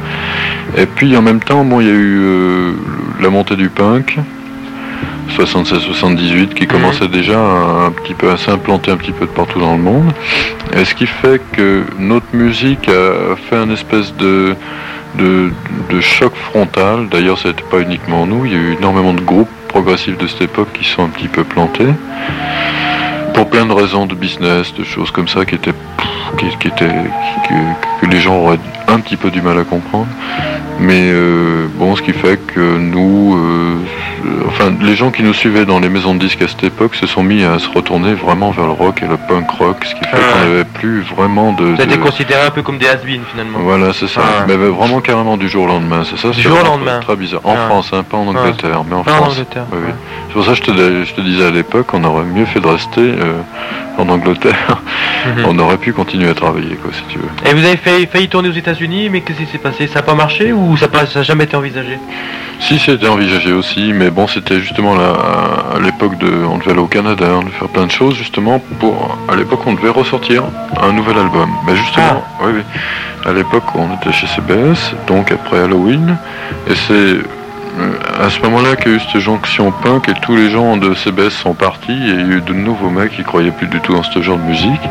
Et 0.77 0.85
puis 0.85 1.15
en 1.15 1.21
même 1.21 1.41
temps, 1.41 1.63
bon, 1.63 1.79
il 1.79 1.87
y 1.87 1.91
a 1.91 1.93
eu 1.93 2.19
euh, 2.21 2.71
la 3.19 3.29
montée 3.29 3.55
du 3.55 3.69
punk, 3.69 4.17
76-78, 5.37 6.53
qui 6.53 6.67
commençait 6.67 7.05
mhm. 7.05 7.11
déjà 7.11 7.39
un 7.39 7.91
petit 7.91 8.13
peu 8.13 8.31
à 8.31 8.37
s'implanter 8.37 8.91
un 8.91 8.97
petit 8.97 9.11
peu 9.11 9.25
de 9.25 9.31
partout 9.31 9.59
dans 9.59 9.75
le 9.75 9.81
monde. 9.81 10.11
Et 10.75 10.85
ce 10.85 10.95
qui 10.95 11.05
fait 11.05 11.41
que 11.53 11.83
notre 11.99 12.27
musique 12.33 12.89
a 12.89 13.35
fait 13.35 13.57
un 13.57 13.69
espèce 13.69 14.15
de 14.15 14.55
de, 15.15 15.51
choc 16.01 16.33
frontal. 16.35 17.07
D'ailleurs, 17.09 17.37
ce 17.37 17.49
n'était 17.49 17.63
pas 17.63 17.79
uniquement 17.79 18.25
nous, 18.25 18.45
il 18.45 18.51
y 18.51 18.55
a 18.55 18.57
eu 18.57 18.73
énormément 18.73 19.13
de 19.13 19.21
groupes 19.21 19.49
progressifs 19.67 20.17
de 20.17 20.27
cette 20.27 20.41
époque 20.41 20.69
qui 20.73 20.83
sont 20.83 21.03
un 21.03 21.09
petit 21.09 21.27
peu 21.27 21.43
plantés. 21.43 21.87
Pour 23.33 23.49
plein 23.49 23.65
de 23.65 23.73
raisons 23.73 24.05
de 24.05 24.15
business, 24.15 24.73
de 24.73 24.83
choses 24.83 25.11
comme 25.11 25.27
ça 25.27 25.45
qui 25.45 25.55
étaient, 25.55 25.73
qui, 26.37 26.67
étaient 26.67 26.93
que 28.01 28.07
les 28.07 28.19
gens 28.19 28.37
auraient 28.37 28.59
un 28.87 28.99
petit 28.99 29.15
peu 29.15 29.29
du 29.29 29.41
mal 29.41 29.57
à 29.59 29.63
comprendre. 29.63 30.07
Mais 30.79 31.11
euh, 31.11 31.67
bon, 31.75 31.95
ce 31.95 32.01
qui 32.01 32.11
fait 32.11 32.37
que 32.37 32.77
nous, 32.77 33.35
euh, 33.37 33.75
enfin, 34.47 34.73
les 34.81 34.95
gens 34.95 35.11
qui 35.11 35.21
nous 35.21 35.33
suivaient 35.33 35.65
dans 35.65 35.79
les 35.79 35.89
maisons 35.89 36.15
de 36.15 36.19
disques 36.19 36.41
à 36.41 36.47
cette 36.47 36.63
époque 36.63 36.95
se 36.95 37.05
sont 37.05 37.21
mis 37.21 37.43
à 37.43 37.59
se 37.59 37.69
retourner 37.69 38.15
vraiment 38.15 38.49
vers 38.49 38.65
le 38.65 38.71
rock 38.71 39.03
et 39.03 39.07
le 39.07 39.17
punk 39.17 39.49
rock, 39.51 39.85
ce 39.85 39.93
qui 39.93 40.03
fait 40.03 40.17
qu'on 40.17 40.49
n'avait 40.49 40.63
plus 40.63 41.01
vraiment 41.01 41.53
de. 41.53 41.75
Ça 41.75 41.83
a 41.83 41.85
été 41.85 41.99
considéré 41.99 42.47
un 42.47 42.49
peu 42.49 42.63
comme 42.63 42.79
des 42.79 42.87
has 42.87 42.97
finalement. 42.97 43.59
Voilà, 43.59 43.93
c'est 43.93 44.07
ça. 44.07 44.21
Mais 44.47 44.55
vraiment 44.55 45.01
carrément 45.01 45.37
du 45.37 45.47
jour 45.47 45.65
au 45.65 45.67
lendemain, 45.67 46.03
c'est 46.03 46.17
ça 46.17 46.29
Du 46.29 46.41
jour 46.41 46.57
au 46.59 46.65
lendemain. 46.65 46.99
Très 46.99 47.15
bizarre. 47.15 47.41
En 47.43 47.55
France, 47.55 47.91
hein, 47.93 48.03
pas 48.03 48.17
en 48.17 48.27
Angleterre, 48.27 48.83
mais 48.89 48.95
en 48.95 49.03
France. 49.03 49.21
En 49.21 49.31
Angleterre. 49.31 49.65
C'est 50.27 50.33
pour 50.33 50.45
ça 50.45 50.51
que 50.51 50.57
je 50.57 50.63
te, 50.63 51.05
je 51.05 51.13
te, 51.13 51.21
disais 51.21 51.45
à 51.45 51.51
l'époque, 51.51 51.87
on 51.93 52.03
aurait 52.03 52.23
mieux 52.23 52.45
fait 52.45 52.61
de 52.61 52.67
rester 52.67 53.01
euh, 53.01 53.41
en 53.97 54.09
Angleterre. 54.09 54.81
Mhm. 55.25 55.45
On 55.49 55.59
aurait 55.59 55.77
pu 55.77 55.93
continuer 55.93 56.29
à 56.29 56.33
travailler, 56.33 56.75
quoi, 56.75 56.91
si 56.93 57.03
tu 57.09 57.19
veux. 57.19 57.27
Et 57.49 57.53
vous 57.53 57.65
avez 57.65 57.77
failli, 57.91 58.07
failli 58.07 58.29
tourner 58.29 58.49
aux 58.49 58.53
États-Unis, 58.53 59.09
mais 59.09 59.21
qu'est-ce 59.21 59.39
qui 59.39 59.45
s'est 59.45 59.57
passé? 59.57 59.87
Ça 59.87 59.95
n'a 59.95 60.01
pas 60.03 60.13
marché 60.13 60.53
ou 60.53 60.77
ça 60.77 60.87
n'a 60.87 61.23
jamais 61.23 61.45
été 61.45 61.55
envisagé? 61.55 61.99
Si, 62.59 62.77
c'était 62.79 63.07
envisagé 63.07 63.51
aussi, 63.51 63.91
mais 63.93 64.09
bon, 64.09 64.27
c'était 64.27 64.59
justement 64.59 64.95
à 64.95 65.79
l'époque 65.79 66.17
de. 66.19 66.45
On 66.45 66.57
devait 66.57 66.71
aller 66.71 66.79
au 66.79 66.87
Canada, 66.87 67.25
on 67.33 67.41
devait 67.41 67.57
faire 67.57 67.69
plein 67.69 67.87
de 67.87 67.91
choses, 67.91 68.15
justement, 68.15 68.59
pour. 68.79 69.17
À 69.27 69.35
l'époque, 69.35 69.61
on 69.65 69.73
devait 69.73 69.89
ressortir 69.89 70.43
un 70.81 70.93
nouvel 70.93 71.17
album. 71.17 71.49
Mais 71.65 71.75
justement, 71.75 72.23
ah. 72.23 72.43
oui, 72.45 72.51
oui. 72.55 72.63
À 73.25 73.33
l'époque, 73.33 73.63
on 73.75 73.93
était 73.95 74.11
chez 74.11 74.27
CBS, 74.27 74.95
donc 75.07 75.31
après 75.31 75.59
Halloween, 75.59 76.17
et 76.67 76.75
c'est 76.75 77.17
à 78.19 78.29
ce 78.29 78.39
moment-là 78.41 78.75
qu'il 78.75 78.91
y 78.91 78.93
a 78.93 78.97
eu 78.97 78.99
cette 78.99 79.21
jonction 79.21 79.71
punk 79.71 80.09
et 80.09 80.13
tous 80.21 80.35
les 80.35 80.49
gens 80.49 80.77
de 80.77 80.93
CBS 80.93 81.31
sont 81.31 81.53
partis 81.53 81.91
et 81.91 82.13
il 82.13 82.29
y 82.29 82.33
a 82.33 82.37
eu 82.37 82.41
de 82.41 82.53
nouveaux 82.53 82.89
mecs 82.89 83.15
qui 83.15 83.23
croyaient 83.23 83.51
plus 83.51 83.67
du 83.67 83.79
tout 83.79 83.93
dans 83.93 84.03
ce 84.03 84.21
genre 84.21 84.37
de 84.37 84.43
musique. 84.43 84.81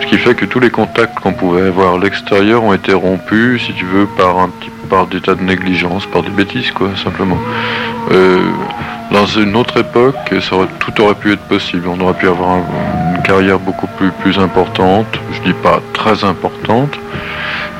Ce 0.00 0.06
qui 0.06 0.18
fait 0.18 0.34
que 0.34 0.44
tous 0.44 0.60
les 0.60 0.70
contacts 0.70 1.18
qu'on 1.20 1.32
pouvait 1.32 1.68
avoir 1.68 1.94
à 1.94 1.98
l'extérieur 1.98 2.62
ont 2.62 2.74
été 2.74 2.92
rompus, 2.92 3.64
si 3.66 3.72
tu 3.74 3.84
veux, 3.84 4.06
par 4.06 4.38
un 4.38 4.50
des 5.10 5.20
tas 5.20 5.34
de 5.34 5.42
négligence, 5.42 6.06
par 6.06 6.22
des 6.22 6.30
bêtises, 6.30 6.70
quoi, 6.72 6.90
simplement. 7.02 7.38
Euh, 8.10 8.40
dans 9.12 9.26
une 9.26 9.56
autre 9.56 9.78
époque, 9.80 10.16
tout 10.78 11.00
aurait 11.00 11.14
pu 11.14 11.32
être 11.32 11.42
possible. 11.42 11.88
On 11.88 12.00
aurait 12.00 12.14
pu 12.14 12.28
avoir 12.28 12.58
une 13.14 13.22
carrière 13.22 13.58
beaucoup 13.58 13.88
plus, 14.22 14.38
importante, 14.38 15.06
je 15.32 15.40
dis 15.42 15.56
pas 15.62 15.80
très 15.92 16.24
importante, 16.24 16.92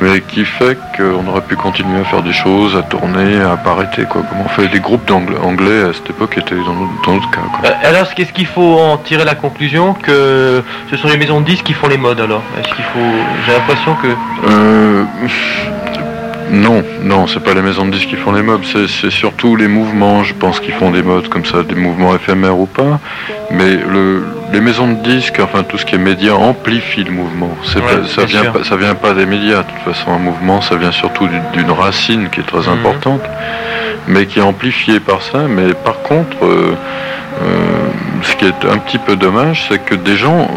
mais 0.00 0.20
qui 0.20 0.44
fait 0.44 0.78
qu'on 0.96 1.26
aurait 1.28 1.42
pu 1.42 1.56
continuer 1.56 2.00
à 2.00 2.04
faire 2.04 2.22
des 2.22 2.32
choses, 2.32 2.76
à 2.76 2.82
tourner, 2.82 3.40
à 3.40 3.56
pas 3.56 3.72
arrêter. 3.72 4.04
Quoi. 4.04 4.22
Comme 4.22 4.40
on 4.44 4.48
fait? 4.48 4.68
Des 4.68 4.80
groupes 4.80 5.10
anglais 5.10 5.82
à 5.82 5.92
cette 5.92 6.10
époque 6.10 6.38
étaient 6.38 6.54
dans 6.54 7.12
notre, 7.12 7.30
cas. 7.30 7.40
Euh, 7.64 7.70
alors, 7.82 8.12
qu'est-ce 8.14 8.32
qu'il 8.32 8.46
faut 8.46 8.78
en 8.78 8.96
tirer 8.98 9.24
la 9.24 9.34
conclusion 9.34 9.94
que 9.94 10.62
ce 10.90 10.96
sont 10.96 11.08
les 11.08 11.16
maisons 11.16 11.40
de 11.40 11.46
disques 11.46 11.64
qui 11.64 11.72
font 11.72 11.88
les 11.88 11.98
modes 11.98 12.20
alors? 12.20 12.42
Est-ce 12.58 12.74
qu'il 12.74 12.84
faut. 12.84 12.98
J'ai 13.46 13.52
l'impression 13.52 13.94
que. 13.96 14.08
Euh, 14.48 15.04
non, 16.50 16.82
non, 17.02 17.26
c'est 17.26 17.40
pas 17.40 17.54
les 17.54 17.62
maisons 17.62 17.86
de 17.86 17.92
disques 17.92 18.08
qui 18.08 18.16
font 18.16 18.32
les 18.32 18.42
modes, 18.42 18.64
c'est 18.64 19.10
surtout 19.10 19.54
les 19.54 19.68
mouvements, 19.68 20.24
je 20.24 20.34
pense, 20.34 20.58
qui 20.58 20.72
font 20.72 20.90
des 20.90 21.02
modes 21.02 21.28
comme 21.28 21.44
ça, 21.44 21.62
des 21.62 21.76
mouvements 21.76 22.14
éphémères 22.14 22.58
ou 22.58 22.66
pas. 22.66 22.98
Mais 23.52 23.76
le, 23.76 24.24
les 24.52 24.60
maisons 24.60 24.88
de 24.88 25.02
disques, 25.02 25.40
enfin 25.42 25.62
tout 25.62 25.78
ce 25.78 25.86
qui 25.86 25.94
est 25.94 25.98
média, 25.98 26.34
amplifie 26.34 27.04
le 27.04 27.12
mouvement. 27.12 27.56
ça, 27.64 28.24
vient 28.24 28.50
pas, 28.50 28.64
ça 28.64 28.76
vient 28.76 28.94
pas 28.94 29.14
des 29.14 29.26
médias, 29.26 29.58
de 29.58 29.68
toute 29.68 29.94
façon, 29.94 30.12
un 30.12 30.18
mouvement, 30.18 30.60
ça 30.60 30.76
vient 30.76 30.92
surtout 30.92 31.28
d'une 31.52 31.70
racine 31.70 32.28
qui 32.30 32.40
est 32.40 32.46
très 32.46 32.68
mhm. 32.68 32.78
importante, 32.78 33.22
mais 34.08 34.26
qui 34.26 34.38
est 34.38 34.42
amplifiée 34.42 35.00
par 35.00 35.22
ça. 35.22 35.46
Mais 35.48 35.72
par 35.74 36.02
contre, 36.02 36.44
euh, 36.44 36.74
euh, 37.42 37.88
ce 38.22 38.36
qui 38.36 38.46
est 38.46 38.64
un 38.70 38.78
petit 38.78 38.98
peu 38.98 39.16
dommage, 39.16 39.66
c'est 39.68 39.78
que 39.78 39.94
des 39.94 40.16
gens 40.16 40.50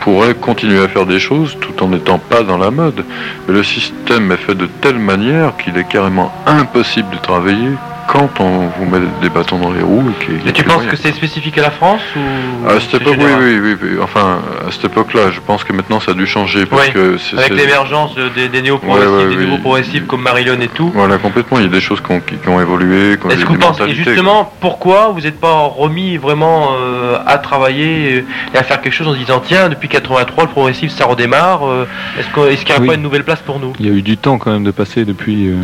pourrait 0.00 0.34
continuer 0.34 0.82
à 0.82 0.88
faire 0.88 1.04
des 1.04 1.18
choses 1.20 1.58
tout 1.60 1.84
en 1.84 1.88
n'étant 1.88 2.18
pas 2.18 2.42
dans 2.42 2.56
la 2.56 2.70
mode. 2.70 3.04
Mais 3.46 3.54
le 3.54 3.62
système 3.62 4.32
est 4.32 4.38
fait 4.38 4.54
de 4.54 4.66
telle 4.66 4.98
manière 4.98 5.56
qu'il 5.58 5.76
est 5.76 5.86
carrément 5.86 6.32
impossible 6.46 7.10
de 7.10 7.18
travailler 7.18 7.70
quand 8.12 8.40
on 8.40 8.66
vous 8.66 8.84
met 8.86 8.98
des 9.22 9.28
bâtons 9.28 9.58
dans 9.58 9.70
les 9.70 9.82
roues. 9.82 10.10
Et, 10.28 10.48
et 10.48 10.52
tu 10.52 10.64
penses 10.64 10.84
que 10.84 10.96
c'est 10.96 11.12
spécifique 11.12 11.56
à 11.58 11.62
la 11.62 11.70
France 11.70 12.00
ou 12.16 12.68
À 12.68 12.80
cette 12.80 13.00
époque, 13.00 13.16
oui, 13.18 13.58
oui, 13.62 13.76
oui, 13.80 13.88
Enfin, 14.02 14.40
à 14.66 14.72
cette 14.72 14.86
époque-là, 14.86 15.30
je 15.30 15.38
pense 15.40 15.62
que 15.62 15.72
maintenant 15.72 16.00
ça 16.00 16.10
a 16.10 16.14
dû 16.14 16.26
changer. 16.26 16.66
Parce 16.66 16.88
que 16.88 17.16
Avec 17.36 17.54
l'émergence 17.54 18.16
des, 18.34 18.48
des 18.48 18.62
néo-progressifs, 18.62 19.38
des 19.38 19.44
nouveaux 19.46 19.58
progressifs 19.58 20.06
comme 20.06 20.22
Marilyn 20.22 20.60
et 20.60 20.68
tout. 20.68 20.90
Voilà, 20.92 21.18
complètement. 21.18 21.58
Il 21.58 21.64
y 21.64 21.68
a 21.68 21.70
des 21.70 21.80
choses 21.80 22.00
qui 22.00 22.10
ont, 22.10 22.20
qui 22.20 22.48
ont 22.48 22.60
évolué. 22.60 23.12
Est-ce 23.12 23.44
que 23.44 23.52
vous 23.52 23.58
pensez, 23.58 23.94
justement, 23.94 24.52
pourquoi 24.60 25.10
vous 25.14 25.20
n'êtes 25.20 25.38
pas 25.38 25.54
remis 25.54 26.16
vraiment 26.16 26.70
euh, 26.72 27.18
à 27.26 27.38
travailler 27.38 28.24
et 28.54 28.58
à 28.58 28.64
faire 28.64 28.80
quelque 28.80 28.94
chose 28.94 29.06
en 29.06 29.14
disant 29.14 29.40
tiens, 29.44 29.68
depuis 29.68 29.88
83, 29.88 30.44
le 30.44 30.50
progressif 30.50 30.90
ça 30.90 31.04
redémarre 31.04 31.64
euh, 31.64 31.86
Est-ce 32.18 32.64
qu'il 32.64 32.74
n'y 32.74 32.82
a 32.82 32.86
pas 32.86 32.94
une 32.94 33.02
nouvelle 33.02 33.24
place 33.24 33.40
pour 33.40 33.60
nous? 33.60 33.72
Il 33.78 33.86
y 33.86 33.88
a 33.88 33.92
eu 33.92 34.02
du 34.02 34.16
temps 34.16 34.38
quand 34.38 34.50
même 34.50 34.64
de 34.64 34.72
passer 34.72 35.04
depuis, 35.04 35.48
euh, 35.48 35.56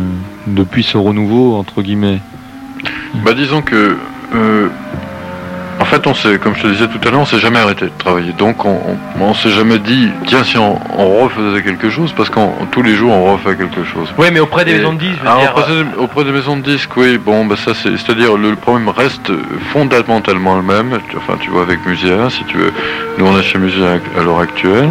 depuis 0.47 0.83
ce 0.83 0.97
renouveau, 0.97 1.55
entre 1.57 1.81
guillemets. 1.81 2.19
Bah 3.23 3.33
disons 3.33 3.61
que 3.61 3.97
en 5.79 5.85
fait, 5.85 6.07
on 6.07 6.13
s'est, 6.13 6.39
comme 6.39 6.55
je 6.55 6.63
te 6.63 6.67
disais 6.67 6.87
tout 6.87 6.99
à 7.07 7.11
l'heure, 7.11 7.21
on 7.21 7.25
s'est 7.25 7.39
jamais 7.39 7.59
arrêté 7.59 7.85
de 7.85 7.91
travailler. 7.97 8.33
Donc, 8.33 8.65
on, 8.65 8.79
on, 9.19 9.33
s'est 9.33 9.51
jamais 9.51 9.77
dit, 9.77 10.09
tiens, 10.25 10.43
si 10.43 10.57
on, 10.57 10.75
refaisait 11.23 11.61
quelque 11.61 11.89
chose, 11.89 12.13
parce 12.15 12.29
qu'en 12.29 12.53
tous 12.71 12.81
les 12.81 12.95
jours, 12.95 13.11
on 13.11 13.33
refait 13.33 13.55
quelque 13.55 13.83
chose. 13.83 14.13
Oui, 14.17 14.27
mais 14.31 14.39
auprès 14.39 14.65
des 14.65 14.73
maisons 14.73 14.93
de 14.93 14.99
disques, 14.99 15.21
ah, 15.25 15.37
auprès, 15.97 16.23
des 16.23 16.31
maisons 16.31 16.57
de 16.57 16.61
disques, 16.61 16.95
oui. 16.97 17.17
Bon, 17.17 17.45
bah 17.45 17.55
ça, 17.57 17.73
c'est, 17.73 17.95
c'est-à-dire 17.97 18.37
le, 18.37 18.55
problème 18.55 18.89
reste 18.89 19.31
fondamentalement 19.71 20.55
le 20.55 20.63
même. 20.63 20.99
Enfin, 21.15 21.37
tu 21.39 21.49
vois, 21.49 21.61
avec 21.61 21.85
Muséa, 21.85 22.29
si 22.29 22.43
tu 22.45 22.57
veux, 22.57 22.73
nous 23.17 23.25
on 23.25 23.35
a 23.35 23.41
chez 23.41 23.57
Muséa 23.57 23.99
à 24.17 24.23
l'heure 24.23 24.39
actuelle, 24.39 24.89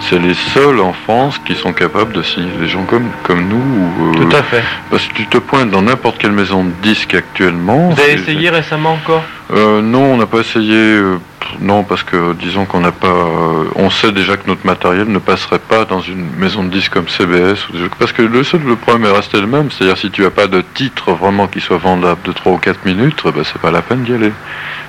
c'est 0.00 0.18
les 0.18 0.34
seuls 0.34 0.80
en 0.80 0.92
France 0.92 1.38
qui 1.44 1.54
sont 1.54 1.72
capables 1.72 2.12
de 2.12 2.22
signer 2.22 2.52
des 2.60 2.68
gens 2.68 2.84
comme 2.84 3.08
comme 3.22 3.48
nous. 3.48 4.14
tout 4.14 4.36
à 4.36 4.42
fait. 4.42 4.62
Parce 4.90 5.06
que 5.06 5.14
tu 5.14 5.26
te 5.26 5.38
pointes 5.38 5.70
dans 5.70 5.82
n'importe 5.82 6.18
quelle 6.18 6.32
maison 6.32 6.64
de 6.64 6.72
disques 6.82 7.14
actuellement. 7.14 7.90
Vous 7.90 8.00
avez 8.00 8.14
essayé 8.14 8.50
récemment 8.50 8.92
encore? 8.92 9.24
Euh, 9.50 9.82
non, 9.82 10.14
on 10.14 10.16
n'a 10.16 10.26
pas 10.26 10.38
essayé. 10.38 10.74
Euh, 10.74 11.18
non, 11.60 11.84
parce 11.84 12.02
que 12.02 12.32
disons 12.34 12.64
qu'on 12.64 12.80
n'a 12.80 12.92
pas. 12.92 13.08
Euh, 13.08 13.64
on 13.76 13.90
sait 13.90 14.12
déjà 14.12 14.36
que 14.36 14.46
notre 14.46 14.66
matériel 14.66 15.08
ne 15.08 15.18
passerait 15.18 15.58
pas 15.58 15.84
dans 15.84 16.00
une 16.00 16.24
maison 16.38 16.64
de 16.64 16.70
disques 16.70 16.92
comme 16.92 17.08
CBS. 17.08 17.66
parce 17.98 18.12
que 18.12 18.22
le 18.22 18.42
seul 18.44 18.62
le 18.66 18.76
problème 18.76 19.10
est 19.10 19.14
resté 19.14 19.40
le 19.40 19.46
même. 19.46 19.70
C'est-à-dire 19.70 19.98
si 19.98 20.10
tu 20.10 20.22
n'as 20.22 20.30
pas 20.30 20.46
de 20.46 20.62
titre 20.74 21.12
vraiment 21.12 21.48
qui 21.48 21.60
soit 21.60 21.76
vendable 21.76 22.20
de 22.24 22.32
3 22.32 22.52
ou 22.52 22.58
4 22.58 22.86
minutes, 22.86 23.22
bah, 23.24 23.42
c'est 23.44 23.60
pas 23.60 23.70
la 23.70 23.82
peine 23.82 24.04
d'y 24.04 24.14
aller. 24.14 24.32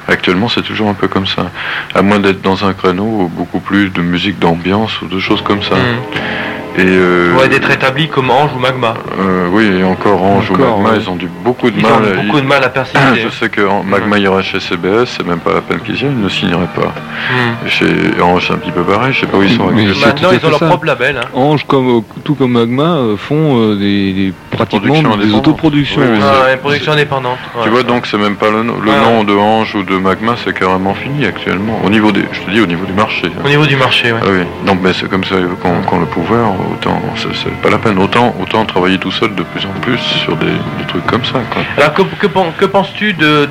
Actuellement, 0.08 0.50
c'est 0.50 0.64
toujours 0.64 0.90
un 0.90 0.94
peu 0.94 1.08
comme 1.08 1.28
ça. 1.28 1.50
À 1.96 2.02
moins 2.02 2.20
d'être 2.20 2.42
dans 2.42 2.66
un 2.66 2.74
créneau 2.74 3.30
beaucoup 3.34 3.60
plus 3.60 3.90
de 3.90 4.02
musique 4.02 4.38
d'ambiance 4.40 5.02
ou 5.02 5.08
de 5.08 5.20
choses 5.20 5.42
comme 5.42 5.64
ça. 5.64 5.76
Mmh. 5.76 6.63
Et 6.76 6.82
euh, 6.82 7.36
ouais, 7.36 7.48
d'être 7.50 7.70
établi 7.70 8.08
comme 8.08 8.32
Ange 8.32 8.50
ou 8.56 8.60
Magma. 8.60 8.96
Euh, 9.20 9.48
oui, 9.52 9.66
et 9.80 9.84
encore 9.84 10.24
Ange 10.24 10.50
ou 10.50 10.56
Magma, 10.56 10.96
ils 11.00 11.08
ont 11.08 11.16
du 11.16 11.28
beaucoup 11.44 11.70
de 11.70 11.78
ils 11.78 11.84
mal. 11.84 12.18
Ont 12.18 12.24
beaucoup 12.24 12.42
de 12.42 12.48
mal 12.48 12.64
à 12.64 12.70
persister. 12.70 13.00
Je 13.24 13.30
sais 13.30 13.50
que 13.50 13.62
Magma 13.86 14.18
irait 14.18 14.42
chez 14.42 14.60
CBS, 14.60 15.06
c'est 15.06 15.26
même 15.26 15.40
pas 15.40 15.54
la 15.54 15.62
peine 15.62 15.80
qu'ils 15.82 16.02
y 16.02 16.06
aillent, 16.06 16.14
ils 16.16 16.24
ne 16.24 16.30
signeraient 16.30 16.74
pas. 16.76 16.94
Hmm. 17.32 17.68
Chez 17.68 18.22
Ange, 18.22 18.48
c'est 18.48 18.54
un 18.54 18.58
petit 18.58 18.72
peu 18.72 18.82
pareil, 18.82 19.14
je 19.14 19.22
sais 19.22 19.28
pas 19.28 19.38
où 19.38 19.44
ils 19.44 19.56
sont. 19.56 19.68
Maintenant, 19.68 20.30
ils 20.32 20.46
ont 20.46 20.50
leur 20.50 20.60
propre 20.60 20.86
label. 20.86 21.18
Hein. 21.18 21.28
Ange, 21.36 21.64
comme, 21.68 22.02
tout 22.24 22.34
comme 22.34 22.54
Magma, 22.54 22.96
euh, 22.96 23.18
font 23.18 23.76
des, 23.76 24.34
pratiquement 24.50 25.16
des 25.18 25.32
autoproductions. 25.32 26.02
Oui, 26.02 26.20
ah, 26.22 26.58
production 26.58 26.94
indépendante. 26.94 27.38
Tu 27.64 27.70
vois, 27.70 27.84
donc 27.84 28.08
c'est 28.08 28.18
même 28.18 28.36
pas 28.36 28.50
le, 28.50 28.64
le 28.64 29.04
nom 29.04 29.24
de 29.24 29.34
Ange 29.34 29.76
ou 29.76 29.84
de 29.84 29.96
Magma, 29.98 30.36
c'est 30.44 30.58
carrément 30.58 30.96
fini 30.96 31.26
actuellement. 31.26 31.82
Au 31.86 31.90
niveau 31.90 32.12
des, 32.12 32.24
je 32.32 32.42
te 32.42 32.50
dis, 32.50 32.62
au 32.62 32.66
niveau 32.66 32.86
du 32.86 32.94
marché. 32.94 33.30
Au 33.44 33.48
niveau 33.48 33.68
du 33.68 33.76
marché, 33.76 34.12
oui. 34.12 34.20
Ah, 34.24 34.28
oui. 34.32 34.46
Donc, 34.66 34.80
mais 34.82 34.94
c'est 34.94 35.10
comme 35.10 35.24
ça 35.24 35.36
qu'on 35.62 36.00
le 36.00 36.06
pouvoir, 36.08 36.54
autant 36.72 37.02
c'est 37.16 37.62
pas 37.62 37.70
la 37.70 37.78
peine. 37.78 37.98
Autant, 38.00 38.36
autant 38.42 38.66
travailler 38.66 38.98
tout 38.98 39.12
seul 39.12 39.36
de 39.36 39.44
plus 39.44 39.66
en 39.66 39.80
plus 39.82 39.98
sur 39.98 40.36
des, 40.38 40.48
trucs 40.88 41.06
comme 41.06 41.24
ça. 41.24 41.40
Alors 41.78 41.94
que, 41.94 42.66
penses-tu 42.66 43.14
de, 43.14 43.46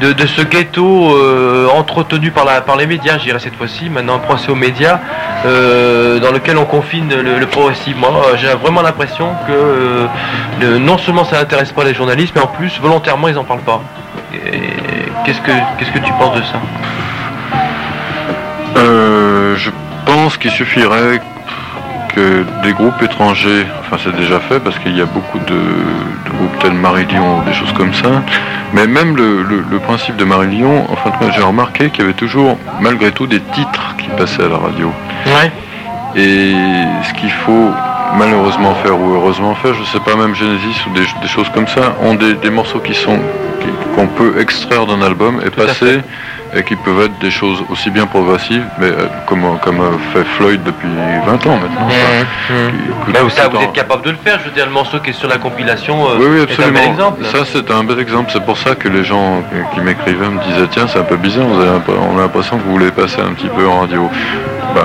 de, 0.00 0.26
ce 0.26 0.42
ghetto 0.42 1.16
euh, 1.16 1.68
entretenu 1.68 2.30
par, 2.30 2.44
la, 2.44 2.60
par 2.60 2.76
les 2.76 2.86
médias, 2.86 3.18
je 3.18 3.24
dirais 3.24 3.38
cette 3.38 3.56
fois-ci, 3.56 3.90
maintenant 3.90 4.18
procès 4.18 4.50
aux 4.50 4.56
médias, 4.56 5.00
euh, 5.46 6.18
dans 6.18 6.32
lequel 6.32 6.56
on 6.58 6.64
confine 6.64 7.08
le, 7.08 7.38
le 7.38 7.46
progressif 7.46 7.96
Moi, 7.96 8.10
j'ai 8.36 8.48
vraiment 8.48 8.82
l'impression 8.82 9.30
que 9.46 9.52
euh, 10.62 10.78
non 10.78 10.98
seulement 10.98 11.24
ça 11.24 11.38
n'intéresse 11.38 11.72
pas 11.72 11.84
les 11.84 11.94
journalistes, 11.94 12.32
mais 12.34 12.42
en 12.42 12.48
plus, 12.48 12.78
volontairement, 12.80 13.28
ils 13.28 13.34
n'en 13.34 13.44
parlent 13.44 13.60
pas. 13.60 13.82
Qu'est-ce 15.24 15.40
que 15.40 15.52
qu'est-ce 15.78 15.92
que 15.92 15.98
tu 15.98 16.12
penses 16.14 16.36
de 16.36 16.42
ça? 16.42 16.60
Je 19.54 19.70
pense 20.06 20.36
qu'il 20.36 20.50
suffirait 20.50 21.20
des 22.16 22.72
groupes 22.72 23.00
étrangers, 23.02 23.66
enfin 23.80 23.96
c'est 24.02 24.14
déjà 24.16 24.40
fait 24.40 24.60
parce 24.60 24.78
qu'il 24.78 24.96
y 24.96 25.00
a 25.00 25.06
beaucoup 25.06 25.38
de, 25.38 25.60
groupes 26.30 26.58
tels 26.60 26.74
Marie-Lyon 26.74 27.38
ou 27.38 27.44
des 27.44 27.54
choses 27.54 27.72
comme 27.72 27.94
ça, 27.94 28.22
mais 28.72 28.86
même 28.86 29.16
le, 29.16 29.78
principe 29.80 30.16
de 30.16 30.24
Marie-Lyon, 30.24 30.86
enfin 30.90 31.10
j'ai 31.34 31.42
remarqué 31.42 31.90
qu'il 31.90 32.00
y 32.00 32.04
avait 32.04 32.12
toujours 32.12 32.58
malgré 32.80 33.12
tout 33.12 33.26
des 33.26 33.40
titres 33.40 33.96
qui 33.98 34.08
passaient 34.16 34.44
à 34.44 34.48
la 34.48 34.58
radio. 34.58 34.92
Ouais. 35.26 35.50
Et 36.14 36.54
ce 37.08 37.14
qu'il 37.14 37.30
faut 37.30 37.70
malheureusement 38.16 38.74
faire 38.76 38.98
ou 38.98 39.14
heureusement 39.14 39.54
faire, 39.54 39.74
je 39.74 39.84
sais 39.84 40.00
pas, 40.00 40.14
même 40.16 40.34
Genesis 40.34 40.84
ou 40.86 40.92
des, 40.94 41.28
choses 41.28 41.48
comme 41.50 41.66
ça, 41.66 41.96
ont 42.02 42.14
des, 42.14 42.50
morceaux 42.50 42.80
qui 42.80 42.94
sont 42.94 43.18
qu'on 43.94 44.06
peut 44.06 44.40
extraire 44.40 44.86
d'un 44.86 45.02
album 45.02 45.40
et 45.44 45.50
passer 45.50 46.00
et 46.54 46.62
qui 46.64 46.76
peuvent 46.76 47.00
être 47.00 47.18
des 47.18 47.30
choses 47.30 47.62
aussi 47.70 47.90
bien 47.90 48.06
progressives, 48.06 48.64
mais 48.78 48.86
euh, 48.86 49.06
comme, 49.26 49.58
comme 49.62 49.80
euh, 49.80 49.92
fait 50.12 50.24
Floyd 50.36 50.62
depuis 50.62 50.88
20 51.26 51.46
ans 51.46 51.58
maintenant. 51.58 51.88
Mmh, 51.88 53.22
mmh. 53.24 53.30
ça, 53.30 53.48
vous 53.48 53.60
êtes 53.62 53.72
capable 53.72 54.04
de 54.04 54.10
le 54.10 54.16
faire, 54.16 54.38
je 54.40 54.44
veux 54.48 54.54
dire, 54.54 54.66
le 54.66 54.72
morceau 54.72 55.00
qui 55.00 55.10
est 55.10 55.14
sur 55.14 55.28
la 55.28 55.38
compilation 55.38 56.08
euh, 56.10 56.16
oui, 56.18 56.26
oui, 56.30 56.40
absolument. 56.42 56.78
un 56.78 56.82
bel 56.82 56.90
exemple. 56.90 57.24
Ça, 57.24 57.38
c'est 57.50 57.70
un 57.70 57.84
bel 57.84 57.98
exemple. 57.98 58.30
C'est 58.32 58.44
pour 58.44 58.58
ça 58.58 58.74
que 58.74 58.88
les 58.88 59.04
gens 59.04 59.42
qui 59.74 59.80
m'écrivaient 59.80 60.28
me 60.28 60.42
disaient, 60.44 60.68
tiens, 60.70 60.86
c'est 60.88 60.98
un 60.98 61.04
peu 61.04 61.16
bizarre, 61.16 61.46
on 61.46 62.18
a 62.18 62.22
l'impression 62.22 62.58
que 62.58 62.64
vous 62.64 62.72
voulez 62.72 62.90
passer 62.90 63.20
un 63.20 63.32
petit 63.32 63.48
peu 63.48 63.66
en 63.66 63.80
radio. 63.80 64.10
Ben, 64.74 64.82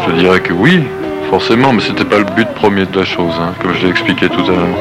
je 0.00 0.10
te 0.10 0.16
dirais 0.18 0.40
que 0.40 0.52
oui, 0.52 0.84
forcément, 1.28 1.72
mais 1.72 1.80
c'était 1.80 2.04
pas 2.04 2.18
le 2.18 2.24
but 2.24 2.48
premier 2.54 2.86
de 2.86 2.98
la 2.98 3.04
chose, 3.04 3.34
hein, 3.40 3.52
comme 3.60 3.74
je 3.74 3.84
l'ai 3.84 3.90
expliqué 3.90 4.28
tout 4.28 4.40
à 4.40 4.54
l'heure. 4.54 4.78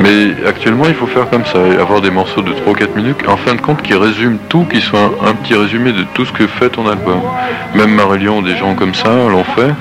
Mais 0.00 0.46
actuellement, 0.46 0.84
il 0.86 0.94
faut 0.94 1.06
faire 1.06 1.28
comme 1.30 1.44
ça, 1.44 1.58
avoir 1.80 2.00
des 2.00 2.10
morceaux 2.10 2.42
de 2.42 2.52
3 2.52 2.72
ou 2.72 2.76
4 2.76 2.96
minutes, 2.96 3.16
en 3.28 3.36
fin 3.36 3.54
de 3.54 3.60
compte, 3.60 3.82
qui 3.82 3.94
résument 3.94 4.38
tout, 4.48 4.64
qui 4.70 4.80
soit 4.80 5.10
un, 5.26 5.34
petit 5.34 5.54
résumé 5.54 5.92
de 5.92 6.04
tout 6.14 6.24
ce 6.24 6.32
que 6.32 6.46
fait 6.46 6.70
ton 6.70 6.86
album. 6.86 7.20
Même 7.74 7.94
Marillion, 7.94 8.42
des 8.42 8.56
gens 8.56 8.74
comme 8.74 8.94
ça 8.94 9.10
l'ont 9.28 9.44
fait 9.44 9.72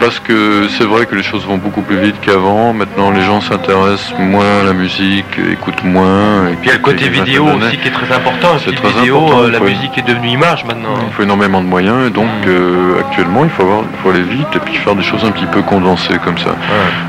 parce 0.00 0.18
que 0.18 0.66
c'est 0.68 0.84
vrai 0.84 1.06
que 1.06 1.14
les 1.14 1.22
choses 1.22 1.46
vont 1.46 1.58
beaucoup 1.58 1.82
plus 1.82 1.98
vite 1.98 2.16
qu'avant. 2.20 2.72
Maintenant, 2.72 3.10
les 3.12 3.22
gens 3.22 3.40
s'intéressent 3.40 4.12
moins 4.18 4.60
à 4.60 4.64
la 4.64 4.72
musique, 4.72 5.38
écoutent 5.52 5.84
moins. 5.84 6.48
Et 6.48 6.56
puis 6.56 6.64
il 6.64 6.68
y 6.68 6.70
a 6.70 6.74
le 6.74 6.80
côté 6.80 7.08
vidéo 7.08 7.46
aussi 7.46 7.76
qui 7.78 7.88
est 7.88 7.92
très 7.92 8.12
important. 8.14 8.48
C'est 8.64 8.74
très 8.74 8.88
vidéo, 8.88 9.18
important. 9.18 9.42
Euh, 9.44 9.50
la 9.50 9.60
musique 9.60 9.96
est 9.96 10.06
devenue 10.06 10.30
image 10.30 10.64
maintenant. 10.64 10.94
Il 11.06 11.12
faut 11.12 11.22
énormément 11.22 11.62
de 11.62 11.68
moyens 11.68 12.08
et 12.08 12.10
donc 12.10 12.26
mm. 12.26 12.48
euh, 12.48 13.00
actuellement 13.00 13.44
il 13.44 13.50
faut, 13.50 13.62
avoir, 13.62 13.82
il 13.82 14.02
faut 14.02 14.10
aller 14.10 14.22
vite 14.22 14.48
et 14.54 14.58
puis 14.58 14.74
faire 14.74 14.96
des 14.96 15.02
choses 15.02 15.24
un 15.24 15.30
petit 15.30 15.46
peu 15.46 15.62
condensées 15.62 16.18
comme 16.24 16.38
ça. 16.38 16.56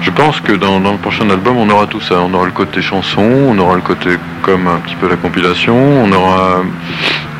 Je 0.02 0.12
pense 0.12 0.40
que 0.40 0.54
dans, 0.54 0.80
dans, 0.80 0.92
le 0.92 0.98
prochain 0.98 1.30
album 1.30 1.58
on 1.58 1.70
aura 1.70 1.88
tout 1.88 2.02
ça. 2.02 2.16
On 2.22 2.34
aura 2.34 2.46
le 2.46 2.52
côté 2.52 2.82
chanson, 2.82 3.24
on 3.24 3.58
aura 3.58 3.76
le 3.76 3.82
côté 3.82 4.12
comme 4.44 4.68
un 4.68 4.78
petit 4.78 4.96
peu 4.96 5.10
la 5.10 5.16
compilation, 5.16 5.76
on 5.76 6.12
aura 6.12 6.62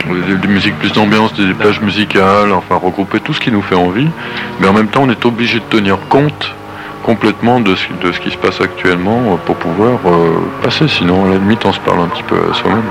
des, 0.08 0.48
musiques 0.48 0.78
plus 0.80 0.92
d'ambiance, 0.94 1.34
des 1.34 1.54
plages 1.54 1.82
musicales, 1.82 2.52
enfin 2.52 2.76
regrouper 2.76 3.20
tout 3.20 3.34
ce 3.34 3.40
qui 3.40 3.52
nous 3.52 3.62
fait 3.62 3.76
envie. 3.76 4.10
Mais 4.60 4.68
en 4.68 4.74
même 4.74 4.88
temps, 4.88 5.04
on 5.04 5.10
est 5.10 5.26
obligé 5.26 5.60
de 5.60 5.66
tenir 5.66 5.98
compte 6.10 6.54
complètement 7.04 7.60
de 7.60 7.76
ce, 7.76 8.20
qui 8.20 8.32
se 8.32 8.38
passe 8.38 8.62
actuellement 8.62 9.38
pour 9.46 9.56
pouvoir 9.58 10.00
euh, 10.06 10.40
passer. 10.62 10.88
Sinon, 10.88 11.26
à 11.26 11.30
la 11.30 11.36
limite, 11.36 11.66
on 11.66 11.74
se 11.74 11.80
parle 11.80 12.00
un 12.00 12.08
petit 12.08 12.24
peu 12.24 12.36
à 12.36 12.54
soi-même. 12.54 12.84